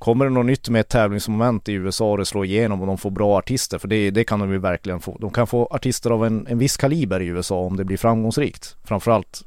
Kommer 0.00 0.24
det 0.24 0.30
något 0.30 0.46
nytt 0.46 0.68
med 0.68 0.80
ett 0.80 0.88
tävlingsmoment 0.88 1.68
i 1.68 1.72
USA 1.72 2.10
och 2.10 2.18
det 2.18 2.26
slår 2.26 2.44
igenom 2.44 2.80
och 2.80 2.86
de 2.86 2.98
får 2.98 3.10
bra 3.10 3.38
artister, 3.38 3.78
för 3.78 3.88
det, 3.88 4.10
det 4.10 4.24
kan 4.24 4.40
de 4.40 4.52
ju 4.52 4.58
verkligen 4.58 5.00
få. 5.00 5.18
De 5.20 5.30
kan 5.30 5.46
få 5.46 5.66
artister 5.66 6.10
av 6.10 6.26
en, 6.26 6.46
en 6.46 6.58
viss 6.58 6.76
kaliber 6.76 7.20
i 7.20 7.26
USA 7.26 7.58
om 7.58 7.76
det 7.76 7.84
blir 7.84 7.96
framgångsrikt. 7.96 8.76
Framförallt 8.84 9.44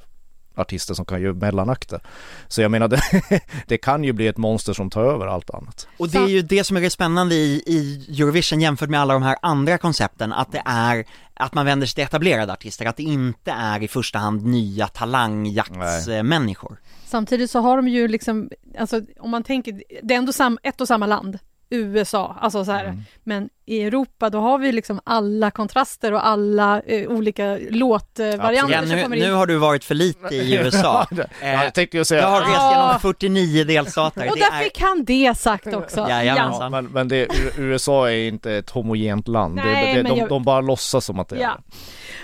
artister 0.56 0.94
som 0.94 1.06
kan 1.06 1.22
göra 1.22 1.34
mellanakter. 1.34 2.02
Så 2.48 2.62
jag 2.62 2.72
menar, 2.72 2.88
det, 3.30 3.42
det 3.68 3.78
kan 3.78 4.04
ju 4.04 4.14
bli 4.14 4.28
ett 4.28 4.38
monster 4.38 4.74
som 4.74 4.90
tar 4.90 5.04
över 5.04 5.28
allt 5.28 5.50
annat. 5.50 5.88
Och 5.98 6.10
det 6.10 6.18
är 6.18 6.28
ju 6.28 6.42
det 6.42 6.64
som 6.64 6.78
är 6.78 6.82
det 6.82 6.90
spännande 6.90 7.36
i, 7.36 7.64
i 7.66 8.06
Eurovision 8.22 8.62
jämfört 8.62 8.90
med 8.90 9.00
alla 9.02 9.14
de 9.14 9.24
här 9.24 9.36
andra 9.42 9.78
koncepten, 9.78 10.34
att 10.34 10.52
det 10.52 10.62
är 10.66 11.06
att 11.34 11.54
man 11.54 11.66
vänder 11.66 11.88
sig 11.88 11.96
till 11.96 12.04
etablerade 12.04 12.54
artister, 12.54 12.86
att 12.86 12.98
det 12.98 13.04
inte 13.04 13.52
är 13.52 13.84
i 13.84 13.88
första 13.88 14.20
hand 14.20 14.46
nya 14.46 14.88
talangjaktsmänniskor. 14.88 16.78
Samtidigt 17.06 17.52
så 17.52 17.60
har 17.60 17.76
de 17.78 17.88
ju 17.88 18.08
liksom, 18.08 18.50
alltså 18.78 19.02
om 19.20 19.30
man 19.30 19.44
tänker, 19.44 19.84
det 20.04 20.14
är 20.14 20.18
ändå 20.18 20.34
sam, 20.34 20.60
ett 20.64 20.82
och 20.82 20.88
samma 20.88 21.06
land, 21.06 21.40
USA, 21.70 22.38
alltså 22.42 22.66
så 22.66 22.72
här. 22.72 22.86
Mm. 22.86 23.02
Men 23.24 23.50
i 23.66 23.82
Europa 23.84 24.30
då 24.30 24.40
har 24.40 24.58
vi 24.58 24.72
liksom 24.72 25.00
alla 25.04 25.52
kontraster 25.52 26.12
och 26.14 26.28
alla 26.28 26.82
eh, 26.82 27.10
olika 27.10 27.58
låtvarianter 27.70 28.74
Ja, 28.74 28.80
som 28.82 28.90
nu, 28.98 29.04
kommer 29.04 29.16
in. 29.18 29.24
nu 29.24 29.32
har 29.34 29.46
du 29.48 29.58
varit 29.58 29.84
för 29.84 29.96
lite 29.96 30.36
i 30.36 30.56
USA. 30.64 31.08
Ja, 31.12 31.24
Eh, 31.42 31.64
jag 31.64 31.74
tänkte 31.74 31.98
ju 31.98 32.00
Jag 32.00 32.08
säga... 32.08 32.28
har 32.28 32.40
rest 32.42 32.72
genom 32.72 33.00
49 33.00 33.64
delstater. 33.64 34.30
och 34.30 34.38
där 34.38 34.60
är- 34.60 34.64
fick 34.64 34.82
han 34.82 35.04
det 35.06 35.38
sagt 35.38 35.74
också. 35.74 36.06
Jajamensan. 36.10 36.62
Ja, 36.62 36.70
men, 36.70 36.86
men 36.86 37.08
det, 37.08 37.28
USA 37.58 38.10
är 38.12 38.28
inte 38.28 38.52
ett 38.54 38.70
homogent 38.70 39.28
land. 39.28 39.56
Nej, 39.56 39.86
det, 39.86 39.98
det, 39.98 40.04
men 40.04 40.12
de, 40.12 40.20
jag- 40.20 40.30
de 40.30 40.44
bara 40.44 40.62
låtsas 40.62 41.06
som 41.06 41.20
att 41.20 41.30
det 41.30 41.36
är 41.36 41.42
Ja. 41.42 41.58
det. 41.68 41.76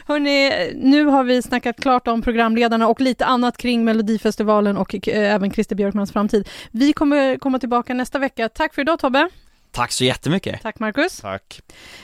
Hörni, 0.07 0.51
nu 0.75 1.05
har 1.05 1.23
vi 1.23 1.41
snackat 1.41 1.81
klart 1.81 2.07
om 2.07 2.21
programledarna 2.21 2.87
och 2.87 3.01
lite 3.01 3.25
annat 3.25 3.57
kring 3.57 3.83
Melodifestivalen 3.85 4.77
och 4.77 5.07
eh, 5.07 5.33
även 5.33 5.51
Christer 5.51 5.75
Björkmans 5.75 6.11
framtid. 6.11 6.49
Vi 6.71 6.93
kommer 6.93 7.37
komma 7.37 7.59
tillbaka 7.59 7.93
nästa 7.93 8.19
vecka. 8.19 8.49
Tack 8.49 8.73
för 8.73 8.81
idag 8.81 8.99
Tobbe. 8.99 9.29
Tack 9.71 9.91
så 9.91 10.03
jättemycket. 10.03 10.61
Tack 10.61 10.79
Marcus. 10.79 11.17
Tack. 11.17 11.61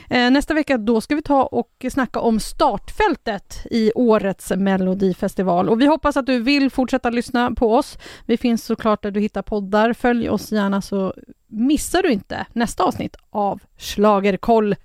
Eh, 0.10 0.32
nästa 0.32 0.54
vecka 0.54 0.78
då 0.78 1.01
ska 1.01 1.15
vi 1.15 1.21
ta 1.21 1.43
och 1.43 1.86
snacka 1.91 2.19
om 2.19 2.39
startfältet 2.39 3.65
i 3.71 3.91
årets 3.95 4.51
Melodifestival. 4.56 5.69
Och 5.69 5.82
vi 5.82 5.86
hoppas 5.86 6.17
att 6.17 6.25
du 6.25 6.39
vill 6.39 6.69
fortsätta 6.69 7.10
lyssna 7.10 7.51
på 7.51 7.75
oss. 7.75 7.97
Vi 8.25 8.38
finns 8.38 8.65
såklart 8.65 9.04
där 9.04 9.12
du 9.12 9.19
hittar 9.19 9.41
poddar. 9.41 9.93
Följ 9.93 10.30
oss 10.30 10.51
gärna 10.51 10.82
så 10.82 11.13
missar 11.47 12.04
du 12.04 12.12
inte 12.12 12.45
nästa 12.54 12.84
avsnitt 12.84 13.15
av 13.30 13.60
Schlagerkoll. 13.78 14.75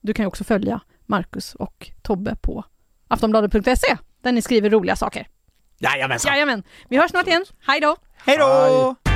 Du 0.00 0.14
kan 0.14 0.26
också 0.26 0.44
följa 0.44 0.80
Marcus 1.06 1.54
och 1.54 1.90
Tobbe 2.02 2.36
på 2.36 2.64
aftonbladet.se 3.08 3.96
där 4.22 4.32
ni 4.32 4.42
skriver 4.42 4.70
roliga 4.70 4.96
saker. 4.96 5.28
Jajamensan. 5.78 6.32
Jajamän, 6.32 6.62
vi 6.88 6.96
hörs 6.96 7.10
snart 7.10 7.26
igen. 7.26 7.44
Hej 7.66 7.80
då! 7.80 7.96
Hej 8.16 8.38
då! 8.38 9.07